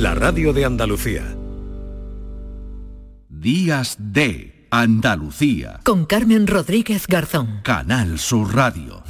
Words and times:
la 0.00 0.14
radio 0.14 0.52
de 0.52 0.64
Andalucía. 0.64 1.36
Días 3.28 3.96
de 3.98 4.66
Andalucía. 4.70 5.80
Con 5.84 6.04
Carmen 6.04 6.46
Rodríguez 6.46 7.06
Garzón. 7.06 7.60
Canal 7.62 8.18
Sur 8.18 8.54
Radio. 8.54 9.04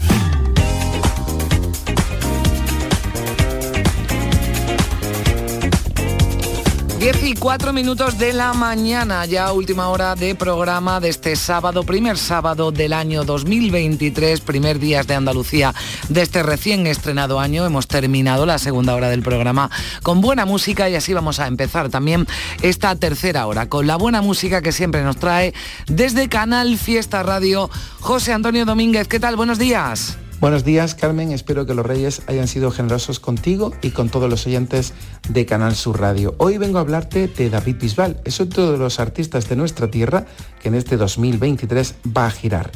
14 7.04 7.74
minutos 7.74 8.16
de 8.16 8.32
la 8.32 8.54
mañana, 8.54 9.26
ya 9.26 9.52
última 9.52 9.90
hora 9.90 10.14
de 10.14 10.34
programa 10.34 11.00
de 11.00 11.10
este 11.10 11.36
sábado, 11.36 11.84
primer 11.84 12.16
sábado 12.16 12.72
del 12.72 12.94
año 12.94 13.24
2023, 13.24 14.40
primer 14.40 14.78
días 14.78 15.06
de 15.06 15.14
Andalucía 15.14 15.74
de 16.08 16.22
este 16.22 16.42
recién 16.42 16.86
estrenado 16.86 17.40
año. 17.40 17.66
Hemos 17.66 17.88
terminado 17.88 18.46
la 18.46 18.58
segunda 18.58 18.94
hora 18.94 19.10
del 19.10 19.20
programa 19.20 19.70
con 20.02 20.22
buena 20.22 20.46
música 20.46 20.88
y 20.88 20.94
así 20.94 21.12
vamos 21.12 21.40
a 21.40 21.46
empezar 21.46 21.90
también 21.90 22.26
esta 22.62 22.96
tercera 22.96 23.46
hora 23.48 23.68
con 23.68 23.86
la 23.86 23.96
buena 23.96 24.22
música 24.22 24.62
que 24.62 24.72
siempre 24.72 25.02
nos 25.02 25.18
trae 25.18 25.52
desde 25.86 26.30
Canal 26.30 26.78
Fiesta 26.78 27.22
Radio 27.22 27.68
José 28.00 28.32
Antonio 28.32 28.64
Domínguez. 28.64 29.08
¿Qué 29.08 29.20
tal? 29.20 29.36
Buenos 29.36 29.58
días. 29.58 30.16
Buenos 30.40 30.64
días, 30.64 30.94
Carmen. 30.94 31.32
Espero 31.32 31.64
que 31.64 31.74
los 31.74 31.86
Reyes 31.86 32.22
hayan 32.26 32.48
sido 32.48 32.70
generosos 32.70 33.20
contigo 33.20 33.72
y 33.82 33.90
con 33.90 34.08
todos 34.08 34.28
los 34.28 34.46
oyentes 34.46 34.92
de 35.28 35.46
Canal 35.46 35.74
Sur 35.74 36.00
Radio. 36.00 36.34
Hoy 36.38 36.58
vengo 36.58 36.78
a 36.78 36.82
hablarte 36.82 37.28
de 37.28 37.48
David 37.48 37.76
Bisbal. 37.80 38.20
Es 38.24 38.40
otro 38.40 38.72
de 38.72 38.78
los 38.78 39.00
artistas 39.00 39.48
de 39.48 39.56
nuestra 39.56 39.90
tierra 39.90 40.26
que 40.60 40.68
en 40.68 40.74
este 40.74 40.96
2023 40.96 41.94
va 42.16 42.26
a 42.26 42.30
girar. 42.30 42.70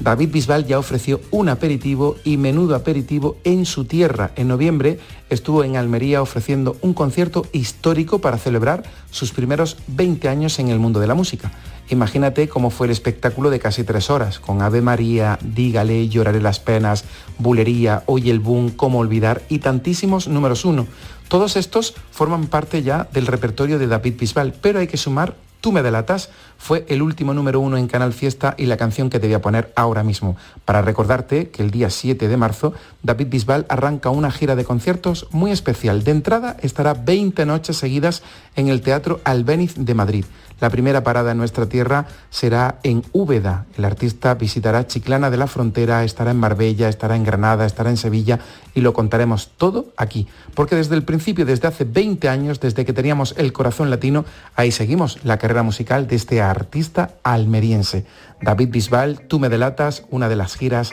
David 0.00 0.30
Bisbal 0.30 0.64
ya 0.64 0.78
ofreció 0.78 1.20
un 1.32 1.48
aperitivo 1.48 2.16
y 2.22 2.36
menudo 2.36 2.76
aperitivo 2.76 3.36
en 3.42 3.66
su 3.66 3.84
tierra. 3.84 4.30
En 4.36 4.46
noviembre 4.46 5.00
estuvo 5.28 5.64
en 5.64 5.76
Almería 5.76 6.22
ofreciendo 6.22 6.76
un 6.82 6.94
concierto 6.94 7.46
histórico 7.52 8.20
para 8.20 8.38
celebrar 8.38 8.84
sus 9.10 9.32
primeros 9.32 9.76
20 9.88 10.28
años 10.28 10.58
en 10.60 10.68
el 10.68 10.78
mundo 10.78 11.00
de 11.00 11.08
la 11.08 11.14
música. 11.14 11.50
Imagínate 11.90 12.48
cómo 12.48 12.70
fue 12.70 12.86
el 12.86 12.92
espectáculo 12.92 13.50
de 13.50 13.58
casi 13.58 13.82
tres 13.82 14.10
horas, 14.10 14.38
con 14.38 14.62
Ave 14.62 14.82
María, 14.82 15.38
Dígale, 15.42 16.08
Lloraré 16.08 16.40
las 16.40 16.60
penas, 16.60 17.04
Bulería, 17.38 18.02
Oye 18.06 18.30
el 18.30 18.40
Boom, 18.40 18.70
Cómo 18.70 18.98
olvidar 18.98 19.42
y 19.48 19.58
tantísimos 19.58 20.28
números 20.28 20.64
uno. 20.64 20.86
Todos 21.28 21.56
estos 21.56 21.94
forman 22.10 22.46
parte 22.46 22.82
ya 22.82 23.08
del 23.12 23.26
repertorio 23.26 23.78
de 23.78 23.86
David 23.86 24.14
Bisbal, 24.18 24.54
pero 24.60 24.78
hay 24.78 24.86
que 24.86 24.96
sumar 24.96 25.34
Tú 25.60 25.72
me 25.72 25.82
delatas 25.82 26.30
fue 26.56 26.86
el 26.88 27.02
último 27.02 27.34
número 27.34 27.58
uno 27.58 27.76
en 27.76 27.88
Canal 27.88 28.12
Fiesta 28.12 28.54
y 28.56 28.66
la 28.66 28.76
canción 28.76 29.10
que 29.10 29.18
te 29.18 29.26
voy 29.26 29.34
a 29.34 29.42
poner 29.42 29.72
ahora 29.74 30.04
mismo, 30.04 30.36
para 30.64 30.82
recordarte 30.82 31.50
que 31.50 31.62
el 31.62 31.72
día 31.72 31.90
7 31.90 32.28
de 32.28 32.36
marzo 32.36 32.74
David 33.02 33.26
Bisbal 33.28 33.66
arranca 33.68 34.10
una 34.10 34.30
gira 34.30 34.54
de 34.54 34.64
conciertos 34.64 35.26
muy 35.32 35.50
especial. 35.50 36.04
De 36.04 36.12
entrada 36.12 36.56
estará 36.62 36.94
20 36.94 37.44
noches 37.46 37.76
seguidas 37.76 38.22
en 38.54 38.68
el 38.68 38.82
Teatro 38.82 39.20
Albéniz 39.24 39.74
de 39.76 39.94
Madrid. 39.94 40.24
La 40.60 40.70
primera 40.70 41.04
parada 41.04 41.32
en 41.32 41.38
nuestra 41.38 41.66
tierra 41.66 42.06
será 42.30 42.80
en 42.82 43.04
Úbeda. 43.12 43.66
El 43.76 43.84
artista 43.84 44.34
visitará 44.34 44.86
Chiclana 44.86 45.30
de 45.30 45.36
la 45.36 45.46
Frontera, 45.46 46.02
estará 46.02 46.32
en 46.32 46.38
Marbella, 46.38 46.88
estará 46.88 47.14
en 47.14 47.24
Granada, 47.24 47.64
estará 47.64 47.90
en 47.90 47.96
Sevilla 47.96 48.40
y 48.74 48.80
lo 48.80 48.92
contaremos 48.92 49.52
todo 49.56 49.86
aquí. 49.96 50.26
Porque 50.54 50.74
desde 50.74 50.96
el 50.96 51.04
principio, 51.04 51.46
desde 51.46 51.68
hace 51.68 51.84
20 51.84 52.28
años, 52.28 52.58
desde 52.58 52.84
que 52.84 52.92
teníamos 52.92 53.34
el 53.36 53.52
corazón 53.52 53.88
latino, 53.90 54.24
ahí 54.56 54.72
seguimos 54.72 55.24
la 55.24 55.38
carrera 55.38 55.62
musical 55.62 56.08
de 56.08 56.16
este 56.16 56.42
artista 56.42 57.10
almeriense. 57.22 58.04
David 58.42 58.70
Bisbal, 58.70 59.20
Tú 59.28 59.38
me 59.38 59.48
delatas, 59.48 60.04
una 60.10 60.28
de 60.28 60.36
las 60.36 60.56
giras 60.56 60.92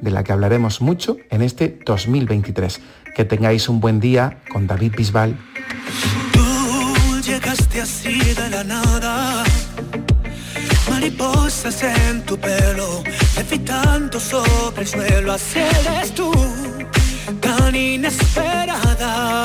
de 0.00 0.10
la 0.10 0.24
que 0.24 0.32
hablaremos 0.32 0.80
mucho 0.80 1.16
en 1.30 1.42
este 1.42 1.78
2023. 1.86 2.80
Que 3.14 3.24
tengáis 3.24 3.68
un 3.68 3.80
buen 3.80 4.00
día 4.00 4.38
con 4.52 4.66
David 4.66 4.94
Bisbal 4.96 5.36
así 7.84 8.18
de 8.40 8.48
la 8.48 8.64
nada. 8.64 9.44
Mariposas 10.90 11.82
en 11.82 12.24
tu 12.24 12.34
pelo, 12.38 13.02
levitando 13.36 14.18
sobre 14.18 14.82
el 14.82 14.88
suelo. 14.88 15.32
Así 15.34 15.58
eres 15.58 16.14
tú, 16.14 16.32
tan 17.40 17.74
inesperada. 17.76 19.44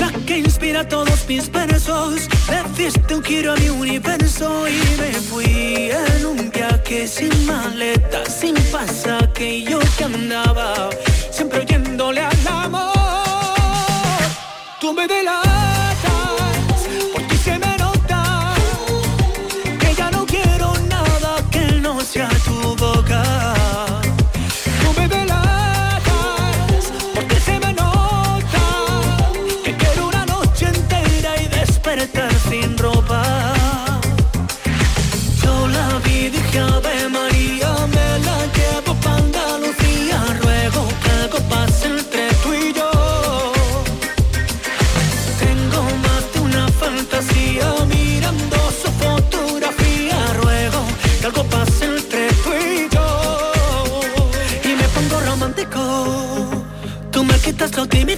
La 0.00 0.10
que 0.26 0.38
inspira 0.38 0.88
todos 0.88 1.18
mis 1.28 1.50
versos. 1.52 2.28
Le 2.50 2.60
diste 2.82 3.14
un 3.14 3.22
giro 3.22 3.52
a 3.52 3.56
mi 3.56 3.68
universo 3.68 4.66
y 4.66 4.78
me 5.00 5.12
fui 5.28 5.90
en 5.90 6.24
un 6.24 6.50
viaje 6.50 7.06
sin 7.06 7.34
maleta, 7.46 8.24
sin 8.24 8.54
pasaje. 8.72 9.64
Yo 9.64 9.78
que 9.98 10.04
andaba, 10.04 10.88
siempre 11.30 11.60
oyéndole 11.60 12.22
al 12.22 12.48
amor. 12.48 13.30
Tú 14.80 14.94
me 14.94 15.06
la 15.06 15.75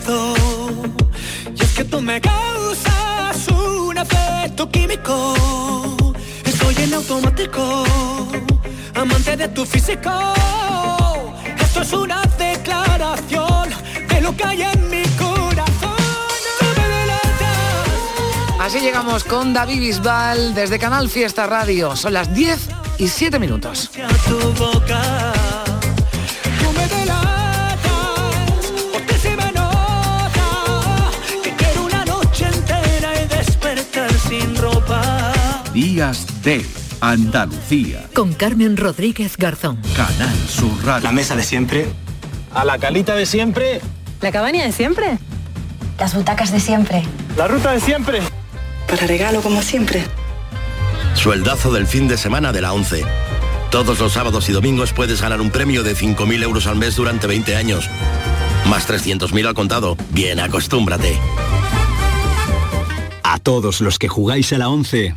Y 0.08 1.62
es 1.62 1.72
que 1.74 1.84
tú 1.84 2.00
me 2.00 2.18
causas 2.20 3.48
un 3.48 3.98
efecto 3.98 4.70
químico. 4.70 5.34
Estoy 6.44 6.74
en 6.84 6.94
automático, 6.94 7.84
amante 8.94 9.36
de 9.36 9.48
tu 9.48 9.66
físico. 9.66 10.10
Esto 11.58 11.82
es 11.82 11.92
una 11.92 12.22
declaración 12.38 13.68
de 14.08 14.20
lo 14.22 14.34
que 14.34 14.44
hay 14.44 14.62
en 14.62 14.88
mi 14.88 15.02
corazón. 15.18 15.96
Así 18.58 18.80
llegamos 18.80 19.24
con 19.24 19.52
David 19.52 19.80
Bisbal 19.80 20.54
desde 20.54 20.78
Canal 20.78 21.10
Fiesta 21.10 21.46
Radio. 21.46 21.96
Son 21.96 22.14
las 22.14 22.32
10 22.34 22.68
y 22.98 23.08
7 23.08 23.38
minutos. 23.38 23.90
Días 35.98 36.44
de 36.44 36.64
Andalucía. 37.00 38.08
Con 38.14 38.32
Carmen 38.32 38.76
Rodríguez 38.76 39.36
Garzón. 39.36 39.80
Canal 39.96 40.36
Sur 40.48 40.70
Radio. 40.84 41.02
La 41.02 41.10
mesa 41.10 41.34
de 41.34 41.42
siempre. 41.42 41.88
A 42.54 42.64
la 42.64 42.78
calita 42.78 43.16
de 43.16 43.26
siempre. 43.26 43.80
La 44.20 44.30
cabaña 44.30 44.62
de 44.64 44.70
siempre. 44.70 45.18
Las 45.98 46.14
butacas 46.14 46.52
de 46.52 46.60
siempre. 46.60 47.02
La 47.36 47.48
ruta 47.48 47.72
de 47.72 47.80
siempre. 47.80 48.20
Para 48.86 49.08
regalo 49.08 49.40
como 49.40 49.60
siempre. 49.60 50.04
Sueldazo 51.14 51.72
del 51.72 51.88
fin 51.88 52.06
de 52.06 52.16
semana 52.16 52.52
de 52.52 52.60
la 52.60 52.72
11. 52.74 53.02
Todos 53.72 53.98
los 53.98 54.12
sábados 54.12 54.48
y 54.48 54.52
domingos 54.52 54.92
puedes 54.92 55.20
ganar 55.20 55.40
un 55.40 55.50
premio 55.50 55.82
de 55.82 55.96
5.000 55.96 56.44
euros 56.44 56.68
al 56.68 56.76
mes 56.76 56.94
durante 56.94 57.26
20 57.26 57.56
años. 57.56 57.90
Más 58.68 58.88
300.000 58.88 59.48
al 59.48 59.54
contado. 59.54 59.96
Bien, 60.10 60.38
acostúmbrate. 60.38 61.18
A 63.24 63.40
todos 63.40 63.80
los 63.80 63.98
que 63.98 64.06
jugáis 64.06 64.52
a 64.52 64.58
la 64.58 64.68
11. 64.68 65.16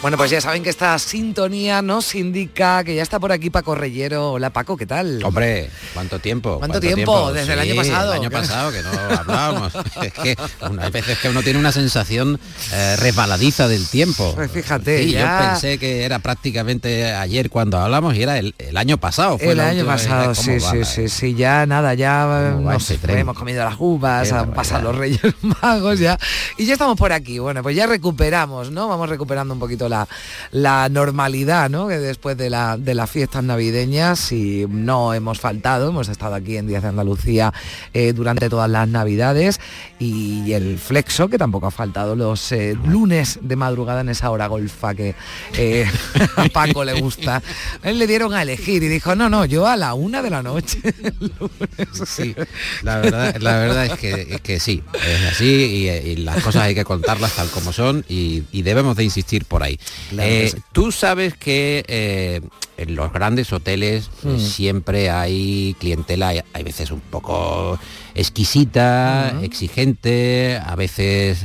Bueno, 0.00 0.16
pues 0.16 0.30
ya 0.30 0.40
saben 0.40 0.62
que 0.62 0.70
esta 0.70 0.96
sintonía 1.00 1.82
nos 1.82 2.14
indica 2.14 2.84
que 2.84 2.94
ya 2.94 3.02
está 3.02 3.18
por 3.18 3.32
aquí 3.32 3.50
Paco 3.50 3.74
Reyero. 3.74 4.30
Hola 4.30 4.50
Paco, 4.50 4.76
¿qué 4.76 4.86
tal? 4.86 5.20
Hombre, 5.24 5.70
¿cuánto 5.92 6.20
tiempo? 6.20 6.58
¿Cuánto, 6.58 6.78
tiempo? 6.78 7.32
Desde 7.32 7.54
el 7.54 7.58
año 7.58 7.74
pasado. 7.74 8.12
El 8.12 8.20
año 8.20 8.30
pasado 8.30 8.70
que 8.70 8.80
no 8.80 8.90
hablábamos. 8.90 9.72
es 10.02 10.12
que 10.12 10.36
hay 10.78 10.90
veces 10.92 11.18
que 11.18 11.28
uno 11.28 11.42
tiene 11.42 11.58
una 11.58 11.72
sensación 11.72 12.38
eh, 12.72 12.94
resbaladiza 12.96 13.66
del 13.66 13.88
tiempo. 13.88 14.34
Pues 14.36 14.52
fíjate, 14.52 15.10
yo 15.10 15.26
pensé 15.40 15.78
que 15.78 16.04
era 16.04 16.20
prácticamente 16.20 17.12
ayer 17.12 17.50
cuando 17.50 17.78
hablamos 17.78 18.14
y 18.14 18.22
era 18.22 18.38
el, 18.38 18.54
año 18.76 18.98
pasado. 18.98 19.36
Fue 19.36 19.50
el 19.50 19.60
año 19.60 19.84
pasado, 19.84 20.32
sí, 20.36 20.60
sí, 20.60 20.84
sí, 20.84 21.08
sí, 21.08 21.34
ya 21.34 21.66
nada, 21.66 21.94
ya 21.94 22.56
este 22.78 23.18
hemos 23.18 23.36
comido 23.36 23.64
las 23.64 23.74
uvas, 23.80 24.30
han 24.30 24.52
pasado 24.52 24.84
los 24.84 24.96
Reyes 24.96 25.20
Magos 25.42 25.98
ya 25.98 26.16
y 26.56 26.66
ya 26.66 26.74
estamos 26.74 26.96
por 26.96 27.12
aquí. 27.12 27.40
Bueno, 27.40 27.64
pues 27.64 27.74
ya 27.74 27.88
recuperamos, 27.88 28.70
¿no? 28.70 28.86
Vamos 28.86 29.08
recuperando 29.08 29.54
un 29.54 29.60
poquito 29.60 29.87
la, 29.88 30.88
normalidad, 30.88 31.70
¿no? 31.70 31.88
Que 31.88 31.98
después 31.98 32.36
de, 32.36 32.50
la, 32.50 32.76
de 32.76 32.94
las 32.94 33.10
fiestas 33.10 33.44
navideñas 33.44 34.32
y 34.32 34.66
no 34.68 35.14
hemos 35.14 35.40
faltado, 35.40 35.88
hemos 35.90 36.08
estado 36.08 36.34
aquí 36.34 36.56
en 36.56 36.66
Díaz 36.66 36.82
de 36.82 36.88
Andalucía 36.88 37.52
eh, 37.94 38.12
durante 38.12 38.48
todas 38.48 38.70
las 38.70 38.88
navidades 38.88 39.60
y 39.98 40.52
el 40.52 40.78
flexo, 40.78 41.28
que 41.28 41.38
tampoco 41.38 41.66
ha 41.66 41.70
faltado 41.70 42.14
los 42.14 42.52
eh, 42.52 42.76
lunes 42.84 43.38
de 43.42 43.56
madrugada 43.56 44.00
en 44.00 44.08
esa 44.08 44.30
hora 44.30 44.46
golfa 44.46 44.94
que 44.94 45.14
eh, 45.54 45.86
a 46.36 46.44
Paco 46.48 46.84
le 46.84 47.00
gusta. 47.00 47.42
él 47.82 47.98
le 47.98 48.06
dieron 48.06 48.34
a 48.34 48.42
elegir 48.42 48.82
y 48.82 48.88
dijo, 48.88 49.14
no, 49.14 49.28
no, 49.28 49.44
yo 49.44 49.66
a 49.66 49.76
la 49.76 49.94
una 49.94 50.22
de 50.22 50.30
la 50.30 50.42
noche. 50.42 50.78
sí, 52.06 52.34
la 52.82 52.98
verdad, 52.98 53.86
es, 53.86 54.40
que 54.40 54.60
sí, 54.60 54.82
es 54.94 55.32
así 55.32 55.48
y, 55.48 56.16
las 56.16 56.42
cosas 56.42 56.62
hay 56.62 56.74
que 56.74 56.84
contarlas 56.84 57.32
tal 57.34 57.48
como 57.50 57.72
son 57.72 58.04
y, 58.08 58.42
debemos 58.62 58.96
de 58.96 59.04
insistir 59.04 59.44
por 59.46 59.62
ahí. 59.62 59.77
Eh, 60.18 60.52
tú 60.72 60.92
sabes 60.92 61.34
que 61.34 61.84
eh, 61.88 62.40
en 62.76 62.94
los 62.94 63.12
grandes 63.12 63.52
hoteles 63.52 64.10
eh, 64.24 64.28
mm. 64.28 64.38
siempre 64.38 65.10
hay 65.10 65.76
clientela, 65.78 66.28
hay, 66.28 66.62
veces 66.62 66.90
un 66.90 67.00
poco 67.00 67.78
exquisita, 68.14 69.34
mm. 69.34 69.44
exigente, 69.44 70.60
a 70.64 70.74
veces 70.76 71.44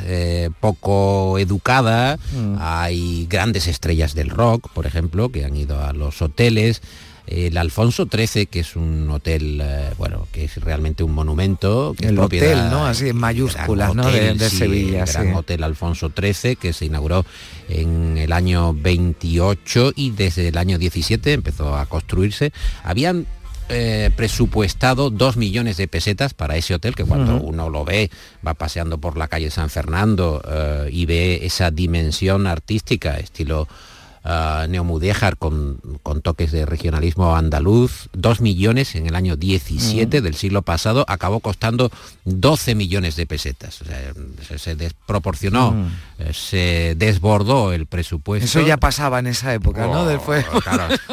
poco 0.60 1.38
educada. 1.40 2.18
Mm. 2.34 2.56
Hay 2.60 3.28
grandes 3.30 3.68
estrellas 3.68 4.16
del 4.16 4.30
rock, 4.30 4.70
por 4.74 4.86
ejemplo, 4.86 5.30
que 5.30 5.46
han 5.46 5.56
ido 5.56 5.84
a 5.84 5.94
los 5.94 6.22
hoteles 6.22 6.82
el 7.28 7.58
Alfonso 7.58 8.08
XIII, 8.12 8.48
que 8.48 8.60
es 8.60 8.76
un 8.76 9.10
hotel, 9.10 9.62
eh, 9.64 9.92
bueno, 9.98 10.28
que 10.32 10.46
es 10.46 10.58
realmente 10.58 11.04
un 11.04 11.14
monumento. 11.14 11.96
el 12.00 12.20
hotel, 12.20 12.70
¿no? 12.70 12.86
Así 12.86 13.10
en 13.10 13.18
mayúsculas, 13.18 13.96
¿no? 13.96 14.10
de, 14.10 14.38
Sevilla. 14.50 15.04
El 15.04 15.12
Gran 15.12 15.36
Hotel 15.36 15.64
Alfonso 15.64 16.12
XIII, 16.16 16.56
que 16.58 16.74
se 16.74 16.86
inauguró 16.86 17.26
en 17.70 18.18
el 18.18 18.32
año 18.34 18.74
28 18.74 19.94
y 19.96 20.12
desde 20.12 20.50
el 20.50 20.58
año 20.58 20.78
17 20.78 21.34
empezó 21.34 21.76
a 21.76 21.86
construirse. 21.86 22.52
Habían 22.84 23.26
eh, 23.70 24.12
presupuestado 24.16 25.10
dos 25.10 25.38
millones 25.38 25.78
de 25.78 25.88
pesetas 25.88 26.34
para 26.34 26.58
ese 26.58 26.76
hotel, 26.76 26.96
que 26.96 27.06
cuando 27.06 27.38
uno 27.38 27.70
lo 27.70 27.86
ve, 27.86 28.12
va 28.46 28.54
paseando 28.54 28.98
por 28.98 29.18
la 29.18 29.30
calle 29.30 29.50
San 29.50 29.70
Fernando 29.70 30.44
eh, 30.46 30.90
y 30.92 31.06
ve 31.06 31.46
esa 31.46 31.72
dimensión 31.72 32.46
artística, 32.46 33.18
estilo 33.18 33.70
uh, 34.24 34.68
Neomudéjar 34.68 35.38
con, 35.38 35.80
con, 36.02 36.22
toques 36.22 36.52
de 36.52 36.66
regionalismo 36.66 37.36
andaluz, 37.36 38.10
dos 38.14 38.42
millones 38.42 38.96
en 38.96 39.08
el 39.08 39.16
año 39.16 39.36
17 39.36 40.22
del 40.22 40.36
siglo 40.36 40.62
pasado, 40.62 41.06
acabó 41.08 41.40
costando 41.40 41.92
12 42.26 42.76
millones 42.76 43.16
de 43.16 43.26
pesetas. 43.26 43.80
se, 44.58 44.76
desproporcionó, 44.76 45.90
eh, 46.20 46.32
se 46.34 46.96
desbordó 46.98 47.74
el 47.74 47.86
presupuesto. 47.86 48.46
Eso 48.46 48.62
ya 48.62 48.78
pasaba 48.78 49.20
en 49.20 49.28
esa 49.28 49.54
época, 49.54 49.88
¿no? 49.88 50.02
Oh, 50.02 50.06
después... 50.06 50.46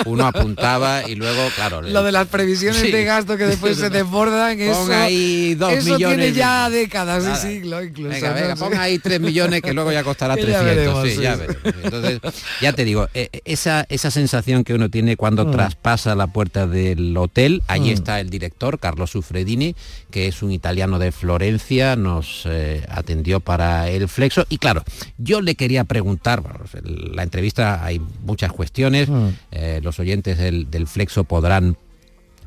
uno 0.07 0.27
apuntaba 0.27 1.09
y 1.09 1.15
luego, 1.15 1.49
claro... 1.57 1.83
Lo 1.91 2.03
de 2.03 2.13
las 2.13 2.29
previsiones 2.29 2.83
de 2.83 3.05
gasto 3.05 3.37
que 3.37 3.47
después 3.47 3.77
se 3.77 3.91
desbordan, 3.91 4.61
eso, 4.61 4.93
ahí 4.93 5.55
dos 5.55 5.73
eso 5.73 5.97
tiene 5.97 6.33
ya 6.33 6.71
décadas 6.71 7.25
de 7.25 7.37
siglo 7.37 7.83
incluso. 7.83 8.11
Venga, 8.11 8.33
venga, 8.33 8.57
ponga 8.57 8.83
ahí 8.83 8.99
3 8.99 9.21
millones 9.21 9.63
que 9.63 9.73
luego 9.73 9.93
ya 9.93 10.05
costará 10.05 10.37
300. 10.41 11.09
sí, 11.09 11.21
ya 11.21 11.39
Entonces, 11.83 12.21
ya 12.61 12.73
te 12.73 12.85
digo, 12.85 13.00
eh, 13.15 13.29
esa, 13.45 13.87
esa 13.89 14.11
sensación 14.11 14.65
que 14.65 14.75
uno 14.75 14.89
tiene 14.89 15.17
cuando 15.17 15.47
mm. 15.47 15.51
traspasa 15.53 16.15
la 16.15 16.27
puerta 16.27 16.67
del 16.67 17.17
hotel, 17.17 17.63
allí 17.67 17.91
mm. 17.91 17.95
está 17.95 18.21
el 18.21 18.31
director, 18.31 18.79
Carlos 18.79 19.11
Sufredini, 19.11 19.75
que 20.11 20.27
es 20.27 20.43
un 20.43 20.53
italiano 20.53 20.99
de 20.99 21.13
Florencia, 21.13 21.97
nos 21.97 22.45
eh, 22.47 22.85
atendió 22.89 23.41
para 23.41 23.89
el 23.89 24.09
flexo. 24.09 24.45
Y 24.49 24.59
claro, 24.59 24.83
yo 25.19 25.41
le 25.41 25.55
quería 25.55 25.85
preguntar, 25.85 26.43
la 26.85 27.23
entrevista 27.23 27.85
hay 27.85 28.01
muchas 28.23 28.53
cuestiones, 28.53 29.09
mm. 29.09 29.29
eh, 29.53 29.81
los 29.83 29.99
oyentes 29.99 30.39
del, 30.39 30.67
flexo 30.87 31.25
podrán 31.25 31.77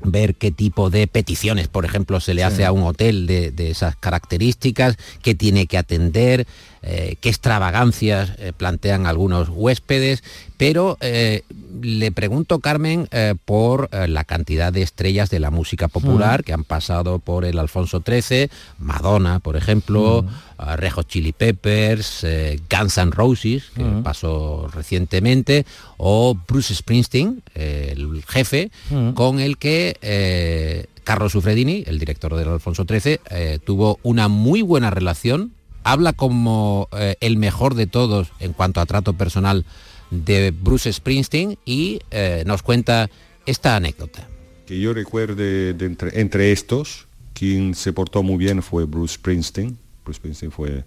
ver 0.04 0.36
qué 0.36 0.52
tipo 0.52 0.90
de 0.90 1.08
peticiones, 1.08 1.68
por 1.68 1.86
ejemplo, 1.86 2.20
se 2.20 2.34
le 2.34 2.44
hace 2.44 2.66
a 2.66 2.72
un 2.72 2.84
hotel 2.84 3.28
de, 3.28 3.52
de, 3.52 3.72
esas 3.72 3.96
características, 3.96 4.98
qué 5.22 5.36
tiene 5.36 5.68
que 5.68 5.78
atender, 5.78 6.46
eh, 6.82 7.16
qué 7.22 7.30
extravagancias 7.30 8.34
eh, 8.38 8.52
plantean 8.56 9.08
algunos 9.08 9.50
huéspedes, 9.50 10.24
pero 10.58 10.98
eh, 11.00 11.44
le 11.82 12.12
pregunto, 12.12 12.60
Carmen, 12.60 13.08
por 13.46 13.90
la 14.08 14.24
cantidad 14.24 14.72
de 14.72 14.82
estrellas 14.82 15.30
de 15.30 15.40
la 15.40 15.52
música 15.52 15.88
popular 15.88 16.42
mm. 16.42 16.44
que 16.44 16.54
han 16.54 16.64
pasado 16.64 17.20
por 17.20 17.46
el 17.46 17.60
Alfonso 17.60 18.04
XIII, 18.06 18.50
Madonna, 18.80 19.40
por 19.40 19.56
ejemplo, 19.56 20.24
mm. 20.24 20.74
Rejo 20.76 21.04
Chili 21.04 21.34
Peppers, 21.34 22.26
Guns 22.70 22.98
N' 22.98 23.12
Roses, 23.12 23.72
que 23.76 23.84
mm. 23.84 24.04
pasó 24.04 24.68
recientemente, 24.74 25.66
o 25.98 26.38
Bruce 26.48 26.76
Springsteen, 26.76 27.42
el 27.56 28.24
jefe, 28.28 28.72
con 29.14 29.40
el 29.40 29.58
que 29.58 30.88
Carlos 31.04 31.32
Sufredini, 31.34 31.84
el 31.88 32.00
director 32.00 32.36
del 32.36 32.50
Alfonso 32.50 32.86
XIII, 32.88 33.20
tuvo 33.66 34.00
una 34.04 34.28
muy 34.28 34.62
buena 34.62 34.90
relación 34.90 35.52
habla 35.84 36.14
como 36.14 36.88
eh, 36.94 37.16
el 37.20 37.38
mejor 37.38 37.76
de 37.76 37.88
todos 37.88 38.32
en 38.40 38.54
cuanto 38.54 38.82
a 38.82 38.86
trato 38.86 39.14
personal 39.14 39.66
de 40.14 40.52
Bruce 40.52 40.92
Springsteen 40.92 41.58
y 41.66 42.00
eh, 42.12 42.44
nos 42.46 42.64
cuenta 42.64 43.10
esta 43.46 43.76
anécdota. 43.76 44.28
Que 44.66 44.80
yo 44.80 44.94
recuerde 44.94 45.76
entre, 45.80 46.52
estos, 46.52 47.08
quien 47.34 47.76
se 47.76 47.92
portó 47.92 48.24
muy 48.24 48.38
bien 48.38 48.62
fue 48.62 48.86
Bruce 48.86 49.16
Springsteen. 49.16 49.78
Bruce 50.06 50.18
Springsteen 50.18 50.52
fue 50.52 50.86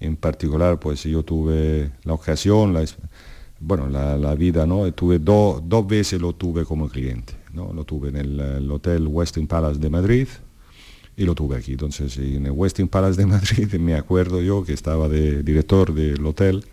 en 0.00 0.16
particular, 0.16 0.78
pues 0.78 1.02
yo 1.02 1.22
tuve 1.22 1.90
la 2.04 2.14
ocasión, 2.14 2.72
la, 2.72 2.84
bueno, 3.60 3.88
la, 3.88 4.34
vida, 4.34 4.66
¿no? 4.66 4.90
Tuve 4.92 5.18
dos 5.18 5.86
veces 5.86 6.20
lo 6.20 6.32
tuve 6.32 6.64
como 6.64 6.88
cliente, 6.88 7.34
¿no? 7.52 7.72
Lo 7.72 7.84
tuve 7.84 8.10
en 8.10 8.16
el 8.16 8.70
Hotel 8.70 9.06
Westin 9.06 9.46
Palace 9.46 9.80
de 9.80 9.90
Madrid, 9.90 10.28
y 11.18 11.24
lo 11.24 11.34
tuve 11.34 11.56
aquí. 11.56 11.72
Entonces, 11.72 12.16
en 12.16 12.46
el 12.46 12.52
Westin 12.52 12.88
Palace 12.88 13.20
de 13.20 13.26
Madrid, 13.36 13.74
me 13.74 13.94
acuerdo 13.94 14.40
yo 14.40 14.64
que 14.64 14.72
estaba 14.72 15.08
de 15.08 15.42
director 15.42 15.92
del 15.92 16.24
hotel 16.24 16.64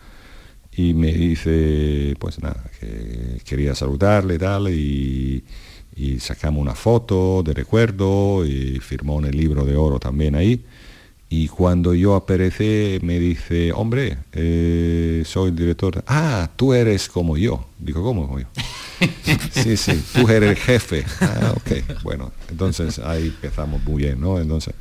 y 0.78 0.94
me 0.94 1.12
dice, 1.12 2.16
pues 2.20 2.42
nada, 2.42 2.64
que 2.80 3.40
quería 3.46 3.76
saludarle 3.76 4.38
tal, 4.38 4.70
y, 4.70 5.44
sacamos 6.20 6.62
una 6.62 6.76
foto 6.76 7.42
de 7.42 7.54
recuerdo 7.54 8.46
y 8.46 8.80
firmó 8.82 9.20
en 9.20 9.26
el 9.26 9.38
libro 9.38 9.64
de 9.64 9.78
oro 9.78 9.98
también 9.98 10.36
ahí. 10.36 10.62
Y 11.30 11.48
cuando 11.48 11.94
yo 11.94 12.16
aparecí 12.16 13.00
me 13.02 13.18
dice, 13.18 13.72
hombre, 13.72 14.18
eh, 14.34 15.24
soy 15.26 15.50
el 15.50 15.56
director. 15.56 16.04
Ah, 16.06 16.50
tú 16.56 16.74
eres 16.74 17.08
como 17.08 17.38
yo. 17.38 17.66
Digo, 17.80 18.04
¿cómo 18.04 18.28
como 18.28 18.40
yo? 18.40 18.48
Sí, 19.52 19.78
sí, 19.78 20.04
tú 20.14 20.28
eres 20.30 20.52
el 20.52 20.58
jefe. 20.58 21.06
Ah, 21.22 21.54
ok, 21.56 22.02
bueno, 22.04 22.32
entonces 22.50 23.00
ahí 23.00 23.28
empezamos 23.28 23.84
muy 23.84 24.04
bien, 24.04 24.20
¿no? 24.20 24.40
Entonces... 24.40 24.74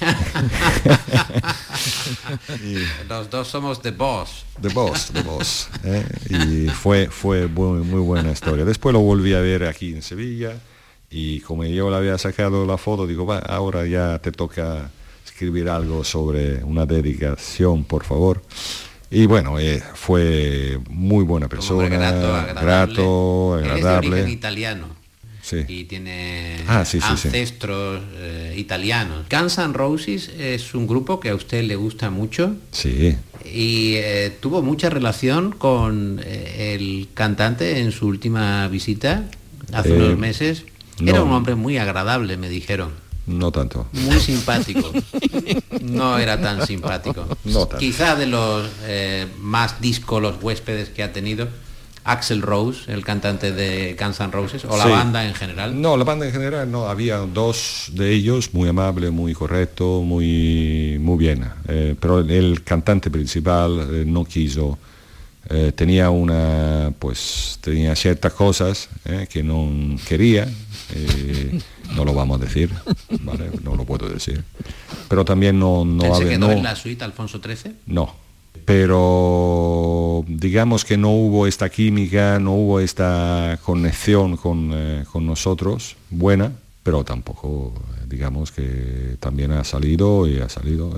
Los 3.08 3.30
dos 3.30 3.48
somos 3.48 3.80
the 3.80 3.90
boss. 3.90 4.44
The 4.60 4.68
boss, 4.68 5.10
the 5.12 5.22
boss. 5.22 5.68
¿eh? 5.84 6.04
Y 6.30 6.68
fue, 6.68 7.08
fue 7.10 7.46
muy, 7.46 7.84
muy 7.84 8.00
buena 8.00 8.32
historia. 8.32 8.64
Después 8.64 8.92
lo 8.92 9.00
volví 9.00 9.34
a 9.34 9.40
ver 9.40 9.64
aquí 9.64 9.94
en 9.94 10.02
Sevilla 10.02 10.54
y 11.10 11.40
como 11.40 11.64
yo 11.64 11.90
le 11.90 11.96
había 11.96 12.18
sacado 12.18 12.66
la 12.66 12.76
foto, 12.76 13.06
digo, 13.06 13.24
va, 13.24 13.38
ahora 13.38 13.86
ya 13.86 14.18
te 14.18 14.32
toca 14.32 14.90
escribir 15.24 15.68
algo 15.68 16.04
sobre 16.04 16.62
una 16.64 16.84
dedicación, 16.84 17.84
por 17.84 18.04
favor. 18.04 18.42
Y 19.10 19.26
bueno, 19.26 19.58
eh, 19.58 19.82
fue 19.94 20.78
muy 20.90 21.24
buena 21.24 21.48
persona, 21.48 21.88
grato, 21.88 22.34
agradable. 22.34 22.62
Grato, 22.62 23.54
agradable. 23.54 24.20
Es 24.22 24.28
italiano. 24.28 24.98
Sí. 25.40 25.64
Y 25.66 25.84
tiene 25.84 26.58
ah, 26.68 26.80
ancestros 26.80 28.02
eh, 28.16 28.54
italianos. 28.58 29.26
Guns 29.30 29.56
N' 29.56 29.72
Roses 29.72 30.28
es 30.38 30.74
un 30.74 30.86
grupo 30.86 31.20
que 31.20 31.30
a 31.30 31.34
usted 31.34 31.64
le 31.64 31.76
gusta 31.76 32.10
mucho. 32.10 32.54
Sí. 32.70 33.16
Y 33.46 33.94
eh, 33.94 34.36
tuvo 34.40 34.60
mucha 34.60 34.90
relación 34.90 35.52
con 35.52 36.20
el 36.22 37.08
cantante 37.14 37.80
en 37.80 37.92
su 37.92 38.08
última 38.08 38.68
visita 38.68 39.24
hace 39.72 39.92
unos 39.92 40.18
meses. 40.18 40.64
Era 41.00 41.22
un 41.22 41.32
hombre 41.32 41.54
muy 41.54 41.78
agradable, 41.78 42.36
me 42.36 42.50
dijeron. 42.50 43.07
No 43.28 43.52
tanto. 43.52 43.86
Muy 43.92 44.18
simpático. 44.18 44.90
No 45.82 46.18
era 46.18 46.40
tan 46.40 46.66
simpático. 46.66 47.26
No 47.44 47.68
Quizá 47.68 48.16
de 48.16 48.26
los 48.26 48.68
eh, 48.84 49.26
más 49.38 49.80
discos, 49.80 50.22
los 50.22 50.42
huéspedes 50.42 50.88
que 50.88 51.02
ha 51.02 51.12
tenido, 51.12 51.46
Axel 52.04 52.40
Rose, 52.40 52.90
el 52.90 53.04
cantante 53.04 53.52
de 53.52 53.94
Guns 54.00 54.20
N' 54.20 54.32
Roses, 54.32 54.64
o 54.64 54.76
la 54.78 54.86
banda 54.86 55.26
en 55.26 55.34
general. 55.34 55.78
No, 55.80 55.98
la 55.98 56.04
banda 56.04 56.26
en 56.26 56.32
general 56.32 56.70
no, 56.70 56.86
había 56.86 57.18
dos 57.18 57.90
de 57.92 58.14
ellos, 58.14 58.54
muy 58.54 58.70
amable, 58.70 59.10
muy 59.10 59.34
correcto, 59.34 60.02
muy, 60.02 60.96
muy 60.98 61.18
bien. 61.18 61.44
Eh, 61.68 61.94
pero 62.00 62.20
el 62.20 62.64
cantante 62.64 63.10
principal 63.10 63.88
eh, 63.92 64.04
no 64.06 64.24
quiso 64.24 64.78
tenía 65.74 66.10
una 66.10 66.92
pues 66.98 67.58
tenía 67.62 67.96
ciertas 67.96 68.34
cosas 68.34 68.90
que 69.30 69.42
no 69.42 69.96
quería 70.06 70.46
no 71.94 72.04
lo 72.04 72.14
vamos 72.14 72.40
a 72.40 72.44
decir 72.44 72.70
no 73.64 73.76
lo 73.76 73.84
puedo 73.84 74.08
decir. 74.08 74.44
Pero 75.08 75.24
también 75.24 75.58
no 75.58 75.84
no 75.84 76.14
¿Se 76.16 76.28
quedó 76.28 76.50
en 76.50 76.62
la 76.62 76.76
suite 76.76 77.04
Alfonso 77.04 77.40
XIII? 77.42 77.74
no. 77.86 78.14
Pero 78.64 80.24
digamos 80.28 80.84
que 80.84 80.98
no 80.98 81.10
hubo 81.10 81.46
esta 81.46 81.70
química 81.70 82.38
no 82.38 82.52
hubo 82.52 82.80
esta 82.80 83.58
conexión 83.64 84.36
con, 84.36 85.04
con 85.10 85.26
nosotros 85.26 85.96
buena 86.10 86.52
pero 86.88 87.04
tampoco 87.04 87.74
digamos 88.06 88.50
que 88.50 89.18
también 89.20 89.52
ha 89.52 89.62
salido 89.62 90.26
y 90.26 90.38
ha 90.38 90.48
salido 90.48 90.90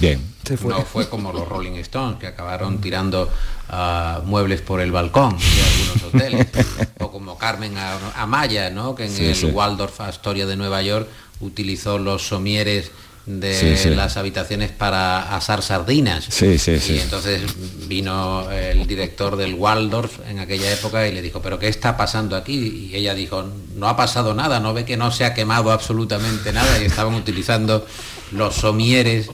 bien. 0.00 0.20
fue. 0.42 0.74
No 0.74 0.82
fue 0.82 1.08
como 1.08 1.32
los 1.32 1.46
Rolling 1.48 1.76
Stones 1.76 2.18
que 2.18 2.26
acabaron 2.26 2.80
tirando 2.80 3.30
uh, 3.70 4.26
muebles 4.26 4.62
por 4.62 4.80
el 4.80 4.90
balcón 4.90 5.38
de 5.38 5.62
algunos 5.62 6.02
hoteles, 6.12 6.46
o 6.98 7.12
como 7.12 7.38
Carmen 7.38 7.76
Amaya, 8.16 8.70
¿no? 8.70 8.96
que 8.96 9.06
en 9.06 9.14
el 9.16 9.54
Waldorf 9.54 10.00
Astoria 10.00 10.44
de 10.44 10.56
Nueva 10.56 10.82
York 10.82 11.06
utilizó 11.38 11.98
los 11.98 12.26
somieres 12.26 12.90
de 13.28 13.94
las 13.94 14.16
habitaciones 14.16 14.70
para 14.70 15.36
asar 15.36 15.62
sardinas. 15.62 16.24
Sí, 16.30 16.58
sí, 16.58 16.78
y 16.88 16.98
entonces 16.98 17.42
vino 17.86 18.50
el 18.50 18.86
director 18.86 19.36
del 19.36 19.54
Waldorf 19.54 20.20
en 20.28 20.38
aquella 20.38 20.72
época 20.72 21.06
y 21.06 21.12
le 21.12 21.20
dijo, 21.20 21.42
pero 21.42 21.58
¿qué 21.58 21.68
está 21.68 21.96
pasando 21.96 22.36
aquí? 22.36 22.88
Y 22.90 22.96
ella 22.96 23.14
dijo, 23.14 23.44
no 23.76 23.88
ha 23.88 23.96
pasado 23.96 24.34
nada, 24.34 24.60
no 24.60 24.72
ve 24.72 24.84
que 24.84 24.96
no 24.96 25.10
se 25.10 25.26
ha 25.26 25.34
quemado 25.34 25.70
absolutamente 25.72 26.52
nada 26.52 26.80
y 26.80 26.86
estaban 26.86 27.14
utilizando 27.14 27.86
los 28.32 28.54
somieres 28.54 29.28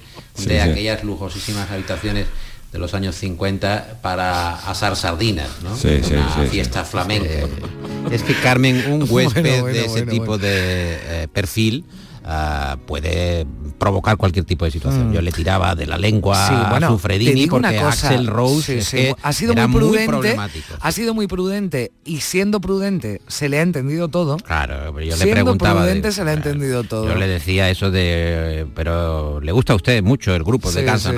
de 0.45 0.61
aquellas 0.61 1.05
lujosísimas 1.05 1.71
habitaciones 1.71 2.27
de 2.73 2.81
los 2.81 2.93
años 2.95 3.15
50 3.15 4.01
para 4.03 4.57
asar 4.69 4.97
sardinas, 4.97 5.49
¿no? 5.63 5.77
Sí, 5.77 6.01
Una 6.11 6.47
fiesta 6.51 6.85
flamenca. 6.85 7.47
Es 8.11 8.25
que 8.25 8.35
Carmen, 8.35 8.93
un 8.93 9.07
huésped 9.09 9.65
de 9.73 9.85
ese 9.85 10.03
tipo 10.03 10.37
de 10.37 10.99
eh, 11.01 11.29
perfil, 11.33 11.85
Ah, 12.27 12.79
puede 12.87 13.47
provocar 13.79 14.17
cualquier 14.17 14.47
tipo 14.47 14.65
de 14.65 14.71
situación. 14.71 15.11
Mm. 15.11 15.13
Yo 15.13 15.21
le 15.21 15.31
tiraba 15.31 15.75
de 15.75 15.87
la 15.87 15.99
lengua 15.99 16.75
a 16.75 16.89
su 16.89 16.99
Fredini 16.99 17.47
porque 17.47 17.79
Axel 17.79 18.27
Rose 18.27 19.15
ha 19.23 19.33
sido 19.35 19.55
muy 19.69 20.07
prudente, 20.07 20.37
ha 20.81 20.93
sido 20.93 21.13
muy 21.13 21.27
prudente 21.27 21.93
y 22.03 22.21
siendo 22.21 22.63
prudente 22.63 23.21
se 23.29 23.51
le 23.51 23.59
ha 23.59 23.63
entendido 23.63 24.09
todo. 24.09 24.39
Claro, 24.39 24.99
yo 25.01 25.17
le 25.17 25.27
preguntaba 25.27 25.83
prudente 25.83 26.13
se 26.13 26.25
le 26.25 26.31
ha 26.31 26.35
entendido 26.35 26.83
todo. 26.85 27.09
Yo 27.09 27.15
le 27.15 27.29
decía 27.29 27.69
eso 27.69 27.91
de 27.91 28.67
pero 28.75 29.41
le 29.43 29.53
gusta 29.53 29.75
a 29.75 29.77
usted 29.77 30.03
mucho 30.03 30.35
el 30.35 30.45
grupo 30.45 30.73
de 30.73 30.83
Kansas, 30.83 31.15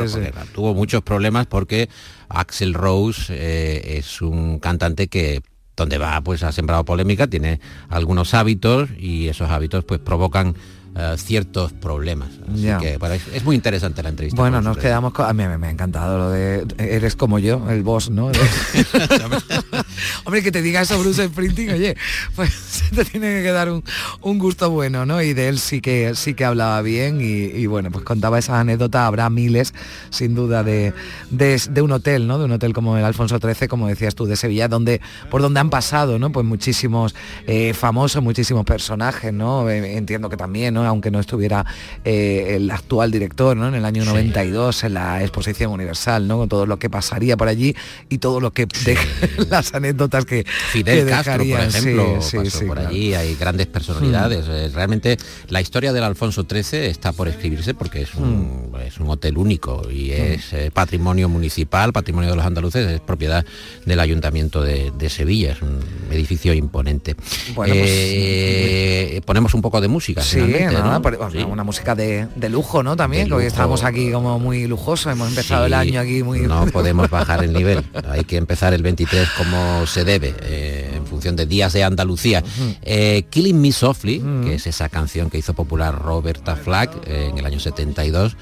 tuvo 0.52 0.74
muchos 0.74 1.02
problemas 1.02 1.46
porque 1.46 1.88
Axel 2.28 2.74
Rose 2.74 3.32
eh, 3.32 3.98
es 3.98 4.20
un 4.22 4.58
cantante 4.58 5.06
que 5.06 5.40
donde 5.76 5.98
va 5.98 6.20
pues 6.22 6.42
ha 6.42 6.50
sembrado 6.50 6.84
polémica, 6.84 7.28
tiene 7.28 7.60
algunos 7.88 8.34
hábitos 8.34 8.88
y 8.98 9.28
esos 9.28 9.50
hábitos 9.50 9.84
pues 9.84 10.00
provocan 10.00 10.56
eh, 10.98 11.14
ciertos 11.18 11.72
problemas. 11.74 12.30
Así 12.50 12.68
que 12.80 12.98
es, 13.34 13.44
muy 13.44 13.54
interesante 13.54 14.02
la 14.02 14.08
entrevista. 14.08 14.40
Bueno, 14.40 14.62
nos 14.62 14.78
quedamos 14.78 15.12
con... 15.12 15.26
A 15.26 15.32
mí 15.34 15.44
me, 15.44 15.66
ha 15.66 15.70
encantado 15.70 16.16
lo 16.16 16.30
de... 16.30 16.66
Eres 16.78 17.16
como 17.16 17.38
yo, 17.38 17.68
el 17.68 17.82
boss, 17.82 18.08
¿no? 18.08 18.30
Hombre, 20.24 20.42
que 20.42 20.50
te 20.50 20.62
diga 20.62 20.80
eso 20.80 20.98
Bruce 20.98 21.28
Sprinting, 21.28 21.70
oye, 21.70 21.96
pues 22.34 22.84
te 22.94 23.04
tiene 23.04 23.26
que 23.36 23.42
quedar 23.42 23.68
un, 23.70 24.38
gusto 24.38 24.70
bueno, 24.70 25.04
¿no? 25.04 25.20
Y 25.20 25.34
de 25.34 25.48
él 25.48 25.58
sí 25.58 25.82
que 25.82 26.14
sí 26.14 26.32
que 26.32 26.46
hablaba 26.46 26.80
bien 26.80 27.18
y, 27.20 27.66
bueno, 27.66 27.90
pues 27.90 28.04
contaba 28.04 28.38
esa 28.38 28.58
anécdota, 28.58 29.06
habrá 29.06 29.28
miles, 29.28 29.74
sin 30.08 30.34
duda, 30.34 30.62
de, 30.62 30.94
de, 31.30 31.82
un 31.82 31.92
hotel, 31.92 32.26
¿no? 32.26 32.38
De 32.38 32.46
un 32.46 32.52
hotel 32.52 32.72
como 32.72 32.96
el 32.96 33.04
Alfonso 33.04 33.38
XIII, 33.38 33.68
como 33.68 33.88
decías 33.88 34.14
tú, 34.14 34.24
de 34.24 34.36
Sevilla, 34.36 34.68
donde, 34.68 35.02
por 35.30 35.42
donde 35.42 35.60
han 35.60 35.68
pasado, 35.68 36.18
¿no? 36.18 36.32
Pues 36.32 36.46
muchísimos 36.46 37.14
eh, 37.46 37.74
famosos, 37.74 38.22
muchísimos 38.22 38.64
personajes, 38.64 39.32
¿no? 39.32 39.68
Eh, 39.68 39.96
entiendo 39.96 40.30
que 40.30 40.38
también, 40.38 40.72
¿no? 40.74 40.85
Aunque 40.86 41.10
no 41.10 41.20
estuviera 41.20 41.64
eh, 42.04 42.54
el 42.56 42.70
actual 42.70 43.10
director, 43.10 43.56
¿no? 43.56 43.68
En 43.68 43.74
el 43.74 43.84
año 43.84 44.04
92, 44.04 44.84
en 44.84 44.94
la 44.94 45.22
exposición 45.22 45.72
universal, 45.72 46.26
¿no? 46.26 46.38
Con 46.38 46.48
todo 46.48 46.66
lo 46.66 46.78
que 46.78 46.90
pasaría 46.90 47.36
por 47.36 47.48
allí 47.48 47.74
y 48.08 48.18
todo 48.18 48.40
lo 48.40 48.52
que 48.52 48.66
las 49.50 49.74
anécdotas 49.74 50.24
que 50.24 50.44
Fidel 50.44 51.08
Castro, 51.08 51.38
por 51.38 51.60
ejemplo, 51.60 52.18
pasó 52.20 52.66
por 52.66 52.78
allí, 52.78 53.14
hay 53.14 53.34
grandes 53.36 53.66
personalidades. 53.66 54.46
Mm. 54.46 54.74
Realmente 54.74 55.16
la 55.48 55.60
historia 55.60 55.92
del 55.92 56.04
Alfonso 56.04 56.46
XIII 56.48 56.86
está 56.86 57.12
por 57.12 57.28
escribirse 57.28 57.74
porque 57.74 58.02
es 58.02 58.14
un, 58.14 58.70
mm. 58.72 58.76
es 58.86 58.98
un 58.98 59.10
hotel 59.10 59.38
único 59.38 59.82
y 59.90 60.10
mm. 60.10 60.12
es 60.12 60.52
eh, 60.52 60.70
patrimonio 60.72 61.28
municipal, 61.28 61.92
patrimonio 61.92 62.30
de 62.30 62.36
los 62.36 62.46
andaluces, 62.46 62.90
es 62.90 63.00
propiedad 63.00 63.44
del 63.84 64.00
Ayuntamiento 64.00 64.62
de, 64.62 65.06
Sevilla, 65.06 65.52
es 65.52 65.62
un 65.62 65.78
edificio 66.10 66.52
imponente. 66.52 67.14
Pues, 67.54 67.70
eh, 67.72 69.20
ponemos 69.24 69.54
un 69.54 69.62
poco 69.62 69.80
de 69.80 69.88
música. 69.88 70.20
Sí, 70.20 70.40
una 70.82 71.64
música 71.64 71.94
de, 71.94 72.28
lujo, 72.48 72.82
¿no? 72.82 72.96
También, 72.96 73.32
hoy 73.32 73.44
estamos 73.44 73.84
aquí 73.84 74.10
como 74.12 74.38
muy 74.38 74.66
lujosos, 74.66 75.12
hemos 75.12 75.28
empezado 75.28 75.66
el 75.66 75.74
año 75.74 76.00
aquí 76.00 76.22
muy... 76.22 76.40
No 76.40 76.66
podemos 76.72 77.10
bajar 77.10 77.44
el 77.44 77.52
nivel, 77.52 77.84
hay 78.08 78.24
que 78.24 78.36
empezar 78.36 78.74
el 78.74 78.82
23 78.82 79.28
como 79.36 79.86
se 79.86 80.04
debe, 80.04 80.34
eh, 80.42 80.92
en 80.96 81.06
función 81.06 81.36
de 81.36 81.46
días 81.46 81.72
de 81.72 81.84
Andalucía. 81.84 82.42
Eh, 82.82 83.24
Killing 83.30 83.60
Me 83.60 83.72
Softly, 83.72 84.22
que 84.44 84.54
es 84.54 84.66
esa 84.66 84.88
canción 84.88 85.30
que 85.30 85.38
hizo 85.38 85.54
popular 85.54 85.96
Roberta 85.96 86.56
Flack 86.56 86.90
eh, 87.06 87.28
en 87.30 87.38
el 87.38 87.46
año 87.46 87.60
72, 87.60 88.36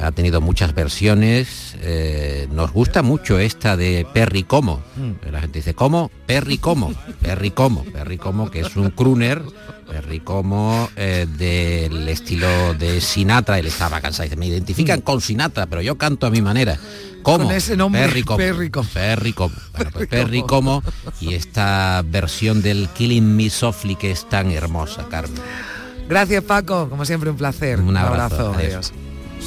ha 0.00 0.12
tenido 0.12 0.40
muchas 0.40 0.74
versiones. 0.74 1.76
nos 2.50 2.72
gusta 2.72 3.02
mucho 3.02 3.38
esta 3.38 3.76
de 3.76 4.06
Perry 4.12 4.44
Como. 4.44 4.82
La 5.30 5.40
gente 5.40 5.58
dice, 5.60 5.74
¿cómo? 5.74 6.10
Perry 6.26 6.58
Como. 6.58 6.92
Perry 7.20 7.50
Como. 7.50 7.84
Perry 7.84 8.18
Como, 8.18 8.50
que 8.50 8.60
es 8.60 8.76
un 8.76 8.90
crooner 8.90 9.42
Perry 9.88 10.20
Como 10.20 10.90
eh, 10.96 11.26
del 11.38 12.08
estilo 12.08 12.74
de 12.74 13.00
Sinatra, 13.00 13.58
él 13.58 13.66
estaba 13.66 14.00
cansado, 14.00 14.24
dice, 14.24 14.36
me 14.36 14.46
identifican 14.46 15.00
con 15.00 15.20
Sinatra, 15.20 15.66
pero 15.66 15.80
yo 15.80 15.96
canto 15.96 16.26
a 16.26 16.30
mi 16.30 16.42
manera. 16.42 16.78
¿Cómo? 17.22 17.46
Con 17.46 17.54
ese 17.54 17.76
nombre, 17.76 18.02
Perry 18.02 18.22
Como. 18.22 18.38
Perry 18.88 19.32
Como. 19.32 19.54
Perry 20.08 20.42
Como. 20.46 20.82
y 21.20 21.34
esta 21.34 22.02
versión 22.06 22.62
del 22.62 22.88
Killing 22.90 23.36
Me 23.36 23.50
Softly 23.50 23.96
que 23.96 24.10
es 24.10 24.28
tan 24.28 24.50
hermosa, 24.50 25.06
Carmen. 25.08 25.40
Gracias 26.08 26.44
Paco, 26.44 26.88
como 26.88 27.04
siempre 27.04 27.30
un 27.30 27.36
placer. 27.36 27.80
Un 27.80 27.96
abrazo. 27.96 28.54
Adiós. 28.56 28.92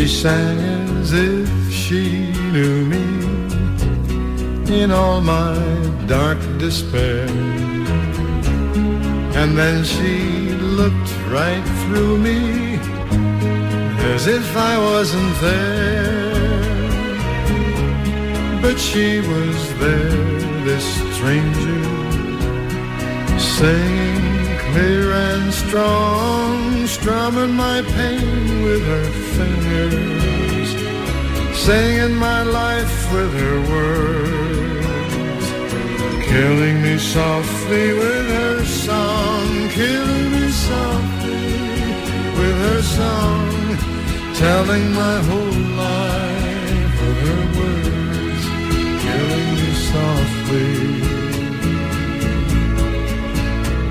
She 0.00 0.08
sang 0.08 0.58
as 1.02 1.12
if 1.12 1.70
she 1.70 2.32
knew 2.52 2.86
me 2.86 3.04
in 4.82 4.90
all 4.90 5.20
my 5.20 5.54
dark 6.06 6.38
despair. 6.56 7.28
And 9.36 9.58
then 9.58 9.84
she 9.84 10.52
looked 10.78 11.12
right 11.28 11.62
through 11.82 12.16
me 12.16 12.78
as 14.14 14.26
if 14.26 14.56
I 14.56 14.78
wasn't 14.78 15.34
there. 15.42 16.32
But 18.62 18.78
she 18.78 19.20
was 19.20 19.78
there, 19.80 20.64
this 20.64 20.86
stranger, 21.14 21.82
singing 23.38 24.29
clear 24.72 25.12
and 25.12 25.52
strong, 25.52 26.86
strumming 26.86 27.54
my 27.54 27.82
pain 27.82 28.62
with 28.62 28.82
her 28.86 29.10
fingers, 29.36 30.68
singing 31.58 32.14
my 32.14 32.42
life 32.42 33.12
with 33.12 33.32
her 33.44 33.58
words, 33.74 35.46
killing 36.28 36.82
me 36.82 36.98
softly 36.98 37.92
with 37.94 38.26
her 38.38 38.64
song, 38.64 39.68
killing 39.70 40.26
me 40.34 40.50
softly 40.50 41.46
with 42.38 42.56
her 42.66 42.82
song, 42.82 43.76
telling 44.34 44.86
my 44.92 45.16
whole 45.28 45.58
life 45.84 46.96
of 47.08 47.14
her 47.26 47.44
words, 47.58 48.44
killing 49.04 49.48
me 49.58 49.70
softly 49.92 50.79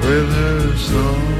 with 0.09 0.33
her 0.33 0.77
song. 0.77 1.38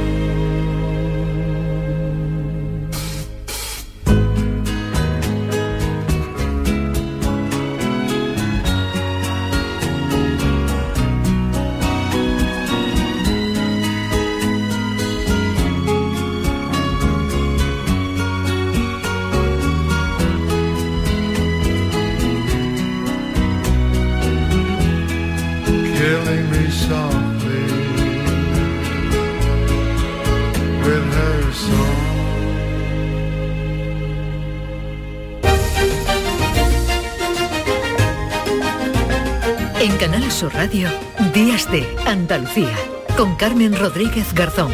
Radio, 40.54 40.90
Días 41.34 41.70
de 41.72 41.86
Andalucía, 42.06 42.76
con 43.18 43.36
Carmen 43.36 43.78
Rodríguez 43.78 44.34
Garzón. 44.34 44.72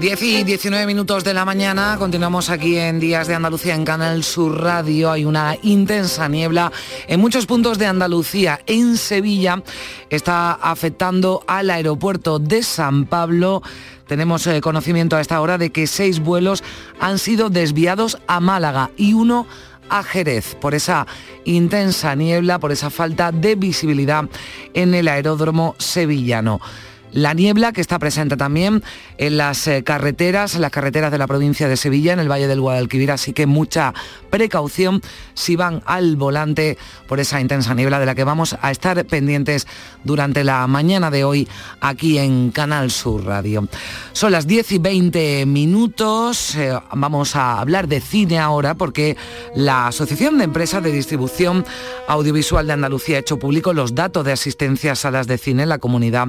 10 0.00 0.22
y 0.22 0.42
19 0.42 0.84
minutos 0.84 1.22
de 1.22 1.32
la 1.32 1.44
mañana, 1.44 1.94
continuamos 1.96 2.50
aquí 2.50 2.76
en 2.76 2.98
Días 2.98 3.28
de 3.28 3.36
Andalucía 3.36 3.76
en 3.76 3.84
Canal 3.84 4.24
Sur 4.24 4.60
Radio. 4.60 5.12
Hay 5.12 5.24
una 5.24 5.56
intensa 5.62 6.28
niebla 6.28 6.72
en 7.06 7.20
muchos 7.20 7.46
puntos 7.46 7.78
de 7.78 7.86
Andalucía. 7.86 8.58
En 8.66 8.96
Sevilla 8.96 9.62
está 10.10 10.54
afectando 10.54 11.44
al 11.46 11.70
aeropuerto 11.70 12.40
de 12.40 12.64
San 12.64 13.06
Pablo. 13.06 13.62
Tenemos 14.08 14.44
eh, 14.48 14.60
conocimiento 14.60 15.16
a 15.16 15.20
esta 15.20 15.40
hora 15.40 15.56
de 15.56 15.70
que 15.70 15.86
seis 15.86 16.18
vuelos 16.18 16.64
han 16.98 17.20
sido 17.20 17.48
desviados 17.48 18.18
a 18.26 18.40
Málaga 18.40 18.90
y 18.96 19.12
uno 19.12 19.46
Jerez 20.02 20.54
por 20.54 20.74
esa 20.74 21.06
intensa 21.44 22.14
niebla, 22.14 22.58
por 22.58 22.72
esa 22.72 22.88
falta 22.88 23.32
de 23.32 23.54
visibilidad 23.56 24.24
en 24.72 24.94
el 24.94 25.08
aeródromo 25.08 25.74
sevillano 25.78 26.60
la 27.12 27.34
niebla 27.34 27.72
que 27.72 27.80
está 27.80 27.98
presente 27.98 28.36
también 28.36 28.82
en 29.18 29.36
las 29.36 29.66
eh, 29.66 29.82
carreteras, 29.84 30.54
en 30.54 30.62
las 30.62 30.70
carreteras 30.70 31.12
de 31.12 31.18
la 31.18 31.26
provincia 31.26 31.68
de 31.68 31.76
Sevilla, 31.76 32.12
en 32.12 32.20
el 32.20 32.30
Valle 32.30 32.46
del 32.46 32.60
Guadalquivir, 32.60 33.10
así 33.10 33.32
que 33.32 33.46
mucha 33.46 33.94
precaución 34.30 35.02
si 35.34 35.56
van 35.56 35.82
al 35.86 36.16
volante 36.16 36.78
por 37.06 37.20
esa 37.20 37.40
intensa 37.40 37.74
niebla 37.74 37.98
de 38.00 38.06
la 38.06 38.14
que 38.14 38.24
vamos 38.24 38.56
a 38.60 38.70
estar 38.70 39.04
pendientes 39.06 39.66
durante 40.04 40.44
la 40.44 40.66
mañana 40.66 41.10
de 41.10 41.24
hoy 41.24 41.48
aquí 41.80 42.18
en 42.18 42.50
Canal 42.50 42.90
Sur 42.90 43.24
Radio. 43.24 43.68
Son 44.12 44.32
las 44.32 44.46
10 44.46 44.72
y 44.72 44.78
20 44.78 45.46
minutos, 45.46 46.54
eh, 46.54 46.72
vamos 46.92 47.36
a 47.36 47.60
hablar 47.60 47.88
de 47.88 48.00
cine 48.00 48.38
ahora 48.38 48.74
porque 48.74 49.16
la 49.54 49.88
Asociación 49.88 50.38
de 50.38 50.44
Empresas 50.44 50.82
de 50.82 50.92
Distribución 50.92 51.64
Audiovisual 52.08 52.66
de 52.66 52.72
Andalucía 52.72 53.16
ha 53.16 53.20
hecho 53.20 53.38
público 53.38 53.72
los 53.72 53.94
datos 53.94 54.24
de 54.24 54.32
asistencia 54.32 54.92
a 54.92 54.96
salas 54.96 55.26
de 55.26 55.38
cine 55.38 55.64
en 55.64 55.68
la 55.68 55.78
comunidad 55.78 56.28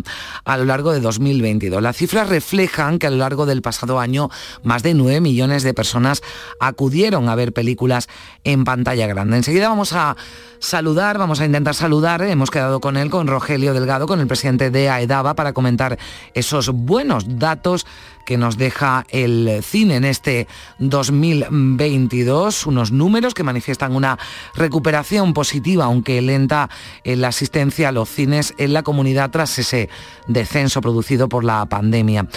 largo 0.73 0.91
de 0.91 1.01
2022. 1.01 1.83
Las 1.83 1.97
cifras 1.97 2.29
reflejan 2.29 2.97
que 2.97 3.05
a 3.05 3.11
lo 3.11 3.17
largo 3.17 3.45
del 3.45 3.61
pasado 3.61 3.99
año 3.99 4.31
más 4.63 4.81
de 4.81 4.95
9 4.95 5.21
millones 5.21 5.61
de 5.61 5.75
personas 5.75 6.23
acudieron 6.59 7.29
a 7.29 7.35
ver 7.35 7.53
películas 7.53 8.09
en 8.43 8.63
pantalla 8.63 9.05
grande. 9.05 9.37
Enseguida 9.37 9.69
vamos 9.69 9.93
a 9.93 10.17
saludar, 10.57 11.19
vamos 11.19 11.41
a 11.41 11.45
intentar 11.45 11.75
saludar, 11.75 12.23
hemos 12.23 12.49
quedado 12.49 12.79
con 12.81 12.97
él, 12.97 13.11
con 13.11 13.27
Rogelio 13.27 13.75
Delgado, 13.75 14.07
con 14.07 14.19
el 14.19 14.25
presidente 14.25 14.71
de 14.71 14.89
AEDAVA, 14.89 15.35
para 15.35 15.53
comentar 15.53 15.99
esos 16.33 16.69
buenos 16.69 17.37
datos 17.37 17.85
que 18.25 18.37
nos 18.37 18.57
deja 18.57 19.05
el 19.09 19.61
cine 19.63 19.95
en 19.97 20.05
este 20.05 20.47
2022, 20.79 22.65
unos 22.65 22.91
números 22.91 23.33
que 23.33 23.43
manifiestan 23.43 23.95
una 23.95 24.17
recuperación 24.55 25.33
positiva, 25.33 25.85
aunque 25.85 26.21
lenta, 26.21 26.69
en 27.03 27.21
la 27.21 27.29
asistencia 27.29 27.89
a 27.89 27.91
los 27.91 28.09
cines 28.09 28.53
en 28.57 28.73
la 28.73 28.83
comunidad 28.83 29.31
tras 29.31 29.57
ese 29.59 29.89
descenso 30.27 30.81
producido 30.81 31.29
por 31.29 31.43
la 31.43 31.65
pandemia. 31.65 32.27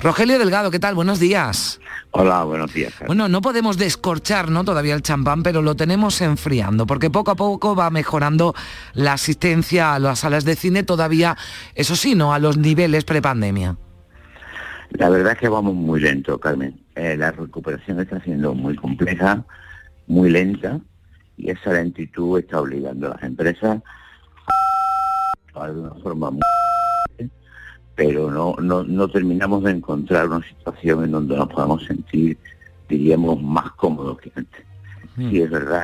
Rogelio 0.00 0.38
Delgado, 0.38 0.70
¿qué 0.70 0.78
tal? 0.78 0.94
Buenos 0.94 1.18
días. 1.18 1.80
Hola, 2.10 2.44
buenos 2.44 2.72
días. 2.72 2.94
Bueno, 3.06 3.28
no 3.28 3.40
podemos 3.42 3.76
descorchar 3.76 4.50
¿no? 4.50 4.64
todavía 4.64 4.94
el 4.94 5.02
champán, 5.02 5.42
pero 5.42 5.62
lo 5.62 5.76
tenemos 5.76 6.20
enfriando, 6.20 6.86
porque 6.86 7.10
poco 7.10 7.30
a 7.30 7.34
poco 7.36 7.74
va 7.74 7.90
mejorando 7.90 8.54
la 8.94 9.14
asistencia 9.14 9.94
a 9.94 9.98
las 9.98 10.20
salas 10.20 10.44
de 10.44 10.56
cine, 10.56 10.82
todavía, 10.82 11.36
eso 11.74 11.96
sí, 11.96 12.14
no 12.14 12.32
a 12.32 12.38
los 12.38 12.56
niveles 12.56 13.04
prepandemia. 13.04 13.76
La 14.90 15.08
verdad 15.08 15.32
es 15.32 15.38
que 15.38 15.48
vamos 15.48 15.74
muy 15.74 16.00
lento, 16.00 16.38
Carmen. 16.38 16.80
Eh, 16.94 17.16
la 17.16 17.32
recuperación 17.32 18.00
está 18.00 18.20
siendo 18.20 18.54
muy 18.54 18.76
compleja, 18.76 19.44
muy 20.06 20.30
lenta, 20.30 20.80
y 21.36 21.50
esa 21.50 21.72
lentitud 21.72 22.38
está 22.38 22.60
obligando 22.60 23.08
a 23.08 23.10
las 23.10 23.22
empresas 23.22 23.82
a 25.54 25.68
de 25.68 25.80
una 25.80 25.94
forma 25.94 26.30
muy 26.30 26.42
pero 27.96 28.30
no, 28.30 28.54
no, 28.60 28.84
no 28.84 29.08
terminamos 29.08 29.64
de 29.64 29.70
encontrar 29.70 30.28
una 30.28 30.46
situación 30.46 31.04
en 31.04 31.12
donde 31.12 31.34
nos 31.34 31.48
podamos 31.48 31.82
sentir, 31.84 32.36
diríamos, 32.90 33.42
más 33.42 33.72
cómodos 33.72 34.18
que 34.18 34.30
antes. 34.36 34.64
Sí, 35.16 35.40
es 35.40 35.50
verdad. 35.50 35.82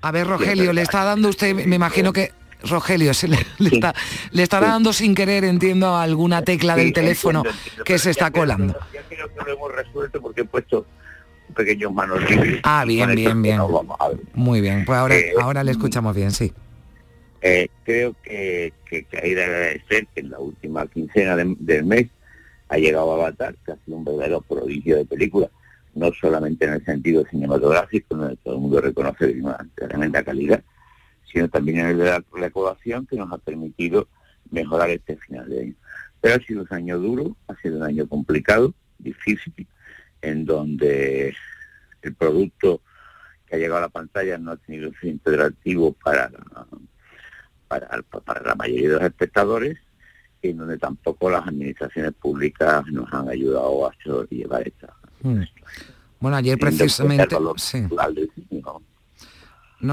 a 0.00 0.10
ver, 0.10 0.26
Rogelio, 0.26 0.72
le 0.72 0.80
está 0.80 1.04
dando 1.04 1.28
usted, 1.28 1.54
me 1.54 1.76
imagino 1.76 2.14
que 2.14 2.32
Rogelio, 2.62 3.14
se 3.14 3.28
le, 3.28 3.38
está, 3.60 3.94
le 4.30 4.42
estará 4.42 4.68
dando 4.68 4.92
sin 4.92 5.14
querer, 5.14 5.44
entiendo, 5.44 5.96
alguna 5.96 6.42
tecla 6.42 6.76
del 6.76 6.92
teléfono 6.92 7.42
que 7.84 7.98
se 7.98 8.10
está 8.10 8.30
colando. 8.30 8.74
Ya 8.92 9.02
creo 9.08 9.28
que 9.28 9.44
lo 9.44 9.52
hemos 9.52 9.74
resuelto 9.74 10.20
porque 10.20 10.42
he 10.42 10.44
puesto 10.44 10.86
un 11.48 11.54
pequeño 11.54 11.90
manos 11.90 12.28
libres. 12.28 12.60
Ah, 12.64 12.84
bien, 12.86 13.14
bien, 13.14 13.42
bien. 13.42 13.60
Muy 14.34 14.60
bien, 14.60 14.84
pues 14.84 14.98
ahora, 14.98 15.16
ahora 15.40 15.64
le 15.64 15.72
escuchamos 15.72 16.14
bien, 16.14 16.30
sí. 16.30 16.52
Eh, 17.42 17.68
creo 17.84 18.14
que, 18.22 18.72
que, 18.88 19.04
que, 19.04 19.18
hay 19.18 19.34
de 19.34 19.44
agradecer 19.44 20.06
que 20.14 20.20
en 20.20 20.30
la 20.30 20.38
última 20.38 20.86
quincena 20.86 21.36
del 21.36 21.84
mes 21.84 22.08
ha 22.68 22.78
llegado 22.78 23.12
a 23.12 23.14
Avatar, 23.14 23.54
que 23.64 23.72
ha 23.72 23.76
sido 23.84 23.98
un 23.98 24.04
verdadero 24.04 24.40
prodigio 24.40 24.96
de 24.96 25.04
película, 25.04 25.48
no 25.94 26.12
solamente 26.12 26.64
en 26.64 26.74
el 26.74 26.84
sentido 26.84 27.24
cinematográfico, 27.30 28.16
donde 28.16 28.36
todo 28.36 28.54
el 28.54 28.60
mundo 28.60 28.80
reconoce 28.80 29.26
de 29.26 29.40
una 29.40 29.58
tremenda 29.74 30.22
calidad, 30.22 30.62
sino 31.30 31.48
también 31.48 31.80
en 31.80 31.86
el 31.86 31.98
de 31.98 32.04
la 32.04 32.24
recaudación 32.32 33.06
que 33.06 33.16
nos 33.16 33.30
ha 33.32 33.38
permitido 33.38 34.08
mejorar 34.50 34.90
este 34.90 35.16
final 35.16 35.48
de 35.48 35.60
año. 35.60 35.74
Pero 36.20 36.36
ha 36.36 36.46
sido 36.46 36.62
un 36.62 36.68
año 36.70 36.98
duro, 36.98 37.36
ha 37.48 37.56
sido 37.56 37.78
un 37.78 37.82
año 37.82 38.08
complicado, 38.08 38.74
difícil, 38.98 39.66
en 40.22 40.44
donde 40.44 41.34
el 42.02 42.14
producto 42.14 42.80
que 43.46 43.56
ha 43.56 43.58
llegado 43.58 43.78
a 43.78 43.82
la 43.82 43.88
pantalla 43.88 44.38
no 44.38 44.52
ha 44.52 44.56
tenido 44.56 44.88
un 44.88 44.94
fin 44.94 45.10
integrativo 45.10 45.92
para 45.92 46.30
para, 47.68 48.02
para 48.02 48.42
la 48.42 48.54
mayoría 48.54 48.88
de 48.88 48.94
los 48.94 49.02
espectadores 49.02 49.78
y 50.42 50.50
en 50.50 50.58
donde 50.58 50.78
tampoco 50.78 51.30
las 51.30 51.46
administraciones 51.46 52.12
públicas 52.12 52.86
nos 52.88 53.12
han 53.12 53.28
ayudado 53.28 53.86
a 53.86 53.92
llevar 54.30 54.66
esta. 54.66 54.94
Mm. 55.22 55.42
Bueno, 56.20 56.36
ayer 56.36 56.58
precisamente... 56.58 57.36
No, 57.38 57.54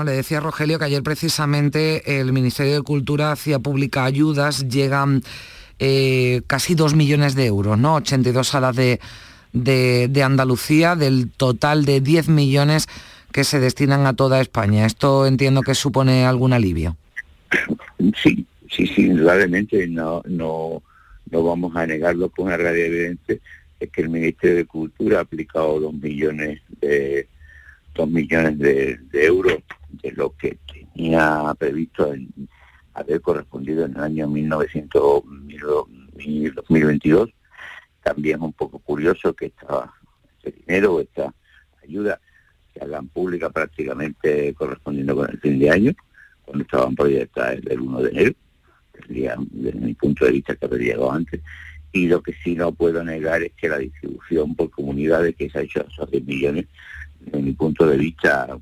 le 0.03 0.13
decía 0.13 0.39
Rogelio 0.39 0.79
que 0.79 0.85
ayer 0.85 1.03
precisamente 1.03 2.19
el 2.19 2.33
Ministerio 2.33 2.73
de 2.73 2.81
Cultura 2.81 3.31
hacía 3.31 3.59
pública 3.59 4.05
ayudas, 4.05 4.67
llegan 4.67 5.21
eh, 5.77 6.41
casi 6.47 6.73
dos 6.73 6.95
millones 6.95 7.35
de 7.35 7.45
euros, 7.45 7.77
¿no? 7.77 7.95
82 7.95 8.47
salas 8.47 8.75
de, 8.75 8.99
de, 9.53 10.23
Andalucía, 10.23 10.95
del 10.95 11.29
total 11.29 11.85
de 11.85 12.01
10 12.01 12.29
millones 12.29 12.87
que 13.31 13.43
se 13.43 13.59
destinan 13.59 14.05
a 14.05 14.13
toda 14.13 14.41
España. 14.41 14.85
Esto 14.85 15.27
entiendo 15.27 15.61
que 15.61 15.75
supone 15.75 16.25
algún 16.25 16.53
alivio. 16.53 16.97
Sí, 18.21 18.45
sí, 18.71 18.87
sí, 18.87 19.07
indudablemente 19.07 19.87
no, 19.87 20.21
no, 20.25 20.81
no 21.29 21.43
vamos 21.43 21.75
a 21.75 21.85
negarlo 21.85 22.29
con 22.29 22.47
una 22.47 22.57
realidad 22.57 22.87
evidente, 22.87 23.41
es 23.79 23.89
que 23.91 24.01
el 24.01 24.09
Ministerio 24.09 24.55
de 24.57 24.65
Cultura 24.65 25.19
ha 25.19 25.21
aplicado 25.21 25.79
dos 25.79 25.93
millones 25.93 26.61
de 26.81 27.27
dos 27.93 28.09
millones 28.09 28.57
de, 28.59 28.99
euros 29.13 29.57
de 29.89 30.11
lo 30.13 30.35
que 30.35 30.57
tenía 30.71 31.53
previsto 31.57 32.13
haber 32.93 33.21
correspondido 33.21 33.85
en 33.85 33.95
el 33.95 34.03
año 34.03 34.27
1900, 34.27 35.23
2022. 36.55 37.29
También 38.03 38.37
es 38.37 38.41
un 38.41 38.53
poco 38.53 38.79
curioso 38.79 39.33
que 39.33 39.47
esta, 39.47 39.93
este 40.37 40.59
dinero, 40.59 40.99
esta 40.99 41.33
ayuda, 41.81 42.19
se 42.73 42.83
hagan 42.83 43.07
pública 43.07 43.49
prácticamente 43.49 44.53
correspondiendo 44.53 45.15
con 45.15 45.29
el 45.29 45.39
fin 45.39 45.59
de 45.59 45.69
año 45.69 45.93
cuando 46.43 46.63
estaban 46.63 46.95
proyectadas 46.95 47.59
el 47.65 47.79
1 47.79 48.01
de 48.01 48.09
enero, 48.09 48.33
desde 49.07 49.79
mi 49.79 49.93
punto 49.93 50.25
de 50.25 50.31
vista 50.31 50.55
que 50.55 50.65
habría 50.65 50.93
llegado 50.93 51.11
antes, 51.11 51.41
Y 51.91 52.07
lo 52.07 52.21
que 52.21 52.33
sí 52.43 52.55
no 52.55 52.71
puedo 52.71 53.03
negar 53.03 53.43
es 53.43 53.53
que 53.53 53.69
la 53.69 53.77
distribución 53.77 54.55
por 54.55 54.71
comunidades 54.71 55.35
que 55.35 55.49
se 55.49 55.59
ha 55.59 55.61
hecho 55.61 55.81
a 55.81 55.83
esos 55.83 56.09
10 56.09 56.25
millones, 56.25 56.65
desde 57.25 57.41
mi 57.41 57.53
punto 57.53 57.85
de 57.85 57.97
vista 57.97 58.57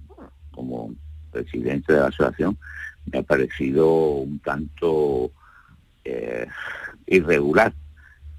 como 0.51 0.93
presidente 1.31 1.93
de 1.93 1.99
la 1.99 2.07
asociación, 2.07 2.57
me 3.11 3.19
ha 3.19 3.23
parecido 3.23 3.89
un 4.17 4.39
tanto 4.39 5.31
eh, 6.03 6.47
irregular. 7.07 7.73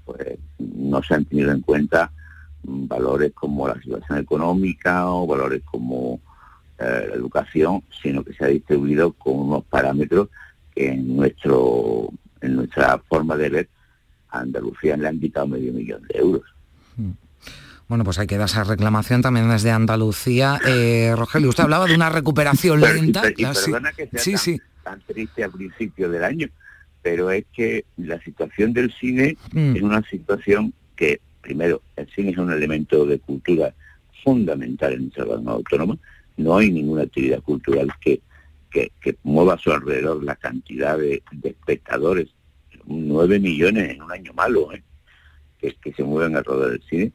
Pues 0.05 0.37
no 0.59 1.01
se 1.01 1.15
han 1.15 1.25
tenido 1.25 1.51
en 1.51 1.61
cuenta 1.61 2.11
valores 2.63 3.33
como 3.33 3.67
la 3.67 3.79
situación 3.81 4.19
económica 4.19 5.09
o 5.09 5.27
valores 5.27 5.63
como 5.63 6.19
eh, 6.77 7.05
la 7.09 7.15
educación, 7.15 7.83
sino 8.01 8.23
que 8.23 8.33
se 8.33 8.45
ha 8.45 8.47
distribuido 8.47 9.13
con 9.13 9.39
unos 9.39 9.63
parámetros 9.65 10.29
que 10.73 10.91
en 10.91 11.15
nuestro 11.15 12.09
en 12.41 12.55
nuestra 12.57 12.97
forma 12.97 13.37
de 13.37 13.49
ver 13.49 13.69
a 14.29 14.39
Andalucía 14.39 14.97
le 14.97 15.07
han 15.07 15.19
quitado 15.19 15.47
medio 15.47 15.71
millón 15.71 16.01
de 16.07 16.19
euros. 16.19 16.43
Mm. 16.97 17.11
Bueno, 17.87 18.03
pues 18.03 18.17
hay 18.17 18.27
que 18.27 18.37
dar 18.37 18.45
esa 18.45 18.63
reclamación 18.63 19.21
también 19.21 19.49
desde 19.49 19.71
Andalucía. 19.71 20.59
Eh, 20.65 21.13
Rogelio, 21.15 21.49
usted 21.49 21.63
hablaba 21.63 21.85
de 21.85 21.95
una 21.95 22.09
recuperación 22.09 22.81
lenta. 22.81 23.23
Y, 23.35 23.45
perdona 23.45 23.91
que 23.91 24.07
sea 24.07 24.19
sí, 24.19 24.31
tan, 24.31 24.39
sí. 24.39 24.61
tan 24.83 25.01
triste 25.01 25.43
al 25.43 25.51
principio 25.51 26.09
del 26.09 26.23
año, 26.23 26.47
pero 27.01 27.29
es 27.29 27.45
que 27.53 27.85
la 27.97 28.19
situación 28.21 28.73
del 28.73 28.91
cine 28.93 29.37
Mm. 29.51 29.75
es 29.75 29.81
una 29.81 30.01
situación 30.03 30.73
que, 30.95 31.19
primero, 31.41 31.81
el 31.95 32.09
cine 32.09 32.31
es 32.31 32.37
un 32.37 32.51
elemento 32.51 33.05
de 33.05 33.19
cultura 33.19 33.73
fundamental 34.23 34.93
en 34.93 35.01
nuestra 35.03 35.25
zona 35.25 35.51
autónoma. 35.51 35.97
No 36.37 36.57
hay 36.57 36.71
ninguna 36.71 37.03
actividad 37.03 37.41
cultural 37.41 37.91
que, 37.99 38.21
que, 38.71 38.91
que 39.01 39.17
mueva 39.23 39.55
a 39.55 39.59
su 39.59 39.71
alrededor 39.71 40.23
la 40.23 40.35
cantidad 40.35 40.97
de, 40.97 41.21
de 41.31 41.49
espectadores, 41.49 42.29
nueve 42.85 43.39
millones 43.39 43.91
en 43.91 44.01
un 44.01 44.11
año 44.11 44.33
malo, 44.33 44.73
¿eh? 44.73 44.81
que, 45.59 45.75
que 45.81 45.93
se 45.93 46.03
mueven 46.03 46.35
alrededor 46.35 46.71
del 46.71 46.83
cine 46.89 47.11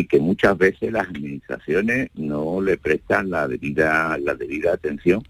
y 0.00 0.06
que 0.06 0.18
muchas 0.18 0.56
veces 0.56 0.92
las 0.92 1.06
administraciones 1.08 2.10
no 2.14 2.60
le 2.60 2.76
prestan 2.78 3.30
la 3.30 3.46
debida 3.46 4.16
la 4.18 4.34
debida 4.34 4.72
atención 4.72 5.22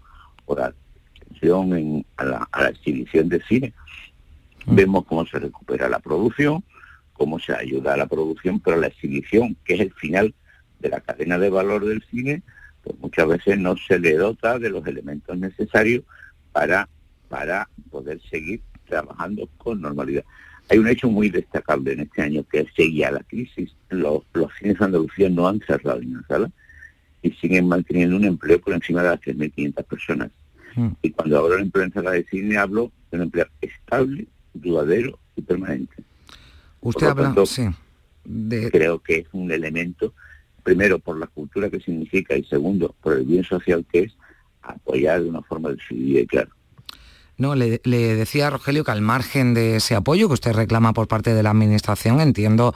o 0.45 0.55
la 0.55 0.73
atención 1.21 1.75
en- 1.77 2.05
a, 2.17 2.25
la, 2.25 2.47
a 2.51 2.63
la 2.63 2.69
exhibición 2.69 3.29
de 3.29 3.41
cine. 3.43 3.73
Vemos 4.65 5.05
cómo 5.05 5.25
se 5.25 5.39
recupera 5.39 5.89
la 5.89 5.99
producción, 5.99 6.63
cómo 7.13 7.39
se 7.39 7.53
ayuda 7.53 7.93
a 7.93 7.97
la 7.97 8.05
producción, 8.07 8.59
pero 8.59 8.77
la 8.77 8.87
exhibición, 8.87 9.55
que 9.65 9.73
es 9.75 9.79
el 9.81 9.93
final 9.93 10.33
de 10.79 10.89
la 10.89 10.99
cadena 11.01 11.37
de 11.37 11.49
valor 11.49 11.85
del 11.85 12.03
cine, 12.09 12.43
pues 12.83 12.97
muchas 12.99 13.27
veces 13.27 13.57
no 13.59 13.75
se 13.77 13.99
le 13.99 14.13
dota 14.15 14.57
de 14.59 14.69
los 14.69 14.85
elementos 14.87 15.37
necesarios 15.37 16.03
para, 16.51 16.87
para 17.29 17.69
poder 17.89 18.19
seguir 18.29 18.61
trabajando 18.87 19.47
con 19.57 19.81
normalidad. 19.81 20.23
Hay 20.71 20.77
un 20.77 20.87
hecho 20.87 21.09
muy 21.09 21.29
destacable 21.29 21.91
en 21.91 21.99
este 21.99 22.21
año 22.21 22.45
que 22.49 22.65
seguía 22.73 23.11
la 23.11 23.19
crisis. 23.23 23.75
Los, 23.89 24.21
los 24.31 24.49
cines 24.57 24.79
de 24.79 24.85
Andalucía 24.85 25.29
no 25.29 25.45
han 25.45 25.59
cerrado 25.59 25.99
una 25.99 26.25
sala 26.25 26.49
y 27.21 27.31
siguen 27.31 27.67
manteniendo 27.67 28.15
un 28.15 28.23
empleo 28.23 28.57
por 28.61 28.73
encima 28.73 29.03
de 29.03 29.09
las 29.09 29.19
3.500 29.19 29.83
personas. 29.83 30.31
Mm. 30.75 30.87
Y 31.01 31.09
cuando 31.11 31.39
hablo 31.39 31.55
de 31.55 31.63
empleo 31.63 31.83
en 31.83 31.91
sala 31.91 32.11
de 32.11 32.23
cine 32.23 32.55
hablo 32.55 32.89
de 33.11 33.17
un 33.17 33.23
empleo 33.23 33.47
estable, 33.59 34.27
duradero 34.53 35.19
y 35.35 35.41
permanente. 35.41 35.93
Usted 36.79 37.07
habla, 37.07 37.23
tanto, 37.25 37.45
sí, 37.45 37.67
de, 38.23 38.71
Creo 38.71 38.99
que 38.99 39.17
es 39.17 39.27
un 39.33 39.51
elemento, 39.51 40.13
primero 40.63 40.99
por 40.99 41.19
la 41.19 41.27
cultura 41.27 41.69
que 41.69 41.81
significa 41.81 42.37
y 42.37 42.45
segundo 42.45 42.95
por 43.01 43.17
el 43.17 43.25
bien 43.25 43.43
social 43.43 43.85
que 43.91 44.03
es, 44.03 44.13
apoyar 44.61 45.21
de 45.21 45.29
una 45.29 45.41
forma 45.41 45.71
decidida 45.71 46.21
y 46.21 46.27
clara. 46.27 46.49
No, 47.41 47.55
le, 47.55 47.79
decía 47.83 48.45
a 48.45 48.49
Rogelio 48.51 48.83
que 48.83 48.91
al 48.91 49.01
margen 49.01 49.55
de 49.55 49.77
ese 49.77 49.95
apoyo 49.95 50.27
que 50.27 50.35
usted 50.35 50.53
reclama 50.53 50.93
por 50.93 51.07
parte 51.07 51.33
de 51.33 51.41
la 51.41 51.49
Administración, 51.49 52.21
entiendo 52.21 52.75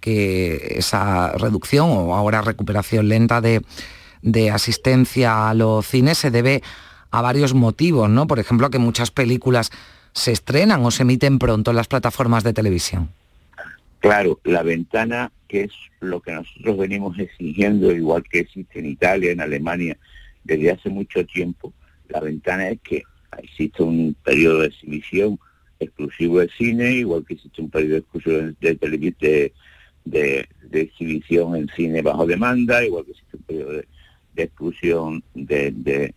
que 0.00 0.74
esa 0.76 1.32
reducción 1.32 1.88
o 1.88 2.14
ahora 2.14 2.42
recuperación 2.42 3.08
lenta 3.08 3.40
de, 3.40 3.62
de 4.20 4.50
asistencia 4.50 5.48
a 5.48 5.54
los 5.54 5.86
cines 5.86 6.18
se 6.18 6.30
debe 6.30 6.62
a 7.10 7.22
varios 7.22 7.54
motivos, 7.54 8.10
¿no? 8.10 8.26
Por 8.26 8.38
ejemplo, 8.38 8.66
a 8.66 8.70
que 8.70 8.78
muchas 8.78 9.10
películas 9.10 9.70
se 10.12 10.32
estrenan 10.32 10.84
o 10.84 10.90
se 10.90 11.04
emiten 11.04 11.38
pronto 11.38 11.70
en 11.70 11.78
las 11.78 11.88
plataformas 11.88 12.44
de 12.44 12.52
televisión. 12.52 13.08
Claro, 14.00 14.40
la 14.44 14.62
ventana, 14.62 15.32
que 15.48 15.62
es 15.62 15.72
lo 16.00 16.20
que 16.20 16.32
nosotros 16.32 16.76
venimos 16.76 17.18
exigiendo, 17.18 17.90
igual 17.90 18.24
que 18.30 18.40
existe 18.40 18.78
en 18.78 18.90
Italia, 18.90 19.32
en 19.32 19.40
Alemania, 19.40 19.96
desde 20.44 20.70
hace 20.70 20.90
mucho 20.90 21.24
tiempo, 21.24 21.72
la 22.10 22.20
ventana 22.20 22.68
es 22.68 22.78
que 22.82 23.04
existe 23.38 23.82
un 23.82 24.14
periodo 24.24 24.60
de 24.60 24.68
exhibición 24.68 25.38
exclusivo 25.78 26.40
de 26.40 26.48
cine, 26.56 26.92
igual 26.92 27.24
que 27.26 27.34
existe 27.34 27.60
un 27.60 27.70
periodo 27.70 27.98
exclusivo 27.98 28.36
de, 28.36 28.74
de, 28.74 29.52
de, 30.04 30.48
de- 30.62 30.80
exhibición 30.80 31.56
en 31.56 31.68
cine 31.68 32.02
bajo 32.02 32.26
demanda, 32.26 32.84
igual 32.84 33.04
que 33.04 33.12
existe 33.12 33.36
un 33.36 33.42
periodo 33.42 33.72
de, 33.72 33.86
exclusión 34.36 35.22
de, 35.34 36.14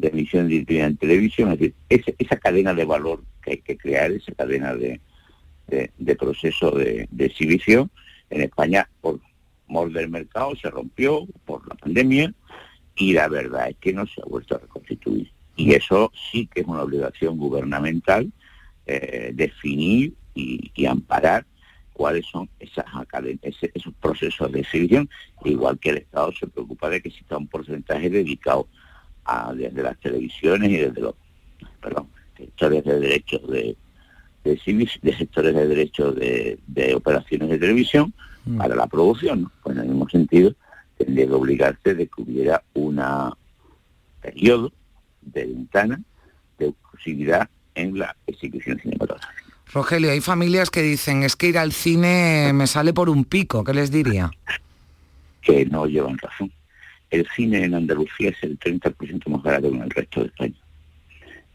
emisión 0.00 0.48
de 0.48 0.64
en 0.68 0.96
televisión. 0.96 1.52
Es 1.52 1.58
decir, 1.58 1.74
esa, 2.18 2.36
cadena 2.36 2.74
de 2.74 2.84
valor 2.84 3.22
que 3.42 3.52
hay 3.52 3.58
que 3.58 3.76
crear, 3.76 4.10
esa 4.10 4.32
cadena 4.32 4.74
de, 4.74 5.00
proceso 6.18 6.70
de, 6.72 7.08
de 7.10 7.26
exhibición, 7.26 7.90
en 8.30 8.42
España 8.42 8.88
por 9.00 9.20
mor 9.66 9.92
del 9.92 10.08
mercado 10.08 10.54
se 10.56 10.70
rompió 10.70 11.26
por 11.44 11.66
la 11.68 11.74
pandemia 11.74 12.32
y 12.96 13.12
la 13.12 13.28
verdad 13.28 13.70
es 13.70 13.76
que 13.76 13.92
no 13.92 14.06
se 14.06 14.20
ha 14.20 14.24
vuelto 14.24 14.56
a 14.56 14.58
reconstituir. 14.58 15.30
Y 15.56 15.74
eso 15.74 16.12
sí 16.30 16.46
que 16.52 16.60
es 16.62 16.66
una 16.66 16.82
obligación 16.82 17.36
gubernamental 17.38 18.30
eh, 18.86 19.30
definir 19.34 20.14
y, 20.34 20.70
y 20.74 20.86
amparar 20.86 21.46
cuáles 21.92 22.26
son 22.26 22.48
esas 22.58 22.84
ese- 23.42 23.70
esos 23.72 23.94
procesos 23.94 24.50
de 24.50 24.60
exhibición, 24.60 25.08
igual 25.44 25.78
que 25.78 25.90
el 25.90 25.98
Estado 25.98 26.32
se 26.32 26.46
preocupa 26.48 26.90
de 26.90 27.00
que 27.00 27.08
exista 27.08 27.38
un 27.38 27.46
porcentaje 27.46 28.10
dedicado 28.10 28.66
a, 29.24 29.54
desde 29.54 29.82
las 29.82 29.96
televisiones 30.00 30.70
y 30.70 30.76
desde 30.76 31.00
los 31.00 31.14
perdón, 31.80 32.08
sectores 32.36 32.84
de 32.84 32.98
derechos 32.98 33.48
de, 33.48 33.76
de, 34.42 34.88
de 35.02 35.16
sectores 35.16 35.54
de 35.54 35.68
derechos 35.68 36.16
de, 36.16 36.58
de 36.66 36.94
operaciones 36.94 37.48
de 37.48 37.58
televisión 37.58 38.12
para 38.58 38.74
la 38.74 38.86
producción. 38.88 39.42
¿no? 39.42 39.52
Pues 39.62 39.76
en 39.76 39.82
el 39.84 39.88
mismo 39.88 40.08
sentido, 40.08 40.52
tendría 40.98 41.26
que 41.26 41.32
obligarse 41.32 41.94
de 41.94 42.06
que 42.08 42.22
hubiera 42.22 42.62
una 42.74 43.32
periodo 44.20 44.72
de 45.26 45.46
ventana 45.46 46.00
de 46.58 46.68
exclusividad 46.68 47.48
en 47.74 47.98
la 47.98 48.14
exhibición 48.26 48.78
cinematográfica. 48.78 49.42
Rogelio, 49.72 50.12
hay 50.12 50.20
familias 50.20 50.70
que 50.70 50.82
dicen, 50.82 51.22
es 51.22 51.34
que 51.34 51.48
ir 51.48 51.58
al 51.58 51.72
cine 51.72 52.52
me 52.54 52.66
sale 52.66 52.92
por 52.92 53.10
un 53.10 53.24
pico, 53.24 53.64
¿qué 53.64 53.74
les 53.74 53.90
diría? 53.90 54.30
que 55.44 55.66
no 55.66 55.86
llevan 55.86 56.18
razón. 56.18 56.50
El 57.10 57.28
cine 57.36 57.64
en 57.64 57.74
Andalucía 57.74 58.30
es 58.30 58.42
el 58.42 58.58
30% 58.58 59.28
más 59.28 59.42
barato 59.42 59.70
que 59.70 59.76
en 59.76 59.82
el 59.82 59.90
resto 59.90 60.20
de 60.20 60.26
España. 60.26 60.60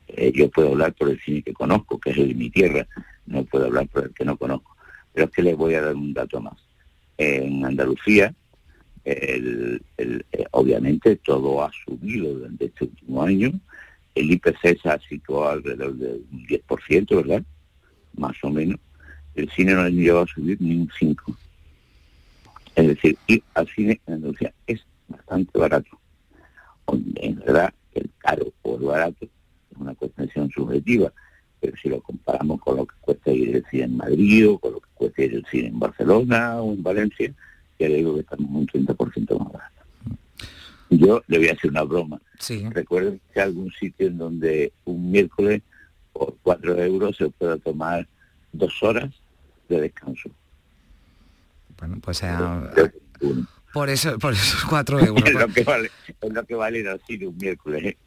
Eh, 0.07 0.31
yo 0.33 0.49
puedo 0.49 0.69
hablar 0.69 0.93
por 0.93 1.09
el 1.09 1.19
cine 1.19 1.41
que 1.41 1.53
conozco, 1.53 1.99
que 1.99 2.11
es 2.11 2.17
el 2.17 2.29
de 2.29 2.35
mi 2.35 2.49
tierra, 2.49 2.87
no 3.25 3.43
puedo 3.43 3.65
hablar 3.65 3.87
por 3.87 4.05
el 4.05 4.13
que 4.13 4.23
no 4.23 4.37
conozco. 4.37 4.75
Pero 5.13 5.25
es 5.25 5.31
que 5.31 5.43
les 5.43 5.57
voy 5.57 5.73
a 5.73 5.81
dar 5.81 5.95
un 5.95 6.13
dato 6.13 6.39
más. 6.39 6.57
En 7.17 7.65
Andalucía, 7.65 8.33
el- 9.11 10.25
eh, 10.31 10.45
obviamente 10.51 11.15
todo 11.17 11.63
ha 11.63 11.71
subido 11.85 12.33
durante 12.33 12.65
este 12.65 12.85
último 12.85 13.23
año. 13.23 13.51
El 14.15 14.31
IPC 14.31 14.79
se 14.81 14.89
ha 14.89 14.99
situado 14.99 15.49
alrededor 15.49 15.95
del 15.95 16.25
10%, 16.47 17.15
¿verdad? 17.17 17.43
Más 18.15 18.35
o 18.43 18.49
menos. 18.49 18.79
El 19.35 19.49
cine 19.51 19.73
no 19.73 19.81
ha 19.81 19.89
llegado 19.89 20.21
a 20.21 20.27
subir 20.27 20.57
ni 20.61 20.75
un 20.75 20.89
5%. 20.99 21.37
Es 22.75 22.87
decir, 22.87 23.17
ir 23.27 23.43
al 23.53 23.67
cine 23.67 23.99
en 24.07 24.13
Andalucía 24.15 24.53
es 24.67 24.81
bastante 25.07 25.57
barato. 25.57 25.99
En 27.15 27.35
verdad 27.39 27.73
el 27.93 28.09
caro 28.17 28.51
o 28.63 28.77
el 28.77 28.83
barato 28.85 29.25
es 29.25 29.77
una 29.77 29.93
cuestión 29.95 30.49
subjetiva, 30.49 31.11
pero 31.59 31.75
si 31.77 31.89
lo 31.89 32.01
comparamos 32.01 32.59
con 32.61 32.77
lo 32.77 32.85
que 32.85 32.95
cuesta 33.01 33.31
ir 33.31 33.55
al 33.57 33.65
cine 33.69 33.83
en 33.83 33.97
Madrid 33.97 34.49
o 34.49 34.57
con 34.59 34.73
lo 34.73 34.79
que 34.79 34.89
cuesta 34.93 35.23
ir 35.23 35.35
al 35.35 35.45
cine 35.51 35.67
en 35.67 35.79
Barcelona 35.79 36.61
o 36.61 36.73
en 36.73 36.81
Valencia, 36.83 37.33
ya 37.79 37.87
le 37.87 37.95
digo 37.95 38.13
que 38.15 38.21
estamos 38.21 38.49
un 38.51 38.67
30% 38.67 39.39
más 39.39 39.53
barato. 39.53 39.73
Yo 40.89 41.21
le 41.27 41.37
voy 41.37 41.47
a 41.49 41.53
hacer 41.53 41.69
una 41.69 41.83
broma. 41.83 42.19
Recuerden 42.71 43.21
que 43.33 43.39
hay 43.39 43.47
algún 43.47 43.71
sitio 43.71 44.07
en 44.07 44.17
donde 44.17 44.73
un 44.85 45.11
miércoles 45.11 45.61
por 46.11 46.35
4 46.41 46.83
euros 46.83 47.15
se 47.15 47.29
pueda 47.29 47.57
tomar 47.57 48.07
dos 48.51 48.81
horas 48.81 49.09
de 49.67 49.81
descanso. 49.81 50.29
Bueno, 51.77 51.97
pues 52.01 52.23
eh, 52.23 52.35
por 53.71 53.89
eso, 53.89 54.17
por 54.17 54.33
esos 54.33 54.65
cuatro 54.65 54.99
euros. 54.99 55.23
es, 55.25 55.33
lo 55.33 55.47
que 55.47 55.63
vale, 55.63 55.91
es 56.21 56.33
lo 56.33 56.43
que 56.43 56.55
vale 56.55 56.79
ir 56.79 56.87
al 56.87 56.99
cine 57.05 57.27
un 57.27 57.37
miércoles. 57.37 57.83
¿eh? 57.85 57.97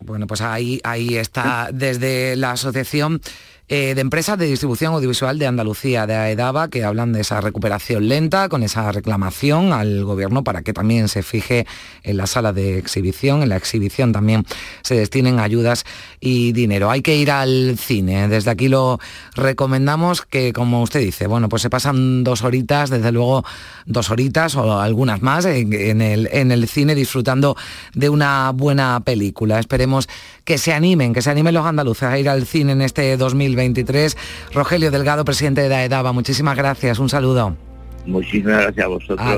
Bueno, 0.00 0.26
pues 0.26 0.40
ahí, 0.42 0.80
ahí 0.84 1.16
está 1.16 1.70
desde 1.72 2.36
la 2.36 2.52
asociación 2.52 3.20
eh, 3.68 3.94
de 3.94 4.00
empresas 4.00 4.38
de 4.38 4.46
distribución 4.46 4.94
audiovisual 4.94 5.38
de 5.38 5.46
Andalucía, 5.46 6.06
de 6.06 6.14
AEDABA, 6.14 6.68
que 6.68 6.84
hablan 6.84 7.12
de 7.12 7.22
esa 7.22 7.40
recuperación 7.40 8.08
lenta, 8.08 8.48
con 8.48 8.62
esa 8.62 8.92
reclamación 8.92 9.72
al 9.72 10.04
gobierno 10.04 10.44
para 10.44 10.62
que 10.62 10.72
también 10.72 11.08
se 11.08 11.22
fije 11.22 11.66
en 12.04 12.16
la 12.16 12.26
sala 12.26 12.52
de 12.52 12.78
exhibición, 12.78 13.42
en 13.42 13.48
la 13.48 13.56
exhibición 13.56 14.12
también 14.12 14.44
se 14.82 14.94
destinen 14.94 15.40
ayudas 15.40 15.84
y 16.20 16.52
dinero. 16.52 16.90
Hay 16.90 17.02
que 17.02 17.16
ir 17.16 17.30
al 17.30 17.76
cine, 17.76 18.28
desde 18.28 18.50
aquí 18.50 18.68
lo 18.68 19.00
recomendamos 19.34 20.22
que, 20.22 20.52
como 20.52 20.82
usted 20.82 21.00
dice, 21.00 21.26
bueno, 21.26 21.48
pues 21.48 21.62
se 21.62 21.70
pasan 21.70 22.22
dos 22.22 22.44
horitas, 22.44 22.90
desde 22.90 23.10
luego 23.10 23.44
dos 23.84 24.10
horitas 24.10 24.54
o 24.54 24.78
algunas 24.78 25.22
más 25.22 25.44
en, 25.44 26.00
el, 26.00 26.28
en 26.32 26.52
el 26.52 26.68
cine 26.68 26.94
disfrutando 26.94 27.56
de 27.94 28.08
una 28.10 28.52
buena 28.52 29.00
película. 29.04 29.58
Esperemos 29.58 30.08
que 30.44 30.58
se 30.58 30.72
animen, 30.72 31.12
que 31.12 31.22
se 31.22 31.30
animen 31.30 31.54
los 31.54 31.66
andaluces 31.66 32.04
a 32.04 32.18
ir 32.18 32.28
al 32.28 32.46
cine 32.46 32.72
en 32.72 32.82
este 32.82 33.16
2023. 33.56 34.16
Rogelio 34.52 34.90
Delgado, 34.90 35.24
presidente 35.24 35.68
de 35.68 35.74
AEDABA, 35.74 36.12
muchísimas 36.12 36.56
gracias, 36.56 36.98
un 36.98 37.08
saludo. 37.08 37.56
Muchísimas 38.04 38.62
gracias 38.62 38.84
a 38.84 38.88
vosotros. 38.88 39.28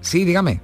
sí, 0.00 0.24
dígame. 0.24 0.60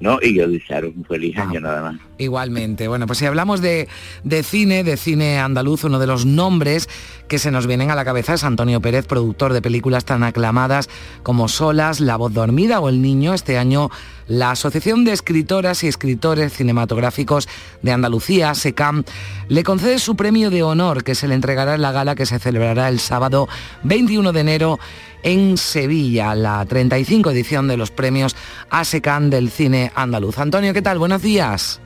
No, 0.00 0.18
y 0.20 0.34
yo 0.34 0.48
desearos 0.48 0.92
un 0.96 1.04
feliz 1.04 1.36
año 1.38 1.60
nada 1.60 1.82
más. 1.82 2.00
Igualmente. 2.22 2.86
Bueno, 2.86 3.06
pues 3.06 3.18
si 3.18 3.26
hablamos 3.26 3.60
de, 3.60 3.88
de, 4.22 4.42
cine, 4.42 4.84
de 4.84 4.96
cine 4.96 5.40
andaluz, 5.40 5.82
uno 5.82 5.98
de 5.98 6.06
los 6.06 6.24
nombres 6.24 6.88
que 7.26 7.38
se 7.38 7.50
nos 7.50 7.66
vienen 7.66 7.90
a 7.90 7.96
la 7.96 8.04
cabeza 8.04 8.34
es 8.34 8.44
Antonio 8.44 8.80
Pérez, 8.80 9.06
productor 9.06 9.52
de 9.52 9.60
películas 9.60 10.04
tan 10.04 10.22
aclamadas 10.22 10.88
como 11.24 11.48
Solas, 11.48 11.98
La 11.98 12.16
voz 12.16 12.32
dormida 12.32 12.78
o 12.80 12.88
El 12.88 13.02
niño. 13.02 13.34
Este 13.34 13.58
año 13.58 13.90
la 14.28 14.52
Asociación 14.52 15.04
de 15.04 15.12
Escritoras 15.12 15.84
y 15.84 15.88
Escritores 15.88 16.52
Cinematográficos 16.52 17.48
de 17.82 17.92
Andalucía, 17.92 18.54
SECAM, 18.54 19.04
le 19.48 19.64
concede 19.64 19.98
su 19.98 20.16
premio 20.16 20.50
de 20.50 20.62
honor 20.62 21.04
que 21.04 21.14
se 21.14 21.28
le 21.28 21.34
entregará 21.34 21.74
en 21.74 21.82
la 21.82 21.92
gala 21.92 22.14
que 22.14 22.26
se 22.26 22.38
celebrará 22.38 22.88
el 22.88 23.00
sábado 23.00 23.48
21 23.82 24.32
de 24.32 24.40
enero 24.40 24.78
en 25.22 25.56
Sevilla, 25.56 26.34
la 26.34 26.64
35 26.64 27.30
edición 27.30 27.68
de 27.68 27.76
los 27.76 27.90
premios 27.90 28.34
ASECAN 28.70 29.30
del 29.30 29.50
cine 29.50 29.92
andaluz. 29.94 30.38
Antonio, 30.38 30.72
¿qué 30.72 30.82
tal? 30.82 30.98
Buenos 30.98 31.22
días. 31.22 31.80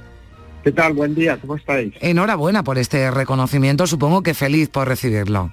¿Qué 0.66 0.72
tal? 0.72 0.94
Buen 0.94 1.14
día, 1.14 1.38
¿cómo 1.40 1.55
estáis? 1.55 1.94
Enhorabuena 2.00 2.64
por 2.64 2.76
este 2.76 3.09
reconocimiento, 3.12 3.87
supongo 3.87 4.24
que 4.24 4.35
feliz 4.35 4.68
por 4.68 4.88
recibirlo. 4.88 5.52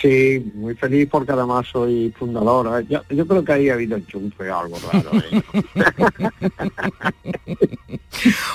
Sí, 0.00 0.52
muy 0.54 0.74
feliz 0.74 1.08
porque 1.10 1.32
además 1.32 1.66
soy 1.70 2.12
fundadora. 2.18 2.80
Yo, 2.80 3.26
creo 3.26 3.44
que 3.44 3.52
ahí 3.52 3.68
ha 3.68 3.74
habido 3.74 3.96
enchufe 3.96 4.50
algo 4.50 4.78
raro. 4.92 5.10
¿eh? 5.30 5.42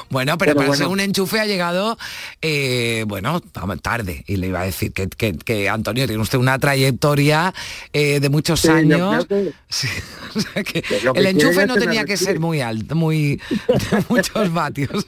bueno, 0.09 0.37
pero, 0.37 0.55
para 0.55 0.75
ser 0.75 0.87
un 0.87 0.99
enchufe 0.99 1.39
ha 1.39 1.45
llegado, 1.45 1.97
eh, 2.41 3.05
bueno, 3.07 3.41
tarde. 3.81 4.23
Y 4.27 4.37
le 4.37 4.47
iba 4.47 4.61
a 4.61 4.65
decir 4.65 4.91
que, 4.91 5.07
que, 5.07 5.69
Antonio 5.69 6.05
tiene 6.05 6.21
usted 6.21 6.37
una 6.37 6.59
trayectoria 6.59 7.53
eh, 7.93 8.19
de 8.19 8.29
muchos 8.29 8.65
años. 8.65 9.25
el 11.15 11.25
enchufe 11.25 11.65
no 11.65 11.75
tenía 11.75 12.03
que 12.03 12.17
ser 12.17 12.39
muy 12.39 12.59
alto, 12.61 12.95
muy 12.95 13.39
de 13.67 14.05
muchos 14.09 14.51
vatios. 14.51 15.07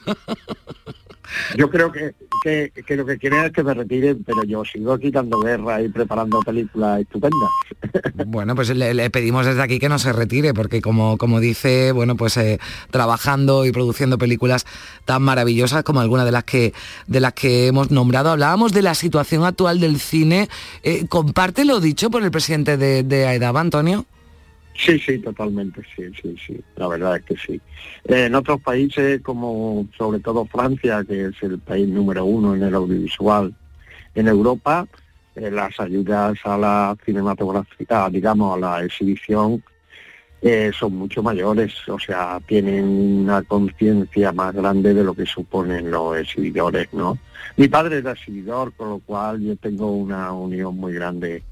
Yo 1.56 1.70
creo 1.70 1.92
que, 1.92 2.14
que, 2.42 2.96
lo 2.96 3.06
que 3.06 3.18
quieren 3.18 3.44
es 3.44 3.52
que 3.52 3.62
me 3.62 3.74
retiren, 3.74 4.22
pero 4.24 4.44
yo 4.44 4.64
sigo 4.64 4.92
aquí 4.92 5.10
dando 5.10 5.38
guerra 5.40 5.80
y 5.82 5.88
preparando 5.88 6.40
películas 6.40 7.00
estupendas. 7.00 7.50
Bueno, 8.26 8.54
pues 8.54 8.70
le, 8.70 9.10
pedimos 9.10 9.46
desde 9.46 9.62
aquí 9.62 9.78
que 9.78 9.88
no 9.88 9.98
se 9.98 10.12
retire, 10.12 10.54
porque 10.54 10.80
como, 10.80 11.18
como 11.18 11.40
dice, 11.40 11.92
bueno, 11.92 12.16
pues 12.16 12.36
eh, 12.36 12.58
trabajando 12.90 13.64
y 13.64 13.72
produciendo 13.72 14.18
películas 14.18 14.66
tan 15.04 15.22
maravillosas 15.22 15.82
como 15.84 16.00
algunas 16.00 16.24
de 16.26 16.32
las 16.32 16.44
que 16.44 16.72
de 17.06 17.20
las 17.20 17.32
que 17.32 17.66
hemos 17.66 17.90
nombrado. 17.90 18.30
Hablábamos 18.30 18.72
de 18.72 18.82
la 18.82 18.94
situación 18.94 19.44
actual 19.44 19.80
del 19.80 19.98
cine. 19.98 20.48
Eh, 20.82 21.06
¿Comparte 21.08 21.64
lo 21.64 21.80
dicho 21.80 22.10
por 22.10 22.22
el 22.22 22.30
presidente 22.30 22.76
de, 22.76 23.02
de 23.02 23.26
AEDABA, 23.26 23.60
Antonio? 23.60 24.06
Sí, 24.76 24.98
sí, 24.98 25.18
totalmente, 25.18 25.82
sí, 25.94 26.04
sí, 26.20 26.36
sí, 26.44 26.60
la 26.76 26.88
verdad 26.88 27.16
es 27.16 27.22
que 27.22 27.36
sí. 27.36 27.60
Eh, 28.06 28.26
en 28.26 28.34
otros 28.34 28.60
países 28.60 29.20
como 29.22 29.86
sobre 29.96 30.18
todo 30.18 30.44
Francia, 30.46 31.04
que 31.04 31.26
es 31.26 31.42
el 31.42 31.60
país 31.60 31.88
número 31.88 32.24
uno 32.24 32.54
en 32.56 32.64
el 32.64 32.74
audiovisual 32.74 33.54
en 34.16 34.28
Europa, 34.28 34.86
eh, 35.36 35.50
las 35.50 35.78
ayudas 35.78 36.38
a 36.44 36.58
la 36.58 36.96
cinematografía, 37.04 38.08
digamos, 38.10 38.56
a 38.56 38.60
la 38.60 38.84
exhibición, 38.84 39.62
eh, 40.42 40.72
son 40.78 40.96
mucho 40.96 41.22
mayores, 41.22 41.72
o 41.88 41.98
sea, 41.98 42.38
tienen 42.46 42.84
una 42.84 43.42
conciencia 43.42 44.32
más 44.32 44.54
grande 44.54 44.92
de 44.92 45.02
lo 45.02 45.14
que 45.14 45.24
suponen 45.24 45.90
los 45.90 46.18
exhibidores, 46.18 46.92
¿no? 46.92 47.16
Mi 47.56 47.68
padre 47.68 47.98
era 47.98 48.12
exhibidor, 48.12 48.72
con 48.74 48.90
lo 48.90 48.98
cual 48.98 49.40
yo 49.40 49.56
tengo 49.56 49.90
una 49.92 50.32
unión 50.32 50.76
muy 50.76 50.92
grande 50.92 51.42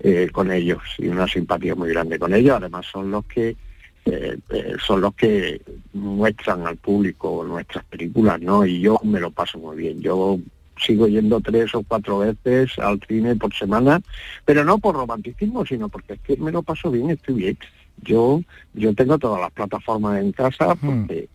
eh, 0.00 0.28
con 0.32 0.52
ellos 0.52 0.78
y 0.98 1.08
una 1.08 1.26
simpatía 1.26 1.74
muy 1.74 1.90
grande 1.90 2.18
con 2.18 2.32
ellos. 2.32 2.56
Además 2.56 2.86
son 2.86 3.10
los 3.10 3.24
que 3.26 3.56
eh, 4.04 4.38
eh, 4.50 4.76
son 4.84 5.00
los 5.00 5.14
que 5.14 5.60
muestran 5.92 6.66
al 6.66 6.76
público 6.76 7.44
nuestras 7.44 7.84
películas, 7.84 8.40
¿no? 8.40 8.64
Y 8.64 8.80
yo 8.80 8.98
me 9.02 9.20
lo 9.20 9.30
paso 9.30 9.58
muy 9.58 9.76
bien. 9.76 10.00
Yo 10.00 10.38
sigo 10.78 11.08
yendo 11.08 11.40
tres 11.40 11.74
o 11.74 11.82
cuatro 11.82 12.20
veces 12.20 12.78
al 12.78 13.00
cine 13.06 13.34
por 13.36 13.52
semana, 13.52 14.00
pero 14.44 14.64
no 14.64 14.78
por 14.78 14.94
romanticismo, 14.94 15.66
sino 15.66 15.88
porque 15.88 16.14
es 16.14 16.20
que 16.20 16.36
me 16.36 16.52
lo 16.52 16.62
paso 16.62 16.90
bien, 16.90 17.10
estoy 17.10 17.34
bien. 17.34 17.58
Yo, 18.02 18.40
yo 18.74 18.94
tengo 18.94 19.18
todas 19.18 19.40
las 19.40 19.50
plataformas 19.50 20.22
en 20.22 20.30
casa 20.32 20.76
porque 20.76 21.28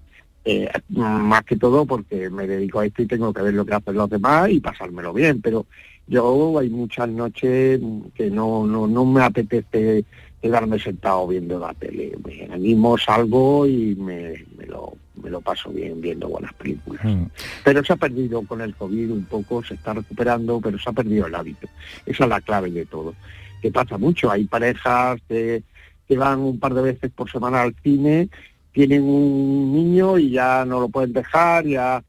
más 0.89 1.43
que 1.43 1.55
todo 1.55 1.85
porque 1.85 2.29
me 2.29 2.47
dedico 2.47 2.79
a 2.79 2.85
esto 2.85 3.01
y 3.01 3.07
tengo 3.07 3.33
que 3.33 3.41
ver 3.41 3.53
lo 3.53 3.65
que 3.65 3.73
hacen 3.73 3.95
los 3.95 4.09
demás 4.09 4.49
y 4.49 4.59
pasármelo 4.59 5.13
bien, 5.13 5.41
pero 5.41 5.65
yo 6.07 6.59
hay 6.59 6.69
muchas 6.69 7.09
noches 7.09 7.79
que 8.13 8.29
no, 8.29 8.65
no, 8.65 8.87
no 8.87 9.05
me 9.05 9.23
apetece 9.23 10.05
quedarme 10.41 10.77
sentado 10.77 11.27
viendo 11.27 11.57
la 11.57 11.73
tele. 11.73 12.11
Me 12.25 12.53
animo, 12.53 12.97
salgo 12.97 13.65
y 13.65 13.95
me, 13.95 14.33
me, 14.57 14.65
lo, 14.65 14.93
me 15.21 15.29
lo 15.29 15.39
paso 15.39 15.69
bien 15.69 16.01
viendo 16.01 16.27
buenas 16.27 16.53
películas. 16.53 17.03
Mm. 17.03 17.23
Pero 17.63 17.83
se 17.83 17.93
ha 17.93 17.95
perdido 17.95 18.41
con 18.43 18.59
el 18.59 18.75
COVID 18.75 19.11
un 19.11 19.23
poco, 19.23 19.63
se 19.63 19.75
está 19.75 19.93
recuperando, 19.93 20.59
pero 20.59 20.77
se 20.77 20.89
ha 20.89 20.93
perdido 20.93 21.27
el 21.27 21.35
hábito. 21.35 21.67
Esa 22.05 22.25
es 22.25 22.29
la 22.29 22.41
clave 22.41 22.71
de 22.71 22.85
todo. 22.85 23.15
Que 23.61 23.71
pasa 23.71 23.97
mucho, 23.97 24.29
hay 24.29 24.43
parejas 24.43 25.21
que, 25.29 25.63
que 26.05 26.17
van 26.17 26.41
un 26.41 26.59
par 26.59 26.73
de 26.73 26.81
veces 26.81 27.11
por 27.11 27.31
semana 27.31 27.61
al 27.61 27.73
cine, 27.81 28.27
tienen 28.73 29.03
un 29.03 29.71
niño 29.71 30.17
y 30.17 30.31
ya 30.31 30.65
no 30.65 30.81
lo 30.81 30.89
pueden 30.89 31.13
dejar, 31.13 31.65
ya 31.65 32.03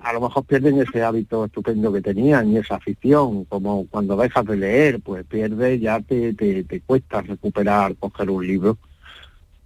a 0.00 0.12
lo 0.12 0.20
mejor 0.20 0.44
pierden 0.44 0.80
ese 0.80 1.02
hábito 1.02 1.44
estupendo 1.44 1.92
que 1.92 2.00
tenían 2.00 2.50
y 2.50 2.58
esa 2.58 2.76
afición, 2.76 3.44
como 3.44 3.86
cuando 3.88 4.16
dejas 4.16 4.44
de 4.46 4.56
leer, 4.56 5.00
pues 5.00 5.24
pierdes, 5.24 5.80
ya 5.80 6.00
te, 6.00 6.34
te, 6.34 6.80
cuesta 6.80 7.22
recuperar, 7.22 7.96
coger 7.96 8.30
un 8.30 8.46
libro. 8.46 8.78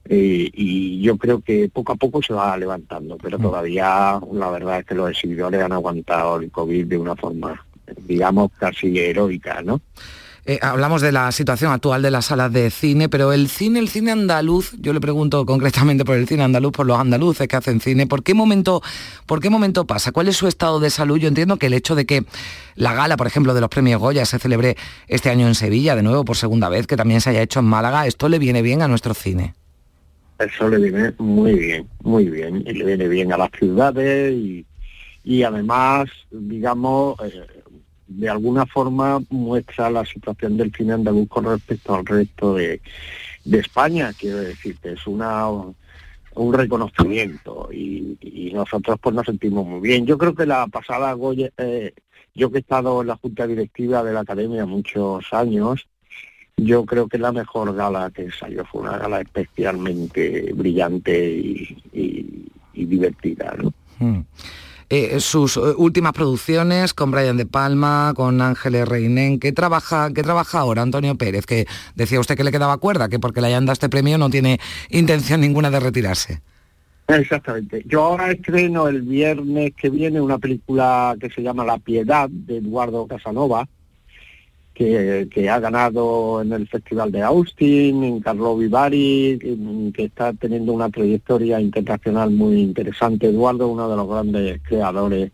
Eh, 0.04 0.50
y 0.54 1.02
yo 1.02 1.18
creo 1.18 1.40
que 1.40 1.68
poco 1.68 1.92
a 1.92 1.96
poco 1.96 2.22
se 2.22 2.32
va 2.32 2.56
levantando, 2.56 3.18
pero 3.18 3.38
mm. 3.38 3.42
todavía 3.42 4.20
la 4.32 4.50
verdad 4.50 4.80
es 4.80 4.86
que 4.86 4.94
los 4.94 5.10
exhibidores 5.10 5.62
han 5.62 5.72
aguantado 5.72 6.40
el 6.40 6.50
COVID 6.50 6.86
de 6.86 6.96
una 6.96 7.14
forma, 7.14 7.66
digamos, 8.06 8.50
casi 8.58 8.98
heroica, 8.98 9.60
¿no? 9.62 9.80
Eh, 10.50 10.58
hablamos 10.62 11.02
de 11.02 11.12
la 11.12 11.30
situación 11.30 11.72
actual 11.72 12.00
de 12.00 12.10
las 12.10 12.24
salas 12.24 12.50
de 12.50 12.70
cine, 12.70 13.10
pero 13.10 13.34
el 13.34 13.50
cine, 13.50 13.80
el 13.80 13.90
cine 13.90 14.12
andaluz, 14.12 14.72
yo 14.80 14.94
le 14.94 15.00
pregunto 15.00 15.44
concretamente 15.44 16.06
por 16.06 16.16
el 16.16 16.26
cine 16.26 16.42
andaluz, 16.42 16.72
por 16.72 16.86
los 16.86 16.98
andaluces 16.98 17.46
que 17.46 17.54
hacen 17.54 17.82
cine, 17.82 18.06
¿por 18.06 18.22
qué 18.22 18.32
momento, 18.32 18.80
por 19.26 19.40
qué 19.40 19.50
momento 19.50 19.86
pasa? 19.86 20.10
¿Cuál 20.10 20.26
es 20.28 20.38
su 20.38 20.48
estado 20.48 20.80
de 20.80 20.88
salud? 20.88 21.18
Yo 21.18 21.28
entiendo 21.28 21.58
que 21.58 21.66
el 21.66 21.74
hecho 21.74 21.94
de 21.94 22.06
que 22.06 22.24
la 22.76 22.94
gala, 22.94 23.18
por 23.18 23.26
ejemplo, 23.26 23.52
de 23.52 23.60
los 23.60 23.68
premios 23.68 24.00
Goya 24.00 24.24
se 24.24 24.38
celebre 24.38 24.78
este 25.06 25.28
año 25.28 25.46
en 25.46 25.54
Sevilla, 25.54 25.94
de 25.94 26.02
nuevo 26.02 26.24
por 26.24 26.36
segunda 26.36 26.70
vez, 26.70 26.86
que 26.86 26.96
también 26.96 27.20
se 27.20 27.28
haya 27.28 27.42
hecho 27.42 27.60
en 27.60 27.66
Málaga, 27.66 28.06
¿esto 28.06 28.30
le 28.30 28.38
viene 28.38 28.62
bien 28.62 28.80
a 28.80 28.88
nuestro 28.88 29.12
cine? 29.12 29.52
Eso 30.38 30.66
le 30.70 30.78
viene 30.78 31.12
muy 31.18 31.58
bien, 31.58 31.86
muy 32.02 32.24
bien, 32.24 32.64
y 32.66 32.72
le 32.72 32.86
viene 32.86 33.06
bien 33.06 33.34
a 33.34 33.36
las 33.36 33.50
ciudades 33.50 34.64
y, 35.24 35.42
además, 35.42 36.08
digamos, 36.30 37.20
eh, 37.22 37.57
de 38.08 38.28
alguna 38.28 38.66
forma 38.66 39.20
muestra 39.30 39.90
la 39.90 40.04
situación 40.04 40.56
del 40.56 40.72
cine 40.74 40.94
andaluz 40.94 41.28
con 41.28 41.44
respecto 41.44 41.94
al 41.94 42.06
resto 42.06 42.54
de, 42.54 42.80
España, 43.44 44.12
quiero 44.18 44.38
decir 44.38 44.76
que 44.78 44.92
es 44.92 45.06
una 45.06 45.46
un 46.34 46.54
reconocimiento 46.54 47.68
y, 47.72 48.16
nosotros 48.52 48.98
pues 49.00 49.14
nos 49.14 49.26
sentimos 49.26 49.64
muy 49.64 49.80
bien. 49.80 50.04
Yo 50.04 50.18
creo 50.18 50.34
que 50.34 50.44
la 50.44 50.66
pasada 50.66 51.12
Goya, 51.12 51.50
eh, 51.58 51.92
yo 52.34 52.50
que 52.50 52.58
he 52.58 52.60
estado 52.60 53.02
en 53.02 53.06
la 53.06 53.16
junta 53.16 53.46
directiva 53.46 54.02
de 54.02 54.12
la 54.12 54.20
academia 54.20 54.66
muchos 54.66 55.24
años, 55.32 55.86
yo 56.56 56.84
creo 56.84 57.08
que 57.08 57.18
la 57.18 57.30
mejor 57.30 57.74
gala 57.74 58.10
que 58.10 58.32
salió 58.32 58.64
fue 58.64 58.82
una 58.82 58.98
gala 58.98 59.20
especialmente 59.20 60.52
brillante 60.54 61.30
y, 61.30 62.50
divertida. 62.72 63.54
¿no? 63.58 63.72
Hmm. 63.98 64.22
Eh, 64.90 65.20
sus 65.20 65.58
eh, 65.58 65.60
últimas 65.76 66.14
producciones 66.14 66.94
con 66.94 67.10
Brian 67.10 67.36
De 67.36 67.44
Palma, 67.44 68.14
con 68.16 68.40
Ángeles 68.40 68.88
Reinen. 68.88 69.38
¿Qué 69.38 69.52
trabaja, 69.52 70.10
¿Qué 70.14 70.22
trabaja 70.22 70.60
ahora 70.60 70.80
Antonio 70.80 71.14
Pérez? 71.14 71.44
Que 71.44 71.66
decía 71.94 72.18
usted 72.20 72.36
que 72.36 72.44
le 72.44 72.52
quedaba 72.52 72.78
cuerda, 72.78 73.10
que 73.10 73.18
porque 73.18 73.42
le 73.42 73.48
hayan 73.48 73.66
dado 73.66 73.74
este 73.74 73.90
premio 73.90 74.16
no 74.16 74.30
tiene 74.30 74.58
intención 74.88 75.42
ninguna 75.42 75.70
de 75.70 75.80
retirarse. 75.80 76.40
Exactamente. 77.06 77.82
Yo 77.86 78.02
ahora 78.02 78.30
estreno 78.30 78.88
el 78.88 79.02
viernes 79.02 79.72
que 79.74 79.90
viene 79.90 80.22
una 80.22 80.38
película 80.38 81.16
que 81.20 81.28
se 81.30 81.42
llama 81.42 81.64
La 81.64 81.78
Piedad 81.78 82.30
de 82.30 82.58
Eduardo 82.58 83.06
Casanova, 83.06 83.68
que, 84.78 85.50
ha 85.50 85.58
ganado 85.58 86.40
en 86.40 86.52
el 86.52 86.68
Festival 86.68 87.10
de 87.10 87.22
Austin, 87.22 88.04
en 88.04 88.20
Carlo 88.20 88.56
Vivari, 88.56 89.36
que, 89.40 89.92
que 89.92 90.04
está 90.04 90.32
teniendo 90.32 90.72
una 90.72 90.88
trayectoria 90.88 91.60
internacional 91.60 92.30
muy 92.30 92.60
interesante. 92.60 93.26
Eduardo, 93.26 93.66
uno 93.66 93.88
de 93.88 93.96
los 93.96 94.08
grandes 94.08 94.60
creadores 94.62 95.32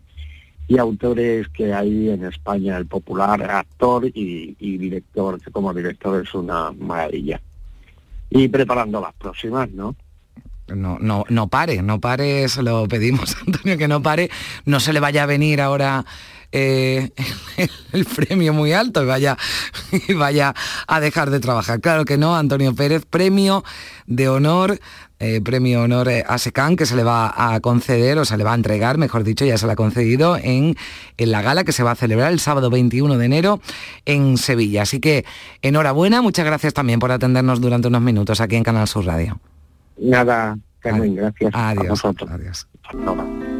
y 0.67 0.79
autores 0.79 1.47
que 1.49 1.71
hay 1.71 2.09
en 2.09 2.25
España, 2.25 2.75
el 2.77 2.87
popular 2.87 3.43
actor 3.43 4.07
y, 4.07 4.55
y 4.59 4.77
director, 4.79 5.39
que 5.39 5.51
como 5.51 5.71
director 5.73 6.23
es 6.23 6.33
una 6.33 6.71
maravilla. 6.71 7.39
Y 8.31 8.47
preparando 8.47 8.99
las 8.99 9.13
próximas, 9.13 9.69
¿no? 9.69 9.95
no, 10.67 10.97
no, 10.99 11.23
no 11.29 11.47
pare, 11.47 11.83
no 11.83 11.99
pare, 11.99 12.49
se 12.49 12.63
lo 12.63 12.87
pedimos, 12.87 13.37
Antonio, 13.45 13.77
que 13.77 13.87
no 13.87 14.01
pare, 14.01 14.31
no 14.65 14.79
se 14.79 14.91
le 14.91 14.99
vaya 14.99 15.23
a 15.23 15.27
venir 15.27 15.61
ahora 15.61 16.03
eh, 16.57 17.11
el 17.91 18.05
premio 18.05 18.53
muy 18.53 18.71
alto 18.71 19.03
y 19.03 19.05
vaya, 19.05 19.37
y 20.07 20.13
vaya 20.13 20.55
a 20.87 20.99
dejar 21.01 21.29
de 21.29 21.41
trabajar. 21.41 21.81
Claro 21.81 22.05
que 22.05 22.17
no, 22.17 22.37
Antonio 22.37 22.73
Pérez, 22.73 23.05
premio 23.05 23.65
de 24.07 24.29
honor, 24.29 24.79
eh, 25.19 25.41
premio 25.41 25.81
honor 25.81 26.07
eh, 26.07 26.23
a 26.25 26.37
SECAN 26.37 26.77
que 26.77 26.85
se 26.85 26.95
le 26.95 27.03
va 27.03 27.33
a 27.35 27.59
conceder 27.59 28.17
o 28.19 28.23
se 28.23 28.37
le 28.37 28.45
va 28.45 28.53
a 28.53 28.55
entregar, 28.55 28.97
mejor 28.97 29.25
dicho, 29.25 29.43
ya 29.43 29.57
se 29.57 29.65
le 29.65 29.73
ha 29.73 29.75
concedido 29.75 30.37
en, 30.37 30.77
en 31.17 31.31
la 31.31 31.41
gala 31.41 31.65
que 31.65 31.73
se 31.73 31.83
va 31.83 31.91
a 31.91 31.95
celebrar 31.95 32.31
el 32.31 32.39
sábado 32.39 32.69
21 32.69 33.17
de 33.17 33.25
enero 33.25 33.59
en 34.05 34.37
Sevilla. 34.37 34.83
Así 34.83 35.01
que 35.01 35.25
enhorabuena, 35.61 36.21
muchas 36.21 36.45
gracias 36.45 36.73
también 36.73 37.01
por 37.01 37.11
atendernos 37.11 37.59
durante 37.59 37.89
unos 37.89 38.01
minutos 38.01 38.39
aquí 38.39 38.55
en 38.55 38.63
Canal 38.63 38.87
Sur 38.87 39.05
Radio. 39.05 39.41
Nada, 39.97 40.57
Carmen, 40.79 41.15
gracias. 41.15 41.51
Adiós. 41.53 41.85
A 41.85 41.89
vosotros. 41.89 42.31
Adiós. 42.31 42.67
No, 42.93 43.13
no. 43.13 43.54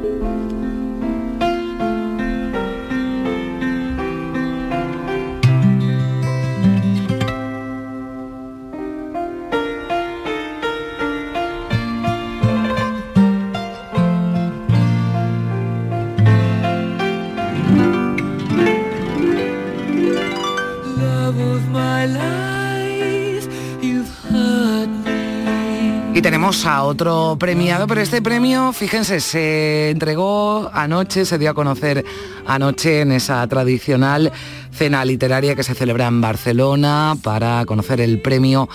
Y 26.16 26.22
tenemos 26.22 26.66
a 26.66 26.84
otro 26.84 27.36
premiado, 27.38 27.88
pero 27.88 28.00
este 28.00 28.22
premio, 28.22 28.72
fíjense, 28.72 29.20
se 29.20 29.90
entregó 29.90 30.72
anoche, 30.74 31.26
se 31.26 31.38
dio 31.38 31.50
a 31.50 31.54
conocer 31.54 32.06
anoche 32.48 33.02
en 33.02 33.12
esa 33.12 33.46
tradicional 33.48 34.32
cena 34.72 35.04
literaria 35.04 35.56
que 35.56 35.64
se 35.64 35.76
celebra 35.76 36.08
en 36.08 36.22
Barcelona 36.22 37.18
para 37.22 37.66
conocer 37.66 38.00
el 38.00 38.22
premio 38.22 38.70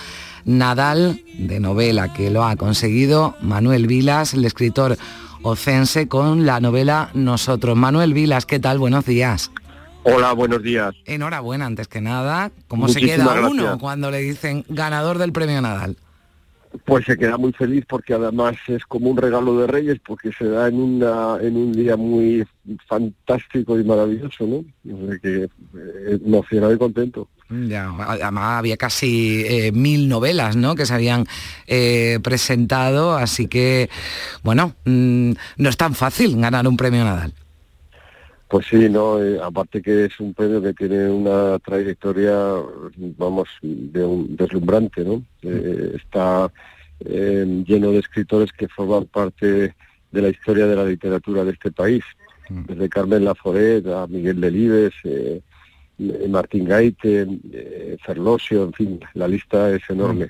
Nadal 0.45 1.23
de 1.35 1.59
novela 1.59 2.13
que 2.13 2.29
lo 2.29 2.43
ha 2.43 2.55
conseguido 2.57 3.35
Manuel 3.41 3.87
Vilas, 3.87 4.35
el 4.35 4.45
escritor 4.45 4.99
ocense, 5.41 6.07
con 6.07 6.45
la 6.45 6.59
novela 6.59 7.09
Nosotros. 7.15 7.75
Manuel 7.75 8.13
Vilas, 8.13 8.45
¿qué 8.45 8.59
tal? 8.59 8.77
Buenos 8.77 9.03
días. 9.05 9.49
Hola, 10.03 10.33
buenos 10.33 10.61
días. 10.61 10.93
Enhorabuena, 11.05 11.65
antes 11.65 11.87
que 11.87 12.01
nada. 12.01 12.51
¿Cómo 12.67 12.87
se 12.87 12.99
queda 12.99 13.33
uno 13.33 13.49
gracias. 13.49 13.77
cuando 13.79 14.11
le 14.11 14.19
dicen 14.19 14.63
ganador 14.69 15.17
del 15.17 15.31
premio 15.31 15.59
Nadal? 15.59 15.97
Pues 16.85 17.05
se 17.05 17.17
queda 17.17 17.37
muy 17.37 17.51
feliz 17.51 17.85
porque 17.87 18.13
además 18.13 18.55
es 18.67 18.85
como 18.85 19.09
un 19.09 19.17
regalo 19.17 19.57
de 19.59 19.67
Reyes 19.67 19.99
porque 20.05 20.31
se 20.31 20.45
da 20.45 20.67
en 20.67 21.03
en 21.41 21.57
un 21.57 21.71
día 21.73 21.97
muy 21.97 22.45
fantástico 22.87 23.79
y 23.79 23.83
maravilloso, 23.83 24.47
¿no? 24.47 24.63
O 24.93 25.07
sea 25.07 25.19
que 25.19 25.43
eh, 25.43 26.19
emocionado 26.25 26.77
contento. 26.79 27.27
Ya, 27.49 27.93
además 27.99 28.59
había 28.59 28.77
casi 28.77 29.43
eh, 29.45 29.71
mil 29.73 30.07
novelas 30.07 30.55
¿no? 30.55 30.73
que 30.73 30.85
se 30.85 30.93
habían 30.93 31.25
eh, 31.67 32.19
presentado, 32.23 33.15
así 33.15 33.47
que, 33.47 33.89
bueno, 34.41 34.73
mm, 34.85 35.31
no 35.57 35.69
es 35.69 35.75
tan 35.75 35.93
fácil 35.93 36.39
ganar 36.39 36.67
un 36.67 36.77
premio 36.77 37.03
Nadal. 37.03 37.33
Pues 38.51 38.67
sí, 38.67 38.89
no, 38.89 39.23
Eh, 39.23 39.39
aparte 39.41 39.81
que 39.81 40.05
es 40.05 40.19
un 40.19 40.33
premio 40.33 40.61
que 40.61 40.73
tiene 40.73 41.09
una 41.09 41.57
trayectoria, 41.59 42.35
vamos, 43.17 43.47
de 43.61 44.03
un 44.03 44.35
deslumbrante, 44.35 45.05
¿no? 45.05 45.23
Eh, 45.41 45.93
está 45.95 46.51
eh, 46.99 47.63
lleno 47.65 47.91
de 47.93 47.99
escritores 47.99 48.51
que 48.51 48.67
forman 48.67 49.05
parte 49.05 49.73
de 50.11 50.21
la 50.21 50.27
historia 50.27 50.67
de 50.67 50.75
la 50.75 50.83
literatura 50.83 51.45
de 51.45 51.51
este 51.51 51.71
país, 51.71 52.03
desde 52.49 52.89
Carmen 52.89 53.23
Laforet 53.23 53.87
a 53.87 54.05
Miguel 54.07 54.41
Delibes, 54.41 54.95
Martín 56.27 56.65
Gaite, 56.65 57.25
Ferlosio, 58.03 58.65
en 58.65 58.73
fin, 58.73 58.99
la 59.13 59.29
lista 59.29 59.73
es 59.73 59.89
enorme. 59.89 60.27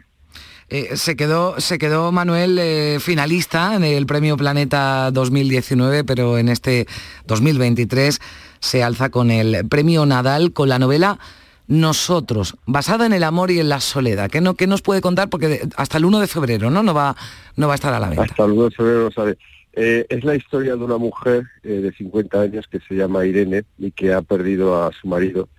Eh, 0.71 0.95
se, 0.95 1.17
quedó, 1.17 1.59
se 1.59 1.77
quedó 1.77 2.13
Manuel 2.13 2.57
eh, 2.57 2.97
finalista 3.01 3.75
en 3.75 3.83
el 3.83 4.05
Premio 4.05 4.37
Planeta 4.37 5.11
2019, 5.11 6.05
pero 6.05 6.37
en 6.37 6.47
este 6.47 6.87
2023 7.27 8.21
se 8.61 8.81
alza 8.81 9.09
con 9.09 9.31
el 9.31 9.67
Premio 9.67 10.05
Nadal 10.05 10.53
con 10.53 10.69
la 10.69 10.79
novela 10.79 11.19
Nosotros, 11.67 12.55
basada 12.65 13.05
en 13.05 13.11
el 13.11 13.25
amor 13.25 13.51
y 13.51 13.59
en 13.59 13.67
la 13.67 13.81
soledad. 13.81 14.31
¿Qué, 14.31 14.39
no, 14.39 14.53
qué 14.53 14.65
nos 14.65 14.81
puede 14.81 15.01
contar? 15.01 15.29
Porque 15.29 15.67
hasta 15.75 15.97
el 15.97 16.05
1 16.05 16.21
de 16.21 16.27
febrero 16.27 16.69
¿no? 16.69 16.83
No, 16.83 16.93
va, 16.93 17.17
no 17.57 17.67
va 17.67 17.73
a 17.73 17.75
estar 17.75 17.93
a 17.93 17.99
la 17.99 18.07
venta. 18.07 18.23
Hasta 18.23 18.45
el 18.45 18.51
1 18.51 18.63
de 18.63 18.71
febrero 18.71 19.03
no 19.03 19.11
sabe. 19.11 19.37
Eh, 19.73 20.05
es 20.07 20.23
la 20.23 20.35
historia 20.35 20.77
de 20.77 20.83
una 20.85 20.97
mujer 20.97 21.43
de 21.63 21.91
50 21.91 22.39
años 22.39 22.65
que 22.71 22.79
se 22.79 22.95
llama 22.95 23.25
Irene 23.25 23.65
y 23.77 23.91
que 23.91 24.13
ha 24.13 24.21
perdido 24.21 24.81
a 24.81 24.91
su 24.93 25.05
marido 25.09 25.49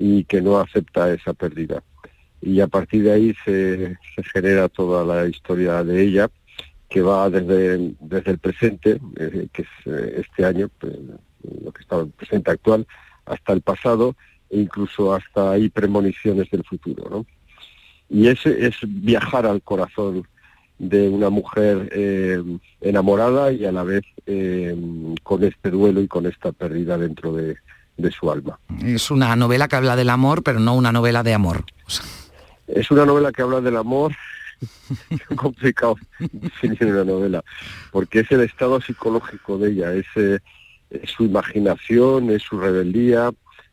y 0.00 0.24
que 0.24 0.42
no 0.42 0.58
acepta 0.58 1.12
esa 1.12 1.32
pérdida. 1.32 1.80
Y 2.40 2.60
a 2.60 2.68
partir 2.68 3.04
de 3.04 3.12
ahí 3.12 3.34
se, 3.44 3.96
genera 4.32 4.68
toda 4.68 5.04
la 5.04 5.28
historia 5.28 5.82
de 5.82 6.02
ella, 6.02 6.30
que 6.88 7.02
va 7.02 7.28
desde, 7.28 7.94
desde 8.00 8.30
el 8.30 8.38
presente, 8.38 9.00
eh, 9.16 9.48
que 9.52 9.62
es 9.62 9.68
eh, 9.86 10.24
este 10.24 10.44
año, 10.44 10.70
pues, 10.78 10.94
lo 11.62 11.72
que 11.72 11.82
está 11.82 12.00
el 12.00 12.08
presente 12.10 12.50
actual, 12.50 12.86
hasta 13.26 13.52
el 13.52 13.60
pasado 13.60 14.14
e 14.50 14.60
incluso 14.60 15.14
hasta 15.14 15.52
hay 15.52 15.68
premoniciones 15.68 16.50
del 16.50 16.64
futuro. 16.64 17.08
¿no? 17.10 17.26
Y 18.08 18.28
ese 18.28 18.66
es 18.66 18.76
viajar 18.82 19.46
al 19.46 19.62
corazón 19.62 20.26
de 20.78 21.08
una 21.08 21.28
mujer 21.28 21.90
eh, 21.92 22.42
enamorada 22.80 23.52
y 23.52 23.64
a 23.64 23.72
la 23.72 23.82
vez 23.82 24.02
eh, 24.26 24.76
con 25.22 25.42
este 25.42 25.70
duelo 25.70 26.00
y 26.00 26.08
con 26.08 26.26
esta 26.26 26.52
pérdida 26.52 26.96
dentro 26.96 27.32
de, 27.32 27.56
de 27.96 28.10
su 28.12 28.30
alma. 28.30 28.58
Es 28.82 29.10
una 29.10 29.34
novela 29.36 29.68
que 29.68 29.76
habla 29.76 29.96
del 29.96 30.10
amor, 30.10 30.42
pero 30.42 30.60
no 30.60 30.74
una 30.74 30.92
novela 30.92 31.22
de 31.22 31.34
amor. 31.34 31.64
Es 32.68 32.90
una 32.90 33.06
novela 33.06 33.32
que 33.32 33.42
habla 33.42 33.60
del 33.60 33.76
amor, 33.76 34.14
complicado 35.36 35.96
definir 36.18 36.86
una 36.86 37.04
novela, 37.04 37.44
porque 37.92 38.20
es 38.20 38.30
el 38.30 38.42
estado 38.42 38.80
psicológico 38.80 39.58
de 39.58 39.70
ella, 39.70 39.94
es, 39.94 40.06
eh, 40.16 40.38
es 40.90 41.10
su 41.10 41.24
imaginación, 41.24 42.30
es 42.30 42.42
su 42.42 42.58
rebeldía, 42.58 43.30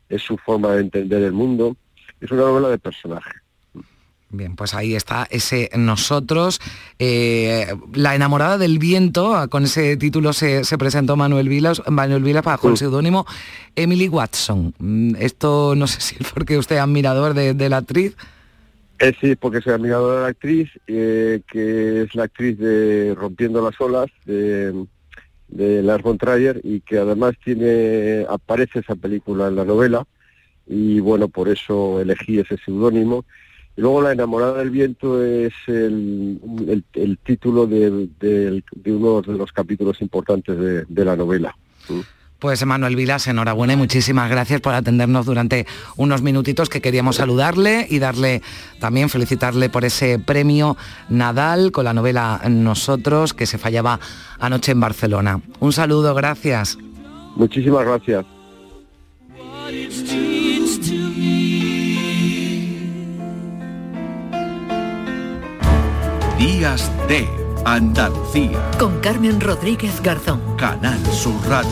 es 0.10 0.21
su 0.21 0.38
forma 0.38 0.71
de 0.73 0.81
entender 0.81 1.23
el 1.23 1.34
mundo, 1.34 1.75
es 2.21 2.31
una 2.31 2.43
novela 2.43 2.69
de 2.69 2.79
personaje. 2.79 3.31
Bien, 4.29 4.55
pues 4.55 4.73
ahí 4.73 4.95
está 4.95 5.27
ese 5.29 5.69
Nosotros. 5.75 6.60
Eh, 6.99 7.73
la 7.93 8.15
enamorada 8.15 8.58
del 8.58 8.79
viento, 8.79 9.36
ah, 9.36 9.47
con 9.47 9.63
ese 9.63 9.95
título 9.97 10.34
se, 10.34 10.65
se 10.65 10.77
presentó 10.77 11.15
Manuel 11.15 11.47
Vilas, 11.47 11.81
Manuel 11.88 12.23
Vilas 12.23 12.43
bajo 12.43 12.69
el 12.69 12.75
seudónimo 12.75 13.25
Emily 13.75 14.10
Watson. 14.10 14.73
Mm, 14.79 15.15
Esto 15.19 15.75
no 15.75 15.88
sé 15.88 16.01
si 16.01 16.15
es 16.19 16.31
porque 16.34 16.58
usted 16.58 16.77
es 16.77 16.81
admirador 16.81 17.34
de, 17.34 17.53
de 17.53 17.69
la 17.69 17.77
actriz. 17.77 18.15
Eh, 18.99 19.13
sí, 19.19 19.36
porque 19.36 19.62
soy 19.62 19.73
amigo 19.73 20.12
de 20.12 20.21
la 20.21 20.27
actriz, 20.27 20.69
eh, 20.88 21.41
que 21.51 22.03
es 22.03 22.15
la 22.15 22.23
actriz 22.23 22.58
de 22.58 23.13
Rompiendo 23.15 23.62
las 23.62 23.79
olas, 23.81 24.08
de, 24.25 24.86
de 25.49 25.84
Lars 25.84 26.03
von 26.03 26.17
Trier, 26.17 26.62
y 26.63 26.79
que 26.81 26.97
además 26.99 27.34
tiene 27.43 28.25
aparece 28.29 28.79
esa 28.79 28.95
película 28.95 29.47
en 29.47 29.58
la 29.58 29.65
novela, 29.65 30.08
y 30.65 30.99
bueno, 31.01 31.27
por 31.27 31.49
eso 31.49 31.99
elegí 31.99 32.39
ese 32.39 32.58
seudónimo. 32.58 33.25
Y 33.77 33.81
luego 33.81 34.01
La 34.01 34.13
enamorada 34.13 34.60
del 34.60 34.69
viento 34.69 35.21
es 35.21 35.53
el, 35.67 36.39
el- 36.93 37.17
título 37.17 37.67
de, 37.67 38.08
de- 38.19 38.63
uno 38.93 39.21
de 39.21 39.38
los 39.38 39.51
capítulos 39.51 40.01
importantes 40.01 40.58
de, 40.58 40.86
de 40.88 41.05
la 41.05 41.17
novela. 41.17 41.53
Pues 42.39 42.65
Manuel 42.65 42.95
Vilas, 42.95 43.28
enhorabuena 43.28 43.74
y 43.74 43.78
muchísimas 43.78 44.29
gracias 44.29 44.62
por 44.62 44.73
atendernos 44.73 45.25
durante 45.25 45.65
unos 45.96 46.21
minutitos 46.21 46.69
que 46.69 46.81
queríamos 46.81 47.15
saludarle 47.15 47.88
y 47.90 48.00
darle 48.00 48.42
también 48.79 49.10
felicitarle 49.10 49.69
por 49.69 49.86
ese 49.86 50.19
premio 50.19 50.75
Nadal 51.10 51.71
con 51.71 51.86
la 51.86 51.94
novela 51.94 52.42
Nosotros 52.50 53.33
que 53.33 53.46
se 53.46 53.58
fallaba 53.58 54.00
anoche 54.40 54.73
en 54.73 54.79
Barcelona. 54.81 55.42
Un 55.60 55.71
saludo, 55.71 56.13
gracias. 56.13 56.77
Muchísimas 57.36 57.86
gracias. 57.86 58.25
Días 66.38 66.92
de 67.08 67.27
Andalucía. 67.65 68.71
Con 68.77 69.00
Carmen 69.00 69.40
Rodríguez 69.40 70.02
Garzón. 70.02 70.42
Canal 70.58 71.04
Sur 71.08 71.42
Radio. 71.48 71.71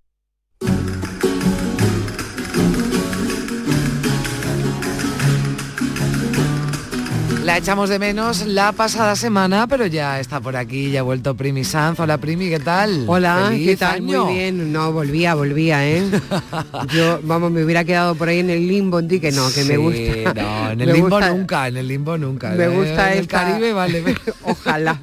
La 7.43 7.57
echamos 7.57 7.89
de 7.89 7.97
menos 7.97 8.45
la 8.45 8.71
pasada 8.71 9.15
semana, 9.15 9.65
pero 9.67 9.87
ya 9.87 10.19
está 10.19 10.39
por 10.39 10.55
aquí, 10.55 10.91
ya 10.91 10.99
ha 10.99 11.03
vuelto 11.03 11.35
Primi 11.35 11.63
Sanz. 11.63 11.99
Hola 11.99 12.19
Primi, 12.19 12.49
¿qué 12.49 12.59
tal? 12.59 13.03
Hola, 13.07 13.47
Feliz 13.49 13.67
¿qué 13.67 13.77
tal? 13.77 13.95
año. 13.95 14.25
Muy 14.25 14.33
bien. 14.35 14.71
No, 14.71 14.91
volvía, 14.93 15.33
volvía, 15.33 15.87
¿eh? 15.89 16.03
Yo, 16.93 17.19
vamos, 17.23 17.51
me 17.51 17.63
hubiera 17.63 17.83
quedado 17.83 18.13
por 18.13 18.29
ahí 18.29 18.39
en 18.39 18.51
el 18.51 18.67
limbo, 18.67 19.01
di 19.01 19.19
que 19.19 19.31
no, 19.31 19.51
que 19.51 19.63
me 19.65 19.75
gusta. 19.77 20.33
No, 20.35 20.71
en 20.71 20.81
el 20.81 20.87
limbo 20.93 21.09
gusta- 21.17 21.29
nunca, 21.31 21.67
en 21.67 21.77
el 21.77 21.87
limbo 21.87 22.15
nunca. 22.17 22.49
Me 22.51 22.65
Eh, 22.65 22.67
gusta 22.69 23.07
en 23.11 23.17
el 23.17 23.23
esta- 23.23 23.37
Caribe, 23.45 23.73
vale. 23.73 24.03
Ojalá. 24.43 25.01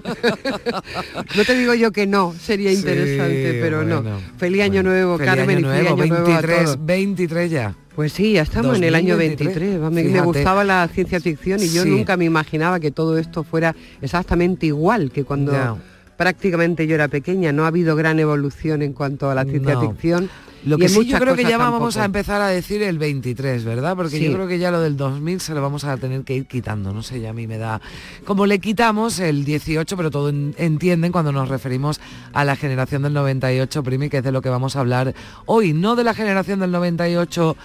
no 1.37 1.45
te 1.45 1.55
digo 1.59 1.75
yo 1.75 1.91
que 1.91 2.07
no, 2.07 2.35
sería 2.41 2.73
interesante, 2.73 3.53
Sí, 3.53 3.59
pero 3.61 3.79
bueno, 3.79 4.01
no. 4.01 4.21
Feliz 4.39 4.63
año 4.63 4.85
nuevo, 4.85 5.19
Feliz 5.19 5.35
Carmen, 5.35 5.59
año 5.59 5.69
y 5.75 5.77
feliz 5.77 5.91
año 5.91 5.97
nuevo 6.07 6.25
a 6.25 6.41
23, 6.41 6.65
todos. 6.65 6.87
23 6.87 7.51
ya. 7.51 7.75
Pues 7.99 8.13
sí, 8.13 8.35
ya 8.35 8.43
estamos 8.43 8.77
en 8.77 8.85
el 8.85 8.95
año 8.95 9.17
2023. 9.17 9.81
23. 9.81 9.91
Me, 9.91 10.05
Fíjate. 10.05 10.25
gustaba 10.25 10.63
la 10.63 10.87
ciencia 10.87 11.19
ficción 11.19 11.61
y 11.61 11.69
yo 11.71 11.83
Sí. 11.83 11.91
nunca 11.91 12.17
me 12.17 12.27
imaginaba 12.27 12.79
que 12.79 12.93
todo 12.93 13.19
esto 13.19 13.43
fuera 13.43 13.75
exactamente 14.01 14.67
igual 14.67 15.11
que 15.11 15.25
cuando 15.25 15.81
prácticamente 16.17 16.87
yo 16.87 16.95
era 16.95 17.09
pequeña. 17.09 17.51
No 17.51 17.65
ha 17.65 17.67
habido 17.67 17.97
gran 17.97 18.21
evolución 18.21 18.83
en 18.83 18.93
cuanto 18.93 19.29
a 19.31 19.35
la 19.35 19.45
ciencia 19.45 19.75
No. 19.75 19.81
ficción. 19.81 20.31
Lo 20.65 20.77
que 20.79 20.89
sí 20.89 21.07
yo 21.07 21.19
creo 21.19 21.35
que 21.37 21.43
ya 21.45 21.57
vamos 21.59 21.97
a 21.97 22.05
empezar 22.05 22.41
a 22.41 22.49
decir 22.49 22.83
el 22.83 22.99
23, 22.99 23.65
¿verdad? 23.65 23.95
Porque 23.97 24.19
Sí. 24.19 24.25
yo 24.25 24.33
creo 24.33 24.47
que 24.47 24.59
ya 24.61 24.71
lo 24.73 24.81
del 24.81 24.97
2000 24.97 25.41
se 25.41 25.55
lo 25.55 25.63
vamos 25.63 25.83
a 25.85 25.97
tener 25.97 26.23
que 26.23 26.35
ir 26.35 26.47
quitando, 26.47 26.93
no 26.93 27.03
sé, 27.03 27.21
ya 27.21 27.31
a 27.31 27.33
mí 27.33 27.47
me 27.49 27.59
da... 27.59 27.81
Como 28.25 28.45
le 28.47 28.59
quitamos 28.61 29.19
el 29.21 29.45
18, 29.45 29.97
pero 29.97 30.11
todo 30.11 30.29
en- 30.29 30.55
entienden 30.59 31.11
cuando 31.13 31.31
nos 31.33 31.49
referimos 31.49 32.01
a 32.33 32.45
la 32.45 32.55
generación 32.57 33.03
del 33.03 33.13
98, 33.13 33.83
Primi, 33.85 34.09
que 34.09 34.19
es 34.19 34.25
de 34.25 34.33
lo 34.33 34.41
que 34.43 34.49
vamos 34.51 34.75
a 34.77 34.81
hablar 34.81 35.15
hoy, 35.47 35.73
no 35.73 35.95
de 35.95 36.03
la 36.05 36.13
generación 36.15 36.59
del 36.59 36.73
98 36.73 37.57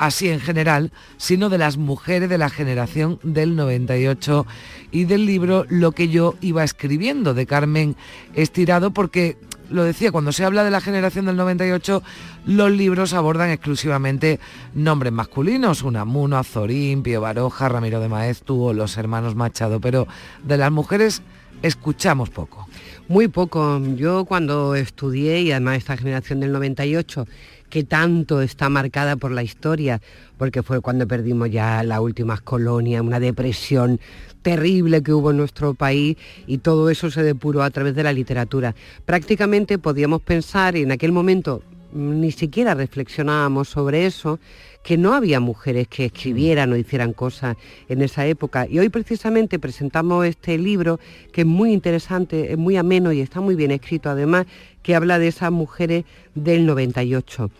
así 0.00 0.30
en 0.30 0.40
general, 0.40 0.92
sino 1.18 1.50
de 1.50 1.58
las 1.58 1.76
mujeres 1.76 2.30
de 2.30 2.38
la 2.38 2.48
generación 2.48 3.20
del 3.22 3.54
98 3.54 4.46
y 4.90 5.04
del 5.04 5.26
libro 5.26 5.66
Lo 5.68 5.92
que 5.92 6.08
yo 6.08 6.36
iba 6.40 6.64
escribiendo 6.64 7.34
de 7.34 7.44
Carmen 7.44 7.96
Estirado, 8.34 8.92
porque 8.92 9.36
lo 9.68 9.84
decía, 9.84 10.10
cuando 10.10 10.32
se 10.32 10.42
habla 10.42 10.64
de 10.64 10.70
la 10.70 10.80
generación 10.80 11.26
del 11.26 11.36
98, 11.36 12.02
los 12.46 12.70
libros 12.72 13.12
abordan 13.12 13.50
exclusivamente 13.50 14.40
nombres 14.74 15.12
masculinos, 15.12 15.82
Unamuno, 15.82 16.38
Azorín, 16.38 17.02
Pío 17.02 17.20
Baroja, 17.20 17.68
Ramiro 17.68 18.00
de 18.00 18.08
Maeztu 18.08 18.62
o 18.62 18.72
los 18.72 18.96
hermanos 18.96 19.34
Machado, 19.34 19.80
pero 19.80 20.08
de 20.42 20.56
las 20.56 20.72
mujeres 20.72 21.22
escuchamos 21.60 22.30
poco. 22.30 22.66
Muy 23.06 23.28
poco. 23.28 23.80
Yo 23.96 24.24
cuando 24.24 24.74
estudié, 24.74 25.42
y 25.42 25.50
además 25.50 25.78
esta 25.78 25.96
generación 25.96 26.40
del 26.40 26.52
98, 26.52 27.26
que 27.70 27.84
tanto 27.84 28.42
está 28.42 28.68
marcada 28.68 29.16
por 29.16 29.30
la 29.30 29.42
historia, 29.42 30.00
porque 30.36 30.62
fue 30.62 30.80
cuando 30.80 31.06
perdimos 31.06 31.50
ya 31.50 31.82
las 31.82 32.00
últimas 32.00 32.40
colonias, 32.40 33.00
una 33.00 33.20
depresión 33.20 34.00
terrible 34.42 35.02
que 35.02 35.12
hubo 35.12 35.30
en 35.30 35.36
nuestro 35.36 35.74
país 35.74 36.16
y 36.46 36.58
todo 36.58 36.90
eso 36.90 37.10
se 37.10 37.22
depuró 37.22 37.62
a 37.62 37.70
través 37.70 37.94
de 37.94 38.02
la 38.02 38.12
literatura. 38.12 38.74
Prácticamente 39.06 39.78
podíamos 39.78 40.22
pensar, 40.22 40.76
y 40.76 40.82
en 40.82 40.92
aquel 40.92 41.12
momento 41.12 41.62
ni 41.92 42.30
siquiera 42.30 42.74
reflexionábamos 42.74 43.68
sobre 43.68 44.06
eso, 44.06 44.38
que 44.82 44.96
no 44.96 45.12
había 45.12 45.40
mujeres 45.40 45.88
que 45.88 46.06
escribieran 46.06 46.72
o 46.72 46.76
hicieran 46.76 47.12
cosas 47.12 47.56
en 47.88 48.00
esa 48.00 48.26
época. 48.26 48.66
Y 48.68 48.78
hoy 48.78 48.88
precisamente 48.88 49.58
presentamos 49.58 50.24
este 50.26 50.56
libro 50.56 50.98
que 51.32 51.42
es 51.42 51.46
muy 51.46 51.72
interesante, 51.72 52.52
es 52.52 52.58
muy 52.58 52.76
ameno 52.76 53.12
y 53.12 53.20
está 53.20 53.40
muy 53.40 53.56
bien 53.56 53.72
escrito 53.72 54.08
además, 54.08 54.46
que 54.82 54.94
habla 54.94 55.18
de 55.18 55.28
esas 55.28 55.50
mujeres 55.52 56.04
del 56.34 56.66
98. 56.66 57.50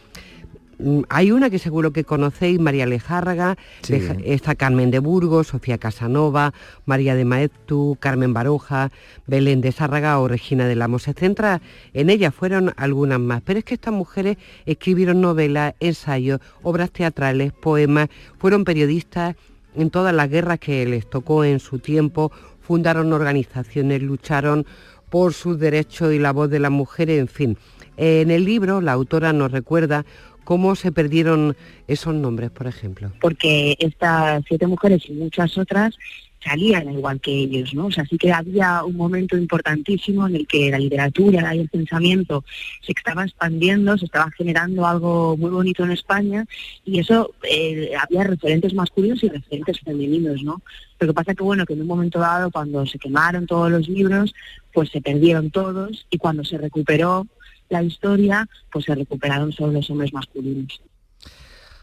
Mm, 0.78 1.02
Hay 1.10 1.30
una 1.30 1.50
que 1.50 1.58
seguro 1.58 1.92
que 1.92 2.04
conocéis, 2.04 2.58
María 2.58 2.86
Lejárraga, 2.86 3.58
Sí. 3.82 4.00
Está 4.24 4.54
Carmen 4.54 4.90
de 4.90 4.98
Burgos, 4.98 5.48
Sofía 5.48 5.76
Casanova, 5.76 6.54
María 6.86 7.14
de 7.14 7.24
Maeztu, 7.26 7.98
Carmen 8.00 8.32
Baroja, 8.32 8.90
Belén 9.26 9.60
de 9.60 9.72
Sárraga 9.72 10.18
o 10.18 10.28
Regina 10.28 10.66
del 10.66 10.80
Amo. 10.80 10.98
Se 10.98 11.12
centra 11.12 11.60
en 11.92 12.08
ellas, 12.08 12.34
fueron 12.34 12.72
algunas 12.76 13.20
más, 13.20 13.42
pero 13.44 13.58
es 13.58 13.64
que 13.66 13.74
estas 13.74 13.92
mujeres 13.92 14.38
escribieron 14.64 15.20
novelas, 15.20 15.74
ensayos, 15.80 16.40
obras 16.62 16.90
teatrales, 16.90 17.52
poemas, 17.52 18.08
fueron 18.38 18.64
periodistas 18.64 19.36
en 19.76 19.90
todas 19.90 20.14
las 20.14 20.30
guerras 20.30 20.58
que 20.58 20.84
les 20.86 21.08
tocó 21.08 21.44
en 21.44 21.60
su 21.60 21.78
tiempo, 21.78 22.32
fundaron 22.60 23.12
organizaciones, 23.12 24.02
lucharon 24.02 24.64
por 25.10 25.34
sus 25.34 25.58
derechos 25.58 26.12
y 26.12 26.18
la 26.18 26.32
voz 26.32 26.48
de 26.48 26.60
las 26.60 26.70
mujeres, 26.70 27.20
en 27.20 27.28
fin. 27.28 27.58
En 27.96 28.30
el 28.30 28.44
libro 28.44 28.80
la 28.80 28.92
autora 28.92 29.32
nos 29.32 29.52
recuerda 29.52 30.06
cómo 30.44 30.74
se 30.74 30.90
perdieron 30.90 31.56
esos 31.86 32.14
nombres, 32.14 32.50
por 32.50 32.66
ejemplo. 32.66 33.12
porque 33.20 33.76
estas 33.78 34.42
siete 34.48 34.66
mujeres 34.66 35.02
y 35.08 35.12
muchas 35.12 35.58
otras 35.58 35.96
salían 36.42 36.90
igual 36.92 37.20
que 37.20 37.32
ellos, 37.32 37.74
¿no? 37.74 37.86
O 37.86 37.90
sea, 37.90 38.04
sí 38.06 38.16
que 38.16 38.32
había 38.32 38.82
un 38.84 38.96
momento 38.96 39.36
importantísimo 39.36 40.26
en 40.26 40.36
el 40.36 40.46
que 40.46 40.70
la 40.70 40.78
literatura 40.78 41.54
y 41.54 41.60
el 41.60 41.68
pensamiento 41.68 42.44
se 42.80 42.92
estaba 42.92 43.24
expandiendo, 43.24 43.98
se 43.98 44.06
estaba 44.06 44.30
generando 44.30 44.86
algo 44.86 45.36
muy 45.36 45.50
bonito 45.50 45.84
en 45.84 45.92
España 45.92 46.46
y 46.84 46.98
eso 46.98 47.34
eh, 47.42 47.92
había 47.98 48.24
referentes 48.24 48.74
masculinos 48.74 49.22
y 49.22 49.28
referentes 49.28 49.80
femeninos, 49.80 50.42
¿no? 50.42 50.62
Lo 50.98 51.06
que 51.06 51.14
pasa 51.14 51.34
que, 51.34 51.42
bueno, 51.42 51.64
que 51.66 51.74
en 51.74 51.82
un 51.82 51.86
momento 51.86 52.18
dado, 52.18 52.50
cuando 52.50 52.86
se 52.86 52.98
quemaron 52.98 53.46
todos 53.46 53.70
los 53.70 53.88
libros, 53.88 54.34
pues 54.72 54.90
se 54.90 55.00
perdieron 55.00 55.50
todos 55.50 56.06
y 56.10 56.18
cuando 56.18 56.44
se 56.44 56.58
recuperó 56.58 57.26
la 57.68 57.82
historia, 57.82 58.48
pues 58.72 58.84
se 58.84 58.94
recuperaron 58.94 59.52
solo 59.52 59.72
los 59.72 59.88
hombres 59.90 60.12
masculinos. 60.12 60.80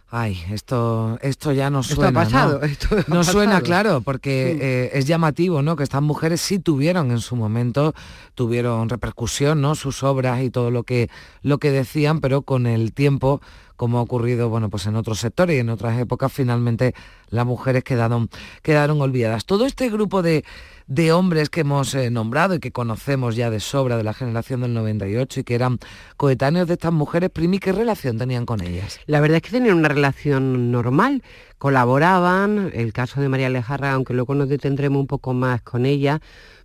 Ay, 0.10 0.42
esto, 0.52 1.20
esto 1.22 1.52
ya 1.52 1.70
nos 1.70 1.90
Esto 1.90 2.02
ha 2.02 2.06
suena. 2.06 2.24
pasado, 2.24 2.60
¿no? 2.60 2.66
esto 2.66 2.88
ha 2.96 3.14
Nos 3.14 3.28
suena, 3.28 3.60
claro, 3.62 4.00
porque 4.02 4.54
Sí. 4.58 4.60
eh, 4.64 4.90
es 4.94 5.06
llamativo, 5.06 5.62
¿no? 5.62 5.76
Que 5.76 5.84
estas 5.84 6.02
mujeres 6.02 6.40
sí 6.40 6.60
tuvieron 6.60 7.12
en 7.12 7.20
su 7.20 7.36
momento, 7.36 7.94
tuvieron 8.34 8.88
repercusión, 8.88 9.60
¿no? 9.60 9.76
Sus 9.76 10.04
obras 10.04 10.42
y 10.44 10.50
todo 10.50 10.72
lo 10.72 10.84
que, 10.84 11.10
lo 11.42 11.58
que 11.58 11.72
decían, 11.72 12.22
pero 12.22 12.42
con 12.44 12.68
el 12.68 12.94
tiempo, 12.94 13.42
como 13.78 14.00
ha 14.00 14.02
ocurrido, 14.02 14.50
bueno, 14.50 14.70
pues 14.70 14.88
en 14.88 14.96
otros 14.96 15.20
sectores 15.20 15.56
y 15.56 15.60
en 15.60 15.70
otras 15.70 15.98
épocas, 16.00 16.34
finalmente 16.34 16.94
las 17.30 17.46
mujeres 17.46 17.84
quedaron, 17.84 18.30
quedaron 18.64 19.00
olvidadas. 19.00 19.46
Todo 19.46 19.66
este 19.66 19.90
grupo 19.90 20.22
de, 20.22 20.44
de 20.88 21.14
hombres 21.14 21.50
que 21.50 21.62
hemos 21.62 21.94
eh, 21.94 22.10
nombrado 22.10 22.56
y 22.56 22.60
que 22.60 22.72
conocemos 22.72 23.36
ya 23.36 23.50
de 23.50 23.60
sobra 23.60 23.96
de 23.96 24.04
la 24.04 24.14
generación 24.14 24.62
del 24.62 24.74
98 24.74 25.42
y 25.42 25.44
que 25.44 25.56
eran 25.56 25.78
coetáneos 26.18 26.68
de 26.68 26.74
estas 26.74 26.92
mujeres, 26.92 27.30
Primi, 27.30 27.60
¿qué 27.60 27.72
relación 27.72 28.18
tenían 28.18 28.46
con 28.46 28.62
ellas? 28.62 29.00
La 29.06 29.22
verdad 29.22 29.38
es 29.38 29.44
que 29.44 29.52
tenían 29.52 29.78
una 29.78 29.90
relación 29.90 30.72
normal, 30.72 31.22
colaboraban, 31.58 32.72
el 32.74 32.94
caso 32.94 33.22
de 33.22 33.30
María 33.30 33.50
Lejarra, 33.50 33.94
aunque 33.94 34.14
luego 34.14 34.34
nos 34.34 34.50
detendremos 34.50 35.00
un 35.00 35.08
poco 35.08 35.34
más 35.34 35.62
con 35.62 35.86
ella, 35.86 36.20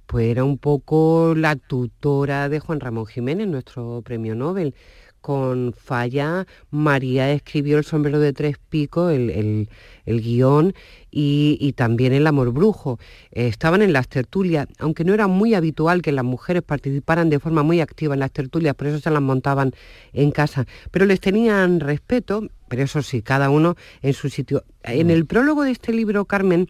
pues 0.07 0.31
era 0.31 0.45
un 0.45 0.59
poco 0.59 1.35
la 1.37 1.57
tutora 1.57 2.49
de 2.49 2.61
Juan 2.61 2.81
Ramón 2.81 3.07
Jiménez, 3.07 3.49
nuestro 3.49 4.03
premio 4.03 4.35
Nobel. 4.35 4.75
Con 5.23 5.73
Falla, 5.73 6.47
María 6.71 7.33
escribió 7.33 7.79
El 7.79 7.85
sombrero 7.85 8.19
de 8.21 8.35
tres 8.35 8.57
picos, 8.69 9.13
el, 9.13 9.31
el- 9.31 9.69
el 10.05 10.21
guion, 10.21 10.75
y, 11.13 11.57
y 11.61 11.73
también 11.75 12.13
El 12.13 12.27
amor 12.27 12.51
brujo. 12.53 12.99
Eh, 13.31 13.47
estaban 13.47 13.81
en 13.83 13.93
las 13.93 14.09
tertulias, 14.09 14.67
aunque 14.79 15.05
no 15.05 15.15
era 15.15 15.29
muy 15.29 15.55
habitual 15.55 16.03
que 16.03 16.11
las 16.13 16.25
mujeres 16.25 16.63
participaran 16.63 17.31
de 17.31 17.39
forma 17.39 17.63
muy 17.63 17.81
activa 17.81 18.15
en 18.15 18.21
las 18.21 18.33
tertulias, 18.33 18.75
por 18.75 18.89
eso 18.89 18.99
se 18.99 19.11
las 19.11 19.23
montaban 19.23 19.73
en 20.13 20.33
casa. 20.33 20.67
Pero 20.91 21.07
les 21.07 21.21
tenían 21.21 21.79
respeto, 21.81 22.49
pero 22.69 22.83
eso 22.83 23.01
sí, 23.01 23.23
cada 23.23 23.49
uno 23.49 23.77
en 24.03 24.13
su 24.13 24.29
sitio. 24.29 24.65
En 24.83 25.11
el 25.11 25.25
prólogo 25.25 25.63
de 25.63 25.71
este 25.71 25.93
libro, 25.93 26.25
Carmen, 26.25 26.69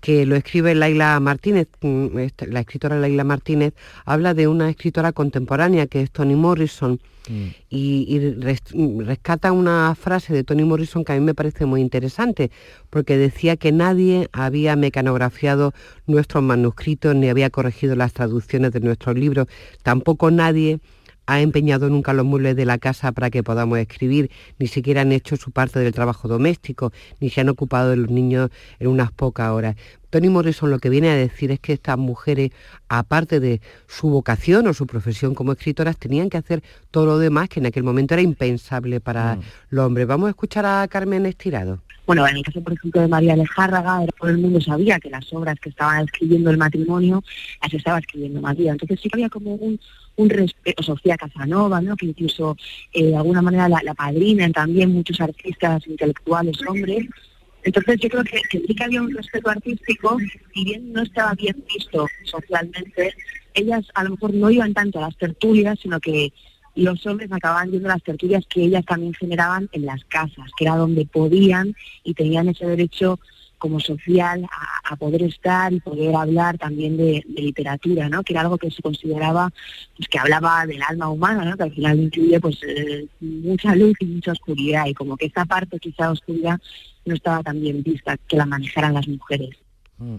que 0.00 0.26
lo 0.26 0.36
escribe 0.36 0.74
Laila 0.74 1.18
Martínez, 1.20 1.68
mm, 1.80 2.18
este, 2.18 2.46
la 2.46 2.60
escritora 2.60 2.98
Laila 2.98 3.24
Martínez, 3.24 3.74
habla 4.04 4.34
de 4.34 4.48
una 4.48 4.70
escritora 4.70 5.12
contemporánea 5.12 5.86
que 5.86 6.02
es 6.02 6.10
Toni 6.10 6.34
Morrison 6.34 7.00
mm. 7.28 7.46
y, 7.68 8.18
rescata 9.00 9.52
una 9.52 9.94
frase 9.94 10.32
de 10.32 10.44
Toni 10.44 10.64
Morrison 10.64 11.04
que 11.04 11.12
a 11.12 11.16
mí 11.16 11.20
me 11.20 11.34
parece 11.34 11.66
muy 11.66 11.80
interesante, 11.80 12.50
porque 12.88 13.16
decía 13.16 13.56
que 13.56 13.72
nadie 13.72 14.28
había 14.32 14.76
mecanografiado 14.76 15.72
nuestros 16.06 16.42
manuscritos 16.42 17.14
ni 17.14 17.28
había 17.28 17.50
corregido 17.50 17.94
las 17.94 18.12
traducciones 18.12 18.72
de 18.72 18.80
nuestros 18.80 19.16
libros, 19.16 19.46
tampoco 19.82 20.30
nadie 20.30 20.80
ha 21.30 21.40
empeñado 21.40 21.88
nunca 21.88 22.12
los 22.12 22.26
muebles 22.26 22.56
de 22.56 22.64
la 22.64 22.78
casa 22.78 23.12
para 23.12 23.30
que 23.30 23.44
podamos 23.44 23.78
escribir, 23.78 24.32
ni 24.58 24.66
siquiera 24.66 25.02
han 25.02 25.12
hecho 25.12 25.36
su 25.36 25.52
parte 25.52 25.78
del 25.78 25.92
trabajo 25.92 26.26
doméstico, 26.26 26.92
ni 27.20 27.30
se 27.30 27.40
han 27.40 27.48
ocupado 27.48 27.90
de 27.90 27.96
los 27.98 28.10
niños 28.10 28.50
en 28.80 28.88
unas 28.88 29.12
pocas 29.12 29.50
horas. 29.50 29.76
Tony 30.10 30.28
Morrison 30.28 30.70
lo 30.70 30.80
que 30.80 30.88
viene 30.88 31.08
a 31.08 31.14
decir 31.14 31.52
es 31.52 31.60
que 31.60 31.72
estas 31.72 31.96
mujeres, 31.96 32.50
aparte 32.88 33.38
de 33.38 33.60
su 33.86 34.10
vocación 34.10 34.66
o 34.66 34.74
su 34.74 34.88
profesión 34.88 35.36
como 35.36 35.52
escritoras, 35.52 35.96
tenían 35.96 36.30
que 36.30 36.38
hacer 36.38 36.64
todo 36.90 37.06
lo 37.06 37.18
demás 37.18 37.48
que 37.48 37.60
en 37.60 37.66
aquel 37.66 37.84
momento 37.84 38.14
era 38.14 38.22
impensable 38.22 38.98
para 38.98 39.36
mm. 39.36 39.40
los 39.70 39.86
hombres. 39.86 40.08
Vamos 40.08 40.26
a 40.26 40.30
escuchar 40.30 40.66
a 40.66 40.88
Carmen 40.88 41.26
Estirado. 41.26 41.78
Bueno, 42.10 42.26
en 42.26 42.38
el 42.38 42.42
caso, 42.42 42.60
por 42.60 42.72
ejemplo, 42.72 43.02
de 43.02 43.06
María 43.06 43.34
Alejárraga, 43.34 44.04
todo 44.18 44.30
el 44.30 44.38
mundo 44.38 44.60
sabía 44.60 44.98
que 44.98 45.10
las 45.10 45.32
obras 45.32 45.60
que 45.60 45.68
estaban 45.68 46.06
escribiendo 46.06 46.50
el 46.50 46.58
matrimonio 46.58 47.22
las 47.62 47.72
estaba 47.72 48.00
escribiendo 48.00 48.40
María. 48.40 48.72
Entonces 48.72 48.98
sí 49.00 49.08
que 49.08 49.16
había 49.16 49.28
como 49.28 49.54
un, 49.54 49.78
un 50.20 50.30
respeto, 50.30 50.82
Sofía 50.82 51.16
Casanova, 51.16 51.80
¿no? 51.80 51.96
que 51.96 52.06
incluso 52.06 52.56
eh, 52.92 53.06
de 53.06 53.16
alguna 53.16 53.42
manera 53.42 53.68
la, 53.68 53.80
la 53.82 53.94
padrinan 53.94 54.52
también 54.52 54.92
muchos 54.92 55.20
artistas 55.20 55.86
intelectuales 55.86 56.56
hombres. 56.68 57.06
Entonces 57.62 57.96
yo 58.00 58.08
creo 58.08 58.24
que, 58.24 58.40
sí 58.50 58.74
que 58.74 58.84
había 58.84 59.02
un 59.02 59.14
respeto 59.14 59.50
artístico, 59.50 60.16
y 60.54 60.64
bien 60.64 60.92
no 60.92 61.02
estaba 61.02 61.34
bien 61.34 61.62
visto 61.72 62.06
socialmente, 62.24 63.14
ellas 63.54 63.86
a 63.94 64.04
lo 64.04 64.10
mejor 64.10 64.34
no 64.34 64.50
iban 64.50 64.72
tanto 64.72 64.98
a 64.98 65.02
las 65.02 65.16
tertulias, 65.16 65.78
sino 65.80 66.00
que 66.00 66.32
los 66.74 67.04
hombres 67.06 67.30
acababan 67.32 67.70
yendo 67.70 67.88
a 67.88 67.94
las 67.94 68.02
tertulias 68.02 68.44
que 68.46 68.62
ellas 68.62 68.84
también 68.84 69.12
generaban 69.14 69.68
en 69.72 69.86
las 69.86 70.04
casas, 70.04 70.50
que 70.56 70.64
era 70.64 70.76
donde 70.76 71.04
podían 71.04 71.74
y 72.04 72.14
tenían 72.14 72.48
ese 72.48 72.66
derecho 72.66 73.18
como 73.60 73.78
social 73.78 74.44
a, 74.84 74.96
poder 74.96 75.22
estar 75.22 75.72
y 75.72 75.78
poder 75.78 76.16
hablar 76.16 76.58
también 76.58 76.96
de, 76.96 77.24
literatura, 77.36 78.08
¿no? 78.08 78.24
Que 78.24 78.32
era 78.32 78.40
algo 78.40 78.58
que 78.58 78.72
se 78.72 78.82
consideraba, 78.82 79.52
pues 79.96 80.08
que 80.08 80.18
hablaba 80.18 80.66
del 80.66 80.82
alma 80.82 81.08
humana, 81.08 81.44
¿no? 81.44 81.56
Que 81.56 81.62
al 81.62 81.72
final 81.72 82.00
incluye 82.00 82.40
pues 82.40 82.58
eh, 82.66 83.06
mucha 83.20 83.76
luz 83.76 83.94
y 84.00 84.06
mucha 84.06 84.32
oscuridad 84.32 84.86
y 84.86 84.94
como 84.94 85.16
que 85.16 85.26
esta 85.26 85.44
parte 85.44 85.78
quizá 85.78 86.10
oscuridad 86.10 86.58
no 87.04 87.14
estaba 87.14 87.44
tan 87.44 87.60
bien 87.60 87.84
vista 87.84 88.16
que 88.26 88.36
la 88.36 88.46
manejaran 88.46 88.94
las 88.94 89.06
mujeres. 89.06 89.50
Mm 89.98 90.16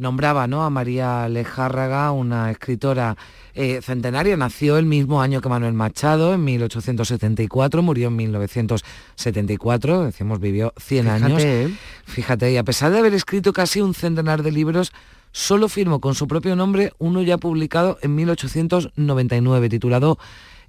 nombraba 0.00 0.46
¿no? 0.46 0.64
a 0.64 0.70
María 0.70 1.28
Lejárraga, 1.28 2.10
una 2.10 2.50
escritora 2.50 3.16
eh, 3.54 3.80
centenaria, 3.82 4.36
nació 4.36 4.78
el 4.78 4.86
mismo 4.86 5.22
año 5.22 5.40
que 5.40 5.48
Manuel 5.48 5.74
Machado, 5.74 6.34
en 6.34 6.42
1874, 6.44 7.82
murió 7.82 8.08
en 8.08 8.16
1974, 8.16 10.04
decimos 10.04 10.40
vivió 10.40 10.72
100 10.78 11.08
años. 11.08 11.42
¿eh? 11.42 11.72
Fíjate, 12.04 12.50
y 12.50 12.56
a 12.56 12.64
pesar 12.64 12.90
de 12.90 12.98
haber 12.98 13.14
escrito 13.14 13.52
casi 13.52 13.80
un 13.80 13.94
centenar 13.94 14.42
de 14.42 14.50
libros, 14.50 14.92
solo 15.32 15.68
firmó 15.68 16.00
con 16.00 16.14
su 16.14 16.26
propio 16.26 16.56
nombre 16.56 16.92
uno 16.98 17.22
ya 17.22 17.38
publicado 17.38 17.98
en 18.02 18.14
1899, 18.14 19.68
titulado 19.68 20.18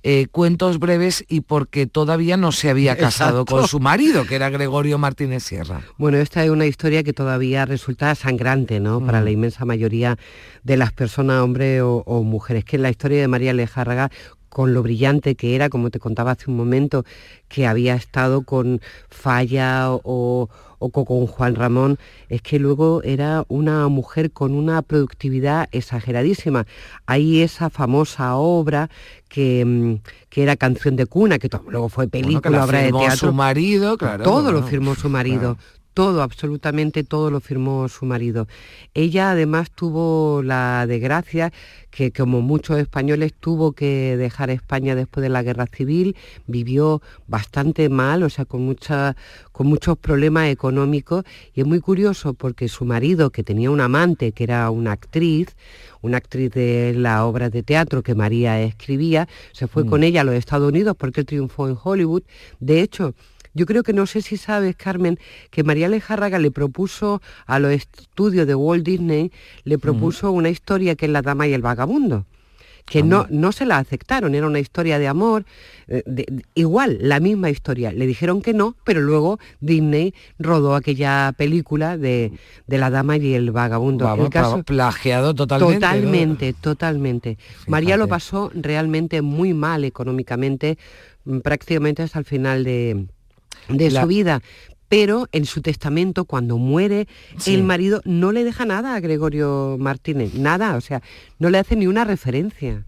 eh, 0.03 0.27
cuentos 0.31 0.79
breves 0.79 1.23
y 1.27 1.41
porque 1.41 1.87
todavía 1.87 2.37
no 2.37 2.51
se 2.51 2.69
había 2.69 2.97
casado 2.97 3.45
con 3.45 3.67
su 3.67 3.79
marido, 3.79 4.25
que 4.25 4.35
era 4.35 4.49
Gregorio 4.49 4.97
Martínez 4.97 5.43
Sierra. 5.43 5.81
Bueno, 5.97 6.17
esta 6.17 6.43
es 6.43 6.49
una 6.49 6.65
historia 6.65 7.03
que 7.03 7.13
todavía 7.13 7.65
resulta 7.65 8.13
sangrante, 8.15 8.79
¿no? 8.79 9.05
Para 9.05 9.21
mm. 9.21 9.23
la 9.23 9.31
inmensa 9.31 9.65
mayoría 9.65 10.17
de 10.63 10.77
las 10.77 10.91
personas, 10.91 11.41
hombres 11.41 11.81
o, 11.81 12.03
o 12.05 12.23
mujeres, 12.23 12.65
que 12.65 12.77
es 12.77 12.81
la 12.81 12.89
historia 12.89 13.21
de 13.21 13.27
María 13.27 13.53
Lejárraga 13.53 14.11
con 14.51 14.73
lo 14.73 14.83
brillante 14.83 15.35
que 15.35 15.55
era, 15.55 15.69
como 15.69 15.89
te 15.89 15.99
contaba 15.99 16.31
hace 16.31 16.51
un 16.51 16.57
momento, 16.57 17.05
que 17.47 17.65
había 17.65 17.95
estado 17.95 18.41
con 18.43 18.81
Falla 19.09 19.87
o, 19.89 20.49
con 20.89 21.27
Juan 21.27 21.55
Ramón, 21.55 21.97
es 22.29 22.41
que 22.41 22.59
luego 22.59 23.01
era 23.03 23.45
una 23.47 23.87
mujer 23.87 24.31
con 24.31 24.53
una 24.53 24.81
productividad 24.81 25.69
exageradísima. 25.71 26.65
Hay 27.05 27.41
esa 27.41 27.69
famosa 27.69 28.35
obra 28.35 28.89
que, 29.29 29.63
mm, 29.65 29.95
que 30.29 30.43
era 30.43 30.55
Canción 30.55 30.95
de 30.95 31.05
Cuna, 31.05 31.39
que 31.39 31.49
luego 31.69 31.89
fue 31.89 32.07
película, 32.07 32.65
obra 32.65 32.79
de 32.81 32.91
teatro. 32.91 33.29
su 33.29 33.33
marido, 33.33 33.97
claro. 33.97 34.23
Todo 34.23 34.51
lo 34.51 34.63
firmó 34.63 34.95
su 34.95 35.09
marido 35.09 35.57
todo, 35.93 36.21
absolutamente 36.21 37.03
todo 37.03 37.31
lo 37.31 37.39
firmó 37.39 37.87
su 37.89 38.05
marido. 38.05 38.47
Ella 38.93 39.31
además 39.31 39.71
tuvo 39.71 40.41
la 40.43 40.85
desgracia 40.87 41.51
que 41.89 42.11
como 42.11 42.41
muchos 42.41 42.79
españoles 42.79 43.33
tuvo 43.33 43.73
que 43.73 44.15
dejar 44.17 44.49
España 44.49 44.95
después 44.95 45.21
de 45.21 45.29
la 45.29 45.43
guerra 45.43 45.67
civil, 45.67 46.15
vivió 46.47 47.01
bastante 47.27 47.89
mal, 47.89 48.23
o 48.23 48.29
sea, 48.29 48.45
con, 48.45 48.61
mucha, 48.61 49.15
con 49.51 49.67
muchos 49.67 49.97
problemas 49.97 50.47
económicos 50.47 51.25
y 51.53 51.61
es 51.61 51.67
muy 51.67 51.81
curioso 51.81 52.33
porque 52.33 52.69
su 52.69 52.85
marido, 52.85 53.29
que 53.29 53.43
tenía 53.43 53.69
un 53.69 53.81
amante, 53.81 54.31
que 54.31 54.45
era 54.45 54.69
una 54.69 54.93
actriz, 54.93 55.55
una 56.01 56.17
actriz 56.17 56.51
de 56.51 56.93
la 56.95 57.25
obra 57.25 57.49
de 57.49 57.61
teatro 57.63 58.01
que 58.01 58.15
María 58.15 58.61
escribía, 58.61 59.27
se 59.51 59.67
fue 59.67 59.83
mm. 59.83 59.87
con 59.87 60.03
ella 60.03 60.21
a 60.21 60.23
los 60.23 60.35
Estados 60.35 60.69
Unidos 60.69 60.95
porque 60.97 61.21
él 61.21 61.25
triunfó 61.25 61.67
en 61.67 61.77
Hollywood. 61.81 62.23
De 62.59 62.81
hecho, 62.81 63.13
yo 63.53 63.65
creo 63.65 63.83
que 63.83 63.93
no 63.93 64.05
sé 64.05 64.21
si 64.21 64.37
sabes, 64.37 64.75
Carmen, 64.75 65.19
que 65.49 65.63
María 65.63 65.89
Lejárraga 65.89 66.39
le 66.39 66.51
propuso 66.51 67.21
a 67.45 67.59
los 67.59 67.71
estudios 67.71 68.47
de 68.47 68.55
Walt 68.55 68.85
Disney, 68.85 69.31
le 69.63 69.77
propuso 69.77 70.31
una 70.31 70.49
historia 70.49 70.95
que 70.95 71.05
es 71.05 71.11
La 71.11 71.21
Dama 71.21 71.47
y 71.47 71.53
el 71.53 71.61
Vagabundo 71.61 72.25
que 72.85 73.03
no, 73.03 73.25
no 73.29 73.51
se 73.51 73.65
la 73.65 73.77
aceptaron, 73.77 74.35
era 74.35 74.47
una 74.47 74.59
historia 74.59 74.99
de 74.99 75.07
amor, 75.07 75.45
eh, 75.87 76.03
igual, 76.55 76.97
la 77.01 77.19
misma 77.19 77.49
historia. 77.49 77.91
Le 77.91 78.05
dijeron 78.05 78.41
que 78.41 78.53
no, 78.53 78.75
pero 78.83 79.01
luego 79.01 79.39
Disney 79.59 80.13
rodó 80.39 80.75
aquella 80.75 81.33
película 81.37 81.97
de, 81.97 82.33
La 82.67 82.89
Dama 82.89 83.17
y 83.17 83.33
el 83.33 83.51
Vagabundo. 83.51 84.13
el 84.13 84.29
caso, 84.29 84.63
plagiado 84.63 85.33
totalmente. 85.33 85.75
Totalmente, 85.75 86.53
totalmente. 86.53 87.37
María 87.67 87.97
lo 87.97 88.07
pasó 88.07 88.51
realmente 88.53 89.21
muy 89.21 89.53
mal 89.53 89.83
económicamente, 89.83 90.77
mm, 91.25 91.39
prácticamente 91.39 92.03
hasta 92.03 92.19
el 92.19 92.25
final 92.25 92.63
de, 92.63 93.07
de 93.69 93.91
su 93.91 94.07
vida. 94.07 94.41
Pero 94.89 95.27
en 95.31 95.45
su 95.45 95.61
testamento, 95.61 96.25
cuando 96.25 96.57
muere, 96.57 97.07
el 97.45 97.63
marido 97.63 98.01
no 98.03 98.33
le 98.33 98.43
deja 98.43 98.65
nada 98.65 98.95
a 98.95 98.99
Gregorio 98.99 99.77
Martínez, 99.79 100.33
nada, 100.33 100.75
o 100.75 100.81
sea, 100.81 101.01
no 101.39 101.49
le 101.49 101.59
hace 101.59 101.77
ni 101.77 101.87
una 101.87 102.03
referencia. 102.03 102.85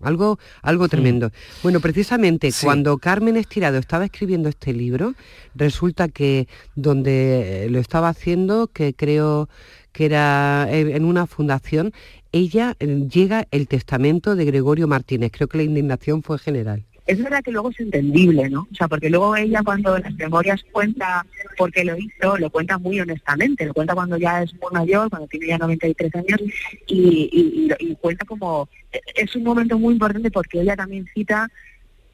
Algo, 0.00 0.38
algo 0.60 0.88
tremendo. 0.88 1.30
Bueno, 1.62 1.80
precisamente 1.80 2.50
cuando 2.62 2.98
Carmen 2.98 3.36
Estirado 3.36 3.78
estaba 3.78 4.04
escribiendo 4.04 4.48
este 4.48 4.72
libro, 4.72 5.14
resulta 5.54 6.08
que 6.08 6.46
donde 6.74 7.68
lo 7.70 7.78
estaba 7.78 8.08
haciendo, 8.08 8.66
que 8.66 8.92
creo 8.92 9.48
que 9.92 10.06
era 10.06 10.66
en 10.68 11.04
una 11.04 11.26
fundación, 11.26 11.92
ella 12.32 12.74
eh, 12.80 13.06
llega 13.08 13.46
el 13.52 13.68
testamento 13.68 14.34
de 14.34 14.44
Gregorio 14.44 14.88
Martínez. 14.88 15.30
Creo 15.32 15.46
que 15.46 15.58
la 15.58 15.62
indignación 15.62 16.22
fue 16.24 16.38
general. 16.38 16.84
Es 17.06 17.22
verdad 17.22 17.42
que 17.42 17.52
luego 17.52 17.70
es 17.70 17.80
entendible, 17.80 18.48
¿no? 18.48 18.66
O 18.70 18.74
sea, 18.74 18.88
porque 18.88 19.10
luego 19.10 19.36
ella 19.36 19.62
cuando 19.62 19.98
las 19.98 20.14
memorias 20.14 20.64
cuenta 20.72 21.26
por 21.58 21.70
qué 21.70 21.84
lo 21.84 21.98
hizo, 21.98 22.38
lo 22.38 22.48
cuenta 22.48 22.78
muy 22.78 22.98
honestamente, 22.98 23.66
lo 23.66 23.74
cuenta 23.74 23.94
cuando 23.94 24.16
ya 24.16 24.42
es 24.42 24.54
muy 24.54 24.72
mayor, 24.72 25.10
cuando 25.10 25.28
tiene 25.28 25.48
ya 25.48 25.58
93 25.58 26.14
años, 26.14 26.40
y, 26.86 27.68
y, 27.78 27.96
cuenta 27.96 28.24
como... 28.24 28.68
Es 29.14 29.36
un 29.36 29.42
momento 29.42 29.78
muy 29.78 29.94
importante 29.94 30.30
porque 30.30 30.62
ella 30.62 30.76
también 30.76 31.06
cita 31.12 31.48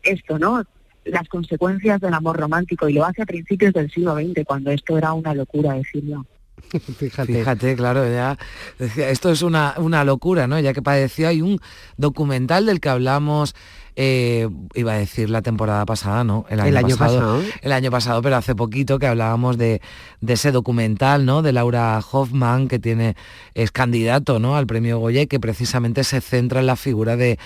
esto, 0.03 0.39
¿no? 0.39 0.65
Las 1.05 1.29
consecuencias 1.29 2.01
del 2.01 2.15
amor 2.15 2.39
romántico, 2.39 2.89
y 2.89 2.95
lo 2.95 3.05
hace 3.05 3.23
a 3.23 3.27
principios 3.27 3.73
del 3.73 3.91
siglo 3.93 4.15
XX, 4.15 4.45
cuando 4.45 4.73
esto 4.73 4.99
era 4.99 5.13
una 5.13 5.35
locura 5.35 5.75
decirlo. 5.75 6.27
Fíjate. 6.99 7.33
Fíjate, 7.33 7.77
claro, 7.77 8.11
ya 8.11 8.37
decía, 8.79 9.09
esto 9.11 9.31
es 9.31 9.43
una, 9.43 9.75
una 9.79 10.05
locura, 10.05 10.47
¿no? 10.47 10.59
Ya 10.59 10.73
que 10.73 10.83
padeció, 10.83 11.29
hay 11.29 11.43
un 11.43 11.61
documental 11.97 12.67
del 12.67 12.81
que 12.81 12.89
hablamos 12.89 13.55
eh, 14.03 14.49
iba 14.73 14.95
a 14.95 14.97
decir 14.97 15.29
la 15.29 15.43
temporada 15.43 15.85
pasada, 15.85 16.25
¿no? 16.25 16.47
El 16.49 16.59
año, 16.59 16.97
pasado, 16.97 17.43
El 17.61 17.71
año 17.71 17.91
pasado, 17.91 18.23
pero 18.23 18.37
hace 18.37 18.55
poquito 18.55 18.99
que 18.99 19.07
hablábamos 19.07 19.59
de, 19.59 19.83
ese 20.27 20.53
documental, 20.53 21.27
¿no? 21.27 21.43
De 21.43 21.53
Laura 21.53 22.01
Hoffman, 22.11 22.69
que 22.69 22.79
tiene, 22.79 23.15
es 23.53 23.73
candidato, 23.73 24.39
¿no? 24.39 24.57
Al 24.57 24.67
premio 24.67 24.99
Goya, 25.01 25.27
que 25.27 25.39
precisamente 25.39 26.03
se 26.03 26.23
centra 26.23 26.61
en 26.61 26.67
la 26.67 26.77
figura 26.77 27.19
de, 27.19 27.39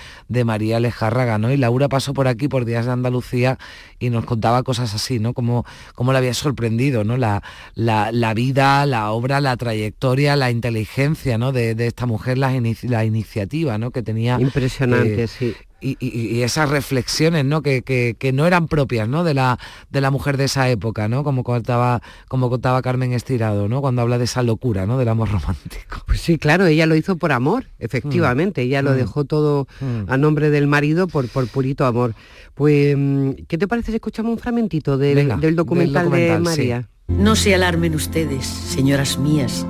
María 0.45 0.79
Lejárraga, 0.79 1.37
¿no? 1.39 1.51
Y 1.51 1.57
Laura 1.57 1.89
pasó 1.89 2.13
por 2.13 2.29
aquí 2.29 2.47
por 2.47 2.63
Días 2.63 2.85
de 2.85 2.93
Andalucía 2.93 3.57
y 3.99 4.09
nos 4.09 4.23
contaba 4.23 4.63
cosas 4.63 4.95
así, 4.95 5.19
¿no? 5.19 5.33
Como, 5.33 5.65
como 5.93 6.13
le 6.13 6.19
había 6.19 6.33
sorprendido, 6.33 7.03
¿no? 7.03 7.17
La, 7.17 7.43
la, 7.75 8.33
vida, 8.33 8.85
la 8.85 9.11
obra, 9.11 9.41
la 9.41 9.57
trayectoria, 9.57 10.37
la 10.37 10.51
inteligencia, 10.51 11.37
¿no? 11.37 11.51
De, 11.51 11.75
esta 11.85 12.05
mujer, 12.05 12.37
la, 12.37 12.53
la 12.83 13.03
iniciativa, 13.03 13.77
¿no? 13.77 13.91
Que 13.91 14.03
tenía. 14.03 14.39
Impresionante, 14.39 15.23
eh, 15.23 15.27
sí 15.27 15.53
y, 15.85 16.41
esas 16.41 16.69
reflexiones 16.69 17.45
¿no? 17.45 17.61
Que, 17.61 17.83
que, 17.83 18.33
no 18.33 18.47
eran 18.47 18.67
propias 18.67 19.07
¿no? 19.07 19.23
De, 19.23 19.33
la, 19.33 19.59
de 19.89 20.01
la 20.01 20.11
mujer 20.11 20.37
de 20.37 20.45
esa 20.45 20.69
época, 20.69 21.07
¿no? 21.07 21.23
como, 21.23 21.43
contaba, 21.43 22.01
como 22.27 22.49
contaba 22.49 22.81
Carmen 22.81 23.13
Estirado, 23.13 23.67
¿no? 23.67 23.81
cuando 23.81 24.01
habla 24.01 24.17
de 24.17 24.25
esa 24.25 24.43
locura 24.43 24.85
¿no? 24.85 24.97
del 24.97 25.09
amor 25.09 25.31
romántico. 25.31 26.01
Pues 26.05 26.21
sí, 26.21 26.37
claro, 26.37 26.65
ella 26.65 26.85
lo 26.85 26.95
hizo 26.95 27.17
por 27.17 27.31
amor, 27.31 27.65
efectivamente, 27.79 28.63
ella 28.63 28.81
lo 28.81 28.91
mm. 28.91 28.95
dejó 28.95 29.25
todo 29.25 29.67
mm. 29.79 30.11
a 30.11 30.17
nombre 30.17 30.49
del 30.49 30.67
marido 30.67 31.07
por, 31.07 31.27
por 31.29 31.47
purito 31.47 31.85
amor. 31.85 32.15
Pues, 32.53 32.95
mm, 32.97 33.31
¿qué 33.47 33.57
te 33.57 33.67
parece 33.67 33.91
si 33.91 33.95
escuchamos 33.95 34.31
un 34.31 34.39
fragmentito 34.39 34.97
del, 34.97 35.55
documental, 35.55 36.09
de 36.09 36.39
María? 36.39 36.89
No 37.07 37.35
se 37.35 37.53
alarmen 37.53 37.95
ustedes, 37.95 38.45
señoras 38.45 39.19
mías. 39.19 39.65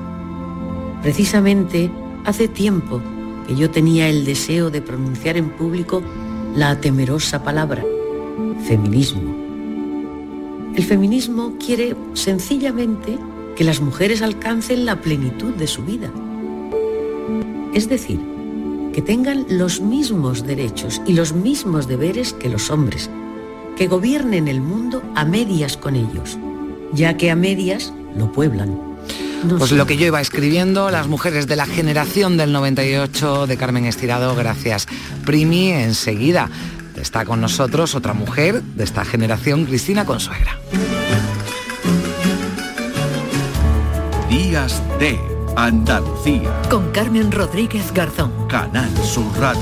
Precisamente 1.02 1.92
hace 2.26 2.48
tiempo 2.48 3.02
que 3.48 3.56
yo 3.56 3.70
tenía 3.70 4.10
el 4.10 4.26
deseo 4.26 4.70
de 4.70 4.82
pronunciar 4.82 5.38
en 5.38 5.50
público 5.50 6.02
la 6.56 6.80
temerosa 6.80 7.44
palabra, 7.44 7.84
feminismo. 8.68 9.36
El 10.76 10.84
feminismo 10.84 11.56
quiere 11.58 11.96
sencillamente 12.14 13.18
que 13.56 13.64
las 13.64 13.82
mujeres 13.82 14.22
alcancen 14.22 14.86
la 14.86 15.02
plenitud 15.02 15.54
de 15.54 15.68
su 15.68 15.84
vida. 15.84 16.12
Es 17.74 17.88
decir, 17.88 18.20
que 18.94 19.02
tengan 19.02 19.46
los 19.50 19.82
mismos 19.82 20.46
derechos 20.46 21.02
y 21.06 21.14
los 21.14 21.34
mismos 21.34 21.88
deberes 21.88 22.34
que 22.34 22.50
los 22.50 22.70
hombres, 22.70 23.10
que 23.76 23.88
gobiernen 23.88 24.48
el 24.48 24.62
mundo 24.62 25.02
a 25.16 25.26
medias 25.26 25.76
con 25.76 25.96
ellos, 25.96 26.38
ya 26.94 27.18
que 27.18 27.32
a 27.32 27.36
medias 27.36 27.94
lo 28.16 28.32
pueblan. 28.32 28.95
Pues 29.58 29.72
lo 29.72 29.86
que 29.86 29.98
yo 29.98 30.06
iba 30.06 30.22
escribiendo, 30.22 30.90
las 30.92 31.08
mujeres 31.08 31.48
de 31.48 31.56
la 31.56 31.66
generación 31.66 32.38
del 32.38 32.52
98 32.52 33.48
de 33.48 33.58
Carmen 33.58 33.86
Estirado, 33.86 34.36
gracias. 34.36 34.88
Primi, 35.26 35.72
enseguida 35.72 36.50
está 37.02 37.26
con 37.26 37.42
nosotros 37.42 37.96
otra 37.96 38.14
mujer 38.14 38.62
de 38.62 38.84
esta 38.84 39.06
generación, 39.06 39.66
Cristina 39.66 40.06
Consuegra. 40.06 40.58
Días 44.30 44.82
de 45.00 45.20
Andalucía. 45.56 46.62
Con 46.70 46.92
Carmen 46.92 47.32
Rodríguez 47.32 47.94
Garzón. 47.94 48.32
Canal 48.48 48.90
Sur 49.04 49.32
Radio. 49.40 49.62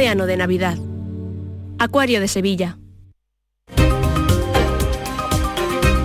océano 0.00 0.24
de 0.24 0.38
Navidad. 0.38 0.78
Acuario 1.78 2.20
de 2.20 2.28
Sevilla. 2.28 2.78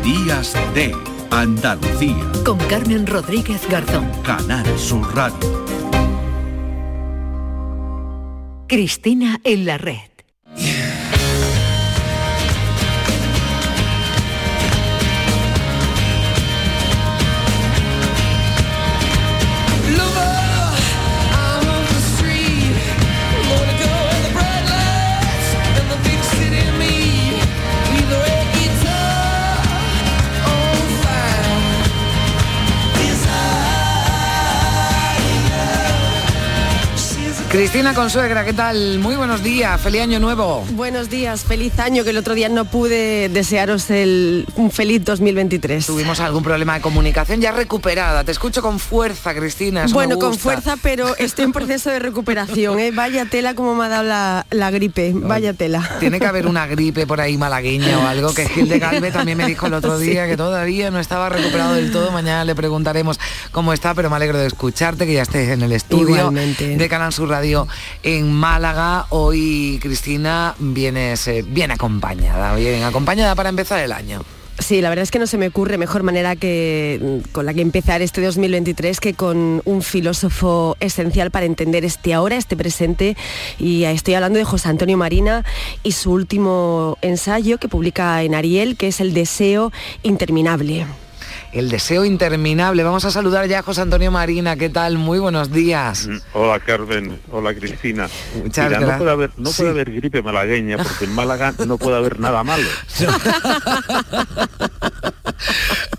Días 0.03 0.53
de 0.73 0.93
Andalucía. 1.31 2.29
Con 2.43 2.57
Carmen 2.57 3.07
Rodríguez 3.07 3.61
Garzón. 3.69 4.11
Canal 4.21 4.65
Sur 4.77 5.15
Radio. 5.15 5.65
Cristina 8.67 9.39
en 9.45 9.65
la 9.65 9.77
red. 9.77 10.14
Cristina 37.55 37.93
Consuegra, 37.93 38.43
¿qué 38.43 38.51
tal? 38.51 38.99
Muy 38.99 39.15
buenos 39.15 39.41
días, 39.41 39.79
feliz 39.79 40.01
año 40.01 40.19
nuevo. 40.19 40.65
Buenos 40.71 41.09
días, 41.09 41.45
feliz 41.45 41.79
año, 41.79 42.03
que 42.03 42.09
el 42.09 42.17
otro 42.17 42.33
día 42.33 42.49
no 42.49 42.65
pude 42.65 43.29
desearos 43.29 43.89
el, 43.91 44.45
un 44.57 44.71
feliz 44.71 45.05
2023. 45.05 45.85
Tuvimos 45.85 46.19
algún 46.19 46.43
problema 46.43 46.73
de 46.73 46.81
comunicación 46.81 47.39
ya 47.39 47.53
recuperada. 47.53 48.25
Te 48.25 48.33
escucho 48.33 48.61
con 48.61 48.77
fuerza, 48.77 49.33
Cristina. 49.33 49.85
bueno, 49.93 50.19
con 50.19 50.37
fuerza, 50.37 50.75
pero 50.81 51.15
estoy 51.17 51.45
en 51.45 51.53
proceso 51.53 51.89
de 51.91 51.99
recuperación. 51.99 52.77
¿eh? 52.77 52.91
Vaya 52.91 53.23
tela 53.23 53.55
como 53.55 53.73
me 53.73 53.85
ha 53.85 53.87
dado 53.87 54.43
la, 54.51 54.71
gripe, 54.71 55.13
vaya 55.15 55.53
tela. 55.53 55.89
Tiene 56.01 56.19
que 56.19 56.25
haber 56.25 56.47
una 56.47 56.67
gripe 56.67 57.07
por 57.07 57.21
ahí 57.21 57.37
malagueña 57.37 57.99
o 57.99 58.05
algo, 58.05 58.33
que 58.33 58.49
Gil 58.49 58.67
de 58.67 58.79
Galve 58.79 59.11
también 59.11 59.37
me 59.37 59.45
dijo 59.47 59.67
el 59.67 59.75
otro 59.75 59.97
día 59.97 60.27
que 60.27 60.35
todavía 60.35 60.91
no 60.91 60.99
estaba 60.99 61.29
recuperado 61.29 61.75
del 61.75 61.93
todo. 61.93 62.11
Mañana 62.11 62.43
le 62.43 62.53
preguntaremos 62.53 63.17
cómo 63.53 63.71
está, 63.71 63.93
pero 63.93 64.09
me 64.09 64.17
alegro 64.17 64.39
de 64.39 64.47
escucharte, 64.47 65.05
que 65.05 65.13
ya 65.13 65.21
estés 65.21 65.47
en 65.47 65.61
el 65.61 65.71
estudio 65.71 66.17
Igualmente. 66.17 66.75
de 66.75 66.89
Canal 66.89 67.13
Sur 67.13 67.29
Radio 67.29 67.44
en 68.03 68.31
Málaga. 68.31 69.05
Hoy, 69.09 69.79
Cristina, 69.81 70.55
vienes 70.59 71.27
eh, 71.27 71.43
bien 71.47 71.71
acompañada, 71.71 72.55
bien 72.55 72.83
acompañada 72.83 73.35
para 73.35 73.49
empezar 73.49 73.79
el 73.79 73.91
año. 73.91 74.21
Sí, 74.57 74.79
la 74.79 74.87
verdad 74.89 75.03
es 75.03 75.11
que 75.11 75.19
no 75.19 75.27
se 75.27 75.37
me 75.37 75.47
ocurre 75.47 75.77
mejor 75.77 76.03
manera 76.03 76.35
que 76.35 76.99
mm, 77.01 77.31
con 77.31 77.45
la 77.45 77.53
que 77.53 77.61
empezar 77.61 78.01
este 78.01 78.21
2023 78.21 78.99
que 78.99 79.13
con 79.13 79.61
un 79.65 79.81
filósofo 79.81 80.77
esencial 80.79 81.29
para 81.29 81.45
entender 81.45 81.83
este 81.83 82.13
ahora, 82.13 82.37
este 82.37 82.55
presente. 82.55 83.17
Y 83.59 83.83
estoy 83.83 84.13
hablando 84.13 84.39
de 84.39 84.45
José 84.45 84.69
Antonio 84.69 84.97
Marina 84.97 85.43
y 85.83 85.91
su 85.91 86.11
último 86.11 86.97
ensayo 87.01 87.57
que 87.57 87.67
publica 87.67 88.23
en 88.23 88.33
Ariel, 88.33 88.77
que 88.77 88.87
es 88.87 89.01
El 89.01 89.13
deseo 89.13 89.71
interminable 90.03 90.85
el 91.55 91.69
deseo 91.69 92.03
interminable. 92.03 92.83
Vamos 92.83 93.05
a 93.05 93.11
saludar 93.11 93.47
ya 93.47 93.59
a 93.59 93.63
José 93.63 93.81
Antonio 93.81 94.11
Marina. 94.11 94.57
¿Qué 94.57 94.69
tal? 94.69 94.97
Muy 94.97 95.19
buenos 95.19 95.53
días. 95.53 96.07
Mm, 96.07 96.17
hola 96.33 96.59
Carmen, 96.59 97.21
hola 97.31 97.55
Cristina. 97.55 98.09
Muchas 98.43 98.69
gracias. 98.69 98.91
No 98.91 98.97
puede 98.97 99.11
haber, 99.11 99.31
no 99.37 99.49
puede 99.51 99.69
haber 99.69 99.91
gripe 99.91 100.21
malagueña 100.21 100.77
porque 100.77 101.05
en 101.05 101.15
Málaga 101.15 101.53
no 101.65 101.77
puede 101.77 101.95
haber 101.95 102.19
nada 102.19 102.43
malo. 102.43 102.67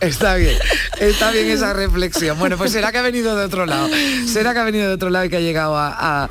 Está 0.01 0.37
bien, 0.37 0.57
está 1.01 1.31
bien 1.31 1.51
esa 1.51 1.73
reflexión. 1.73 2.39
Bueno, 2.39 2.57
pues 2.57 2.73
será 2.73 2.93
que 2.93 2.99
ha 2.99 3.03
venido 3.03 3.37
de 3.37 3.45
otro 3.45 3.65
lado. 3.67 3.89
Será 4.27 4.53
que 4.53 4.59
ha 4.59 4.65
venido 4.65 4.89
de 4.89 4.95
otro 4.95 5.11
lado 5.11 5.25
y 5.25 5.29
que 5.31 5.37
ha 5.37 5.41
llegado 5.41 5.75
a, 5.77 6.29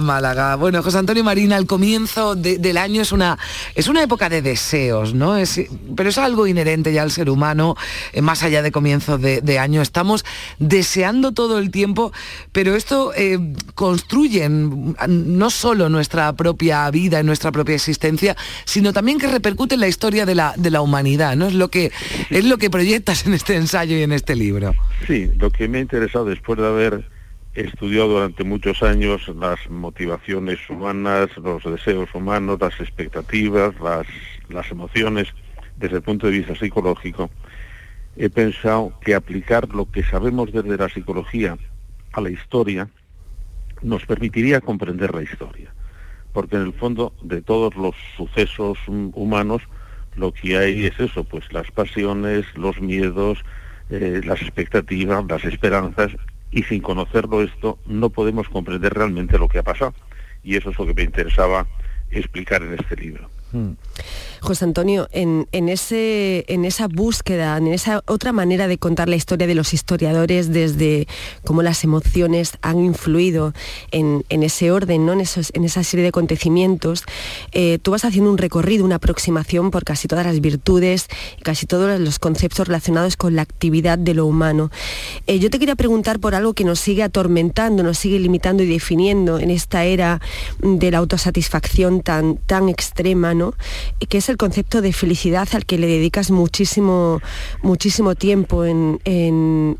Málaga. 0.00 0.56
Bueno, 0.56 0.82
José 0.82 0.98
Antonio 0.98 1.22
Marina, 1.22 1.56
el 1.56 1.66
comienzo 1.66 2.34
del 2.34 2.76
año 2.76 3.02
es 3.02 3.12
una, 3.12 3.38
es 3.74 3.88
una 3.88 4.02
época 4.02 4.28
de 4.28 4.42
deseos, 4.42 5.14
¿no? 5.14 5.36
Es, 5.36 5.60
pero 5.94 6.10
es 6.10 6.18
algo 6.18 6.46
inherente 6.46 6.92
ya 6.92 7.02
al 7.02 7.10
ser 7.10 7.30
humano, 7.30 7.76
eh, 8.12 8.20
más 8.20 8.42
allá 8.42 8.62
de 8.62 8.72
comienzos 8.72 9.20
de, 9.20 9.58
año. 9.58 9.80
Estamos 9.80 10.24
deseando 10.58 11.32
todo 11.32 11.58
el 11.58 11.70
tiempo, 11.70 12.12
pero 12.52 12.74
esto 12.74 13.12
eh, 13.16 13.38
construye 13.74 14.48
no 14.48 15.50
solo 15.50 15.88
nuestra 15.88 16.32
propia 16.34 16.90
vida 16.90 17.20
y 17.20 17.24
nuestra 17.24 17.52
propia 17.52 17.76
existencia, 17.76 18.36
sino 18.64 18.92
también 18.92 19.18
que 19.18 19.28
repercute 19.28 19.76
en 19.76 19.80
la 19.80 19.88
historia 19.88 20.26
de 20.26 20.34
la, 20.34 20.52
de 20.56 20.70
la 20.70 20.82
humanidad, 20.82 21.36
¿no? 21.36 21.46
Es 21.46 21.54
lo 21.54 21.70
que 21.70 21.92
es 22.36 22.44
lo 22.44 22.58
que 22.58 22.68
proyectas 22.68 23.26
en 23.26 23.32
este 23.32 23.56
ensayo 23.56 23.96
y 23.96 24.02
en 24.02 24.12
este 24.12 24.36
libro. 24.36 24.74
Sí, 25.06 25.30
lo 25.38 25.48
que 25.50 25.68
me 25.68 25.78
ha 25.78 25.80
interesado 25.80 26.26
después 26.26 26.58
de 26.58 26.66
haber 26.66 27.08
estudiado 27.54 28.08
durante 28.08 28.44
muchos 28.44 28.82
años 28.82 29.26
las 29.28 29.58
motivaciones 29.70 30.58
humanas, 30.68 31.30
los 31.38 31.64
deseos 31.64 32.14
humanos, 32.14 32.58
las 32.60 32.78
expectativas, 32.78 33.74
las, 33.80 34.06
las 34.50 34.70
emociones 34.70 35.28
desde 35.78 35.96
el 35.96 36.02
punto 36.02 36.26
de 36.26 36.34
vista 36.34 36.54
psicológico, 36.54 37.30
he 38.18 38.28
pensado 38.28 38.92
que 39.00 39.14
aplicar 39.14 39.70
lo 39.70 39.90
que 39.90 40.02
sabemos 40.02 40.52
desde 40.52 40.76
la 40.76 40.90
psicología 40.90 41.56
a 42.12 42.20
la 42.20 42.28
historia 42.28 42.90
nos 43.80 44.04
permitiría 44.04 44.60
comprender 44.60 45.14
la 45.14 45.22
historia. 45.22 45.72
Porque 46.34 46.56
en 46.56 46.62
el 46.64 46.74
fondo 46.74 47.14
de 47.22 47.40
todos 47.40 47.74
los 47.76 47.94
sucesos 48.14 48.76
humanos 48.88 49.62
lo 50.16 50.32
que 50.32 50.56
hay 50.58 50.86
es 50.86 50.98
eso, 50.98 51.24
pues 51.24 51.52
las 51.52 51.70
pasiones, 51.70 52.44
los 52.56 52.80
miedos, 52.80 53.44
eh, 53.90 54.20
las 54.24 54.40
expectativas, 54.42 55.24
las 55.28 55.44
esperanzas, 55.44 56.12
y 56.50 56.62
sin 56.62 56.80
conocerlo 56.80 57.42
esto 57.42 57.78
no 57.86 58.10
podemos 58.10 58.48
comprender 58.48 58.94
realmente 58.94 59.38
lo 59.38 59.48
que 59.48 59.58
ha 59.58 59.62
pasado. 59.62 59.94
Y 60.42 60.56
eso 60.56 60.70
es 60.70 60.78
lo 60.78 60.86
que 60.86 60.94
me 60.94 61.02
interesaba 61.02 61.66
explicar 62.10 62.62
en 62.62 62.74
este 62.74 62.96
libro. 62.96 63.28
Hmm. 63.52 63.72
José 64.40 64.64
Antonio, 64.64 65.08
en, 65.12 65.46
ese, 65.52 66.44
en 66.48 66.64
esa 66.64 66.88
búsqueda, 66.88 67.56
en 67.56 67.68
esa 67.68 68.02
otra 68.06 68.32
manera 68.32 68.68
de 68.68 68.78
contar 68.78 69.08
la 69.08 69.16
historia 69.16 69.46
de 69.46 69.54
los 69.54 69.74
historiadores, 69.74 70.52
desde 70.52 71.06
cómo 71.44 71.62
las 71.62 71.84
emociones 71.84 72.52
han 72.62 72.80
influido 72.80 73.52
en, 73.90 74.24
ese 74.28 74.70
orden, 74.70 75.06
¿no? 75.06 75.12
en, 75.12 75.20
en 75.20 75.64
esa 75.64 75.84
serie 75.84 76.02
de 76.02 76.08
acontecimientos, 76.08 77.04
eh, 77.52 77.78
tú 77.82 77.92
vas 77.92 78.04
haciendo 78.04 78.30
un 78.30 78.38
recorrido, 78.38 78.84
una 78.84 78.96
aproximación 78.96 79.70
por 79.70 79.84
casi 79.84 80.08
todas 80.08 80.26
las 80.26 80.40
virtudes 80.40 81.08
casi 81.42 81.66
todos 81.66 81.98
los 82.00 82.18
conceptos 82.18 82.66
relacionados 82.68 83.16
con 83.16 83.36
la 83.36 83.42
actividad 83.42 83.98
de 83.98 84.14
lo 84.14 84.26
humano. 84.26 84.70
Eh, 85.26 85.38
yo 85.38 85.50
te 85.50 85.58
quería 85.58 85.76
preguntar 85.76 86.18
por 86.18 86.34
algo 86.34 86.54
que 86.54 86.64
nos 86.64 86.80
sigue 86.80 87.02
atormentando, 87.02 87.82
nos 87.82 87.98
sigue 87.98 88.18
limitando 88.18 88.62
y 88.62 88.66
definiendo 88.66 89.38
en 89.38 89.50
esta 89.50 89.84
era 89.84 90.20
de 90.60 90.90
la 90.90 90.98
autosatisfacción 90.98 92.02
tan, 92.02 92.36
tan 92.38 92.68
extrema, 92.68 93.34
¿no? 93.34 93.54
que 94.08 94.18
es 94.18 94.25
el 94.28 94.36
concepto 94.36 94.80
de 94.80 94.92
felicidad 94.92 95.48
al 95.52 95.64
que 95.64 95.78
le 95.78 95.86
dedicas 95.86 96.30
muchísimo, 96.30 97.20
muchísimo 97.62 98.14
tiempo 98.14 98.64
en, 98.64 98.98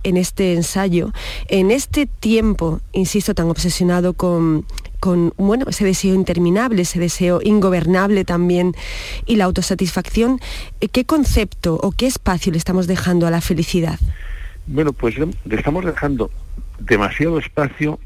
este 0.04 0.54
ensayo. 0.54 1.12
En 1.48 1.70
este 1.70 2.06
tiempo, 2.06 2.80
insisto, 2.92 3.34
tan 3.34 3.48
obsesionado 3.48 4.14
con, 4.14 4.64
con 5.00 5.32
bueno, 5.36 5.66
ese 5.68 5.84
deseo 5.84 6.14
interminable, 6.14 6.82
ese 6.82 6.98
deseo 6.98 7.40
ingobernable 7.42 8.24
también 8.24 8.74
y 9.26 9.36
la 9.36 9.44
autosatisfacción, 9.44 10.40
¿qué 10.92 11.04
concepto 11.04 11.78
o 11.82 11.92
qué 11.92 12.06
espacio 12.06 12.52
le 12.52 12.58
estamos 12.58 12.86
dejando 12.86 13.26
a 13.26 13.30
la 13.30 13.40
felicidad? 13.40 13.98
Bueno, 14.66 14.92
pues 14.92 15.16
le 15.18 15.56
estamos 15.56 15.84
dejando 15.84 16.30
demasiado 16.78 17.38
espacio, 17.38 17.98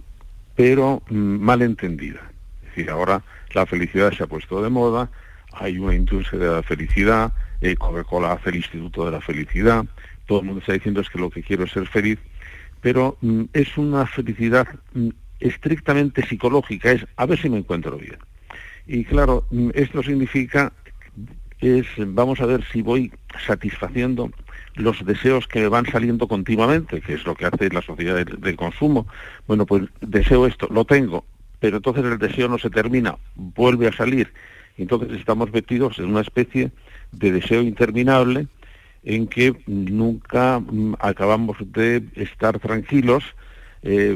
pero 0.56 1.02
mm, 1.08 1.14
mal 1.14 1.62
entendida. 1.62 2.20
Es 2.62 2.68
decir, 2.68 2.90
ahora 2.90 3.22
la 3.52 3.66
felicidad 3.66 4.12
se 4.12 4.22
ha 4.22 4.26
puesto 4.26 4.62
de 4.62 4.70
moda, 4.70 5.10
hay 5.52 5.78
una 5.78 5.94
industria 5.94 6.38
de 6.40 6.50
la 6.50 6.62
felicidad, 6.62 7.32
eh, 7.60 7.76
Coca-Cola 7.76 8.32
hace 8.32 8.50
el 8.50 8.56
Instituto 8.56 9.04
de 9.04 9.12
la 9.12 9.20
Felicidad, 9.20 9.84
todo 10.26 10.40
el 10.40 10.46
mundo 10.46 10.60
está 10.60 10.72
diciendo 10.72 11.00
es 11.00 11.10
que 11.10 11.18
lo 11.18 11.30
que 11.30 11.42
quiero 11.42 11.64
es 11.64 11.72
ser 11.72 11.86
feliz, 11.86 12.18
pero 12.80 13.18
mm, 13.20 13.44
es 13.52 13.76
una 13.76 14.06
felicidad 14.06 14.68
mm, 14.94 15.08
estrictamente 15.40 16.26
psicológica, 16.26 16.92
es 16.92 17.06
a 17.16 17.26
ver 17.26 17.40
si 17.40 17.50
me 17.50 17.58
encuentro 17.58 17.96
bien. 17.96 18.18
Y 18.86 19.04
claro, 19.04 19.46
mm, 19.50 19.70
esto 19.74 20.02
significa 20.02 20.72
es 21.60 21.86
vamos 21.98 22.40
a 22.40 22.46
ver 22.46 22.64
si 22.72 22.80
voy 22.80 23.12
satisfaciendo 23.46 24.30
los 24.74 25.04
deseos 25.04 25.46
que 25.46 25.60
me 25.60 25.68
van 25.68 25.86
saliendo 25.86 26.26
continuamente, 26.26 27.00
que 27.00 27.14
es 27.14 27.24
lo 27.24 27.34
que 27.34 27.46
hace 27.46 27.68
la 27.70 27.82
sociedad 27.82 28.24
del, 28.24 28.56
consumo. 28.56 29.06
Bueno, 29.46 29.66
pues 29.66 29.82
deseo 30.00 30.46
esto, 30.46 30.68
lo 30.70 30.84
tengo, 30.84 31.24
pero 31.58 31.78
entonces 31.78 32.04
el 32.04 32.18
deseo 32.18 32.48
no 32.48 32.58
se 32.58 32.70
termina, 32.70 33.16
vuelve 33.34 33.88
a 33.88 33.92
salir 33.92 34.32
entonces 34.76 35.12
estamos 35.18 35.52
metidos 35.52 35.98
en 35.98 36.06
una 36.06 36.20
especie 36.20 36.70
de 37.12 37.32
deseo 37.32 37.62
interminable 37.62 38.46
en 39.04 39.26
que 39.26 39.54
nunca 39.66 40.60
mm, 40.60 40.94
acabamos 40.98 41.56
de 41.60 42.04
estar 42.14 42.58
tranquilos. 42.58 43.24
Eh, 43.82 44.14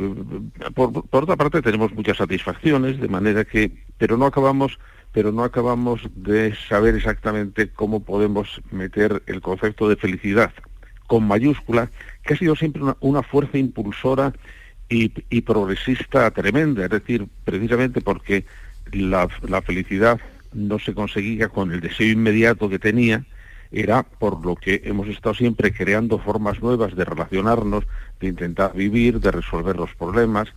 por, 0.75 1.05
otra 1.11 1.37
parte 1.37 1.63
tenemos 1.63 1.93
muchas 1.93 2.19
satisfacciones, 2.19 3.01
de 3.01 3.09
manera 3.09 3.45
que, 3.45 3.73
pero 3.99 4.17
no 4.17 4.27
acabamos, 4.27 4.79
pero 5.13 5.33
no 5.33 5.45
acabamos 5.45 6.03
de 6.15 6.55
saber 6.69 6.95
exactamente 6.97 7.69
cómo 7.69 8.01
podemos 8.01 8.61
meter 8.71 9.23
el 9.27 9.41
concepto 9.41 9.89
de 9.89 9.97
felicidad 9.97 10.53
con 11.07 11.27
mayúscula, 11.27 11.91
que 12.23 12.35
ha 12.35 12.37
sido 12.37 12.57
siempre 12.57 12.83
una, 13.01 13.23
fuerza 13.23 13.59
impulsora 13.59 14.33
y, 14.89 15.09
progresista 15.43 16.31
tremenda, 16.31 16.85
es 16.85 16.91
decir, 16.91 17.27
precisamente 17.45 18.01
porque 18.01 18.47
la 18.93 19.29
felicidad 19.63 20.21
no 20.55 20.79
se 20.79 20.95
conseguía 20.95 21.49
con 21.49 21.73
el 21.73 21.81
deseo 21.81 22.11
inmediato 22.11 22.69
que 22.69 22.79
tenía, 22.79 23.25
era 23.71 24.05
por 24.05 24.45
lo 24.45 24.55
que 24.55 24.83
hemos 24.85 25.09
estado 25.09 25.35
siempre 25.35 25.73
creando 25.73 26.19
formas 26.19 26.63
nuevas 26.63 26.95
de 26.95 27.05
relacionarnos, 27.05 27.85
de 28.21 28.29
intentar 28.29 28.75
vivir, 28.75 29.21
de 29.21 29.33
resolver 29.33 29.77
los 29.77 29.95
problemas, 29.97 30.49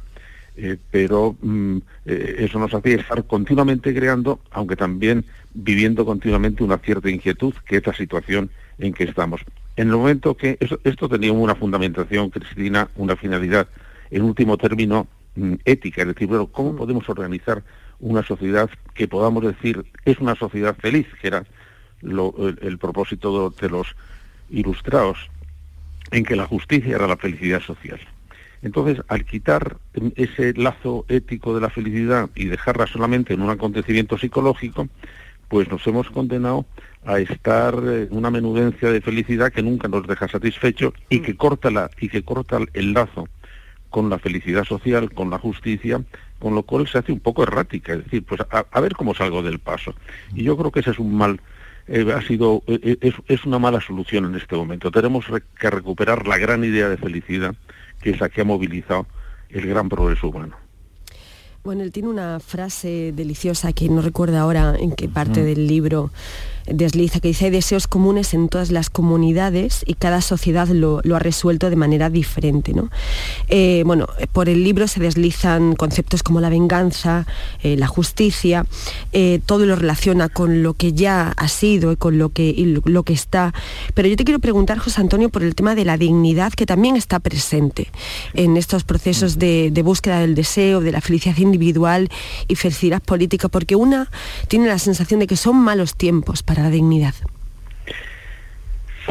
eh, 0.56 0.78
pero 0.92 1.36
mm, 1.42 1.78
eh, 2.06 2.36
eso 2.40 2.60
nos 2.60 2.74
hacía 2.74 2.96
estar 2.96 3.26
continuamente 3.26 3.94
creando, 3.94 4.40
aunque 4.52 4.76
también 4.76 5.26
viviendo 5.54 6.06
continuamente 6.06 6.64
una 6.64 6.78
cierta 6.78 7.10
inquietud, 7.10 7.54
que 7.66 7.78
es 7.78 7.88
la 7.88 7.94
situación 7.94 8.50
en 8.78 8.94
que 8.94 9.06
estamos. 9.06 9.42
En 9.76 9.90
el 9.90 9.96
momento 9.96 10.36
que 10.36 10.58
esto 10.84 11.10
tenía 11.10 11.32
una 11.32 11.56
fundamentación, 11.56 12.30
Cristina, 12.30 12.90
una 12.96 13.16
finalidad, 13.16 13.68
en 14.10 14.24
último 14.24 14.58
término, 14.58 15.08
mm, 15.36 15.54
ética, 15.66 16.02
es 16.02 16.08
decir, 16.08 16.28
bueno, 16.28 16.48
¿cómo 16.48 16.76
podemos 16.76 17.08
organizar 17.10 17.64
una 18.00 18.24
sociedad 18.24 18.70
que 18.94 19.08
podamos 19.08 19.44
decir 19.44 19.86
es 20.06 20.20
una 20.20 20.36
sociedad 20.36 20.76
feliz, 20.76 21.08
que 21.22 21.28
era 21.28 21.44
el, 22.02 22.78
propósito 22.78 23.50
de, 23.50 23.70
los 23.70 23.88
ilustrados, 24.50 25.18
en 26.12 26.24
que 26.24 26.36
la 26.36 26.46
justicia 26.46 26.96
era 26.96 27.08
la 27.08 27.18
felicidad 27.18 27.62
social. 27.62 28.00
Entonces, 28.62 29.04
al 29.08 29.26
quitar 29.26 29.78
ese 30.16 30.54
lazo 30.54 31.06
ético 31.10 31.54
de 31.54 31.62
la 31.62 31.70
felicidad 31.70 32.30
y 32.36 32.46
dejarla 32.46 32.88
solamente 32.88 33.34
en 33.34 33.42
un 33.42 33.50
acontecimiento 33.50 34.18
psicológico, 34.18 34.88
pues 35.48 35.70
nos 35.70 35.86
hemos 35.88 36.10
condenado 36.10 36.66
a 37.06 37.20
estar 37.20 37.76
en 37.76 38.10
una 38.12 38.32
menudencia 38.32 38.92
de 38.92 39.02
felicidad 39.02 39.52
que 39.52 39.64
nunca 39.64 39.88
nos 39.88 40.06
deja 40.08 40.28
satisfechos 40.28 40.94
y 41.10 41.20
que 41.22 41.38
corta 41.38 41.72
la, 41.72 41.90
y 42.00 42.10
que 42.10 42.24
corta 42.24 42.60
el 42.74 42.94
lazo 42.94 43.28
con 43.90 44.10
la 44.10 44.20
felicidad 44.20 44.66
social, 44.66 45.14
con 45.14 45.30
la 45.30 45.40
justicia, 45.40 46.04
con 46.40 46.56
lo 46.56 46.64
cual 46.64 46.88
se 46.88 46.98
hace 46.98 47.12
un 47.12 47.20
poco 47.20 47.44
errática, 47.44 47.94
es 47.94 48.04
decir, 48.04 48.24
pues 48.24 48.42
a, 48.50 48.82
ver 48.82 48.94
cómo 48.94 49.14
salgo 49.14 49.42
del 49.42 49.60
paso. 49.60 49.94
Y 50.34 50.44
yo 50.44 50.58
creo 50.58 50.72
que 50.72 50.82
ese 50.82 50.92
es 50.92 51.00
un 51.00 51.16
mal, 51.16 51.42
eh, 51.88 52.12
ha 52.14 52.22
sido, 52.22 52.64
eh, 52.68 52.98
eh, 53.02 53.14
es, 53.28 53.46
una 53.46 53.60
mala 53.60 53.82
solución 53.82 54.26
en 54.26 54.36
este 54.36 54.56
momento. 54.56 54.92
Tenemos 54.92 55.26
que 55.60 55.70
recuperar 55.70 56.28
la 56.28 56.38
gran 56.38 56.64
idea 56.64 56.90
de 56.90 56.98
felicidad 56.98 57.56
que 58.02 58.12
es 58.12 58.20
la 58.20 58.30
que 58.30 58.42
ha 58.42 58.46
movilizado 58.46 59.08
el 59.50 59.68
gran 59.68 59.90
progreso 59.90 60.30
humano. 60.30 60.56
Bueno, 61.64 61.84
él 61.84 61.92
tiene 61.92 62.10
una 62.10 62.40
frase 62.40 63.12
deliciosa 63.14 63.74
que 63.74 63.90
no 63.90 64.02
recuerdo 64.02 64.38
ahora 64.38 64.76
en 64.80 64.94
qué 64.94 65.10
parte 65.10 65.44
del 65.44 65.68
libro 65.68 66.12
desliza, 66.68 67.20
que 67.20 67.30
dice 67.30 67.46
hay 67.46 67.52
deseos 67.52 67.88
comunes 67.88 68.34
en 68.34 68.50
todas 68.50 68.72
las 68.72 68.90
comunidades 68.90 69.84
y 69.86 69.94
cada 69.94 70.22
sociedad 70.22 70.68
lo, 70.68 71.02
ha 71.16 71.20
resuelto 71.20 71.70
de 71.70 71.76
manera 71.76 72.10
diferente. 72.10 72.74
¿no? 72.74 72.90
Eh, 73.48 73.84
bueno, 73.86 74.08
por 74.34 74.50
el 74.50 74.64
libro 74.64 74.88
se 74.88 75.00
deslizan 75.00 75.76
conceptos 75.76 76.24
como 76.24 76.42
la 76.42 76.50
venganza, 76.50 77.26
eh, 77.64 77.76
la 77.78 77.88
justicia, 77.88 78.66
eh, 79.14 79.40
todo 79.46 79.66
lo 79.66 79.76
relaciona 79.76 80.30
con 80.30 80.64
lo 80.64 80.74
que 80.74 80.94
ya 80.94 81.34
ha 81.36 81.48
sido 81.48 81.92
y 81.92 81.96
con 81.96 82.18
lo 82.18 82.30
que, 82.30 82.54
lo, 82.86 83.04
que 83.04 83.14
está. 83.14 83.54
Pero 83.94 84.08
yo 84.08 84.16
te 84.16 84.24
quiero 84.24 84.40
preguntar, 84.40 84.78
José 84.78 85.02
Antonio, 85.02 85.30
por 85.30 85.44
el 85.44 85.56
tema 85.56 85.76
de 85.76 85.86
la 85.86 85.98
dignidad 85.98 86.54
que 86.54 86.66
también 86.66 86.96
está 86.96 87.20
presente 87.20 87.90
en 88.34 88.58
estos 88.58 88.84
procesos 88.84 89.38
de, 89.38 89.72
búsqueda 89.84 90.20
del 90.20 90.36
deseo, 90.36 90.82
de 90.82 90.92
la 90.92 91.02
felicidad 91.02 91.38
individual 91.38 92.10
y 92.48 92.56
felicidad 92.56 93.02
política, 93.02 93.48
porque 93.48 93.76
una 93.76 94.10
tiene 94.48 94.68
la 94.68 94.80
sensación 94.80 95.20
de 95.20 95.28
que 95.28 95.38
son 95.38 95.56
malos 95.58 95.96
tiempos 95.96 96.44
la 96.62 96.70
dignidad. 96.70 97.14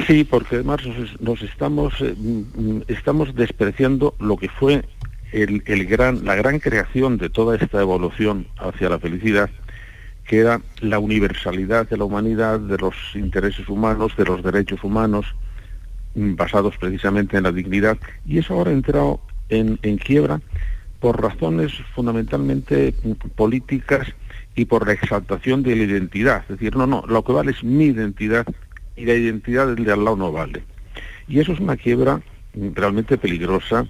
Sí, 0.06 0.24
porque 0.24 0.56
además 0.56 0.80
nos, 1.20 1.42
estamos, 1.42 1.94
eh, 2.00 2.14
mm, 2.16 2.82
estamos 2.88 3.34
despreciando 3.34 4.14
lo 4.18 4.36
que 4.36 4.48
fue 4.48 4.84
el, 5.32 5.86
gran, 5.86 6.24
la 6.24 6.34
gran 6.34 6.58
creación 6.58 7.18
de 7.18 7.30
toda 7.30 7.56
esta 7.56 7.80
evolución 7.80 8.46
hacia 8.58 8.90
la 8.90 8.98
felicidad, 8.98 9.50
que 10.24 10.38
era 10.38 10.60
la 10.80 10.98
universalidad 10.98 11.88
de 11.88 11.96
la 11.96 12.04
humanidad, 12.04 12.60
de 12.60 12.78
los 12.78 12.94
intereses 13.14 13.68
humanos, 13.68 14.16
de 14.16 14.24
los 14.24 14.42
derechos 14.42 14.84
humanos, 14.84 15.26
mm, 16.14 16.34
basados 16.36 16.76
precisamente 16.76 17.38
en 17.38 17.44
la 17.44 17.52
dignidad, 17.52 17.96
y 18.26 18.38
eso 18.38 18.54
ahora 18.54 18.70
ha 18.70 18.74
entrado 18.74 19.20
en, 19.48 19.78
en 19.82 19.96
quiebra 19.96 20.40
por 21.00 21.20
razones 21.22 21.72
fundamentalmente 21.94 22.94
mm, 23.02 23.12
políticas 23.34 24.08
y 24.56 24.64
por 24.64 24.86
la 24.86 24.94
exaltación 24.94 25.62
de 25.62 25.76
la 25.76 25.84
identidad. 25.84 26.42
Es 26.48 26.58
decir, 26.58 26.74
no, 26.74 26.86
no, 26.86 27.04
lo 27.06 27.22
que 27.22 27.32
vale 27.32 27.52
es 27.52 27.62
mi 27.62 27.84
identidad 27.84 28.46
y 28.96 29.04
la 29.04 29.14
identidad 29.14 29.66
del 29.66 29.84
de 29.84 29.92
al 29.92 30.04
lado 30.04 30.16
no 30.16 30.32
vale. 30.32 30.64
Y 31.28 31.38
eso 31.38 31.52
es 31.52 31.60
una 31.60 31.76
quiebra 31.76 32.22
realmente 32.54 33.18
peligrosa 33.18 33.86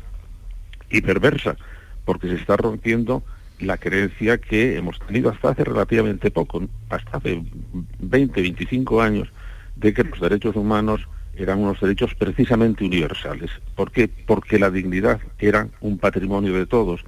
y 0.91 1.01
perversa, 1.01 1.57
porque 2.05 2.29
se 2.29 2.35
está 2.35 2.57
rompiendo 2.57 3.23
la 3.61 3.79
creencia 3.79 4.39
que 4.39 4.77
hemos 4.77 4.99
tenido 4.99 5.31
hasta 5.31 5.51
hace 5.51 5.65
relativamente 5.65 6.31
poco, 6.31 6.69
hasta 6.91 7.17
hace 7.17 7.43
20, 8.01 8.43
25 8.43 9.01
años, 9.01 9.29
de 9.77 9.95
que 9.95 10.03
los 10.03 10.21
derechos 10.21 10.57
humanos 10.57 11.07
eran 11.37 11.61
unos 11.61 11.81
derechos 11.81 12.15
precisamente 12.15 12.85
universales. 12.85 13.51
¿Por 13.75 13.93
qué? 13.93 14.09
Porque 14.09 14.59
la 14.59 14.71
dignidad 14.71 15.21
era 15.39 15.69
un 15.81 15.99
patrimonio 15.99 16.55
de 16.55 16.67
todos 16.67 17.05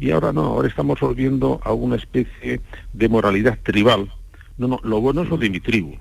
y 0.00 0.10
ahora 0.10 0.32
no, 0.32 0.46
ahora 0.46 0.66
estamos 0.66 0.98
volviendo 0.98 1.60
a 1.62 1.72
una 1.72 1.96
especie 1.96 2.60
de 2.92 3.08
moralidad 3.08 3.58
tribal. 3.62 4.10
No, 4.56 4.66
no, 4.66 4.80
lo 4.82 5.00
bueno 5.00 5.22
es 5.22 5.28
lo 5.28 5.36
de 5.36 5.50
mi 5.50 5.60
tribu. 5.60 5.96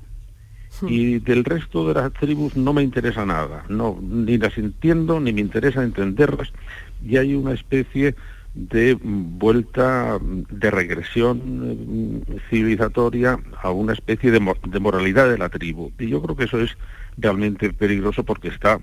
Hmm. 0.82 0.88
Y 0.88 1.20
del 1.20 1.44
resto 1.44 1.88
de 1.88 1.96
las 1.96 2.14
tribus 2.14 2.56
no 2.56 2.72
me 2.72 2.82
interesa 2.82 3.26
nada, 3.26 3.66
no, 3.68 4.00
ni 4.02 4.38
las 4.38 4.58
entiendo, 4.58 5.20
ni 5.20 5.34
me 5.34 5.42
interesa 5.42 5.84
entenderlas, 5.84 6.54
y 7.06 7.18
hay 7.18 7.36
una 7.36 7.54
especie 7.54 8.16
de 8.54 8.98
vuelta, 9.02 10.18
de 10.22 10.72
regresión 10.72 12.24
eh, 12.28 12.40
civilizatoria 12.50 13.40
a 13.62 13.72
una 13.72 13.94
especie 13.94 14.32
de, 14.32 14.40
de 14.68 14.80
moralidad 14.80 15.30
de 15.30 15.38
la 15.38 15.50
tribu. 15.50 15.92
Y 16.00 16.08
yo 16.08 16.22
creo 16.22 16.36
que 16.36 16.46
eso 16.46 16.60
es 16.60 16.78
realmente 17.18 17.72
peligroso 17.74 18.24
porque 18.24 18.48
está 18.48 18.80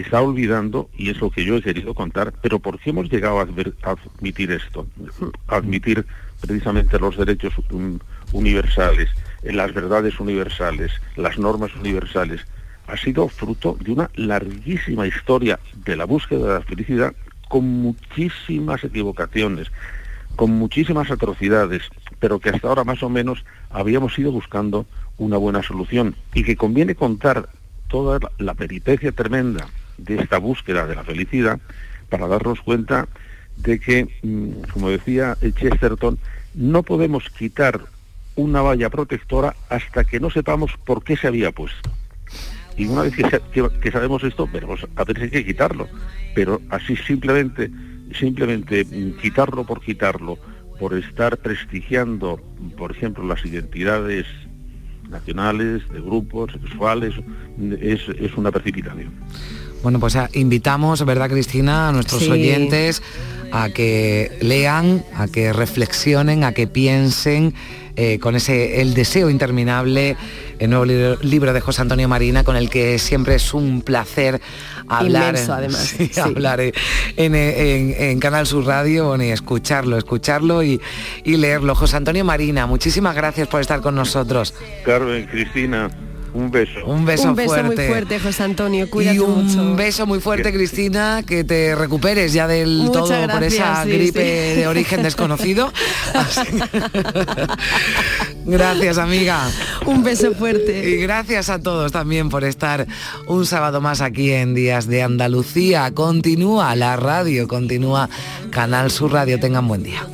está 0.00 0.20
olvidando, 0.20 0.90
y 0.96 1.10
es 1.10 1.20
lo 1.20 1.30
que 1.30 1.44
yo 1.44 1.56
he 1.56 1.62
querido 1.62 1.94
contar, 1.94 2.32
pero 2.42 2.58
¿por 2.58 2.80
qué 2.80 2.90
hemos 2.90 3.08
llegado 3.08 3.38
a, 3.38 3.42
admitir 3.42 4.50
esto? 4.50 4.86
Admitir 5.46 6.04
precisamente 6.40 6.98
los 6.98 7.16
derechos 7.16 7.54
universales, 8.32 9.08
las 9.44 9.72
verdades 9.72 10.18
universales, 10.18 10.90
las 11.16 11.38
normas 11.38 11.74
universales. 11.76 12.44
Ha 12.88 12.96
sido 12.96 13.28
fruto 13.28 13.76
de 13.80 13.92
una 13.92 14.10
larguísima 14.16 15.06
historia 15.06 15.60
de 15.84 15.96
la 15.96 16.06
búsqueda 16.06 16.46
de 16.46 16.54
la 16.54 16.62
felicidad 16.62 17.14
con 17.48 17.64
muchísimas 17.64 18.82
equivocaciones, 18.82 19.70
con 20.34 20.50
muchísimas 20.50 21.08
atrocidades, 21.10 21.82
pero 22.18 22.40
que 22.40 22.50
hasta 22.50 22.66
ahora 22.66 22.82
más 22.82 23.02
o 23.04 23.08
menos 23.08 23.44
habíamos 23.70 24.18
ido 24.18 24.32
buscando 24.32 24.86
una 25.18 25.36
buena 25.36 25.62
solución 25.62 26.16
y 26.34 26.42
que 26.42 26.56
conviene 26.56 26.96
contar 26.96 27.48
toda 27.88 28.18
la 28.38 28.54
peripecia 28.54 29.12
tremenda 29.12 29.68
de 29.98 30.16
esta 30.16 30.38
búsqueda 30.38 30.86
de 30.86 30.94
la 30.94 31.04
felicidad 31.04 31.60
para 32.08 32.26
darnos 32.26 32.60
cuenta 32.60 33.08
de 33.56 33.78
que, 33.78 34.08
mm, 34.22 34.70
como 34.72 34.90
decía 34.90 35.36
Chesterton, 35.40 36.18
no 36.54 36.82
podemos 36.82 37.30
quitar 37.30 37.80
una 38.36 38.62
valla 38.62 38.90
protectora 38.90 39.54
hasta 39.68 40.04
que 40.04 40.20
no 40.20 40.30
sepamos 40.30 40.72
por 40.84 41.04
qué 41.04 41.16
se 41.16 41.28
había 41.28 41.52
puesto. 41.52 41.90
Y 42.76 42.86
una 42.86 43.02
vez 43.02 43.14
que, 43.14 43.92
sabemos 43.92 44.24
esto, 44.24 44.48
veremos 44.52 44.84
a 44.96 45.04
si 45.04 45.22
hay 45.22 45.30
que 45.30 45.44
quitarlo. 45.44 45.88
Pero 46.34 46.60
así 46.70 46.96
simplemente, 46.96 47.70
simplemente 48.18 48.84
mm, 48.84 49.20
quitarlo 49.20 49.64
por 49.64 49.80
quitarlo, 49.80 50.38
por 50.78 50.94
estar 50.94 51.36
prestigiando, 51.38 52.40
por 52.76 52.90
ejemplo, 52.90 53.24
las 53.24 53.44
identidades 53.44 54.26
nacionales, 55.08 55.88
de 55.90 56.00
grupos, 56.00 56.52
sexuales, 56.52 57.14
es, 57.80 58.08
es 58.08 58.34
una 58.36 58.50
precipitación. 58.50 59.12
Bueno, 59.84 60.00
pues 60.00 60.16
invitamos, 60.32 61.04
¿verdad, 61.04 61.28
Cristina?, 61.28 61.90
a 61.90 61.92
nuestros 61.92 62.26
oyentes 62.26 63.02
a 63.52 63.68
que 63.68 64.32
lean, 64.40 65.04
a 65.14 65.28
que 65.28 65.52
reflexionen, 65.52 66.42
a 66.42 66.52
que 66.52 66.66
piensen 66.66 67.54
eh, 67.96 68.18
con 68.18 68.34
ese 68.34 68.80
el 68.80 68.94
deseo 68.94 69.28
interminable, 69.28 70.16
el 70.58 70.70
nuevo 70.70 70.86
libro, 70.86 71.52
de 71.52 71.60
José 71.60 71.82
Antonio 71.82 72.08
Marina, 72.08 72.42
con 72.42 72.56
el 72.56 72.70
que 72.70 72.98
siempre 72.98 73.34
es 73.34 73.52
un 73.52 73.82
placer 73.82 74.40
hablar, 74.88 75.36
además. 75.36 75.94
hablar 76.16 76.60
en, 77.16 78.20
Canal 78.20 78.46
Sur 78.46 78.64
Radio 78.64 79.22
y 79.22 79.28
escucharlo, 79.28 79.98
escucharlo 79.98 80.62
y, 80.62 80.80
y 81.24 81.36
leerlo. 81.36 81.74
José 81.74 81.98
Antonio 81.98 82.24
Marina, 82.24 82.66
muchísimas 82.66 83.14
gracias 83.14 83.48
por 83.48 83.60
estar 83.60 83.82
con 83.82 83.94
nosotros. 83.94 84.54
Carmen, 84.84 85.26
Cristina. 85.26 85.90
Un 86.34 86.50
beso. 86.50 86.84
Un 86.84 87.04
beso, 87.04 87.28
un 87.28 87.36
beso 87.36 87.62
muy 87.62 87.76
fuerte, 87.76 88.18
José 88.18 88.42
Antonio. 88.42 88.90
Cuídate 88.90 89.16
y 89.16 89.18
un 89.20 89.76
beso 89.76 90.04
muy 90.04 90.18
fuerte, 90.18 90.52
Cristina, 90.52 91.22
que 91.24 91.44
te 91.44 91.76
recuperes 91.76 92.32
ya 92.32 92.48
del 92.48 92.90
todo 92.92 93.08
por 93.28 93.44
esa 93.44 93.84
gripe 93.84 94.56
de 94.56 94.66
origen 94.66 95.02
desconocido. 95.04 95.72
gracias, 98.44 98.98
amiga. 98.98 99.48
Un 99.86 100.02
beso 100.02 100.34
fuerte. 100.34 100.90
Y 100.90 100.96
gracias 100.96 101.50
a 101.50 101.60
todos 101.60 101.92
también 101.92 102.28
por 102.30 102.42
estar 102.42 102.84
un 103.28 103.46
sábado 103.46 103.80
más 103.80 104.00
aquí 104.00 104.32
en 104.32 104.54
Días 104.54 104.88
de 104.88 105.04
Andalucía. 105.04 105.92
Continúa 105.94 106.74
la 106.74 106.96
radio, 106.96 107.46
continúa 107.46 108.08
Canal 108.50 108.90
Sur 108.90 109.12
Radio. 109.12 109.38
Tengan 109.38 109.68
buen 109.68 109.84
día. 109.84 110.04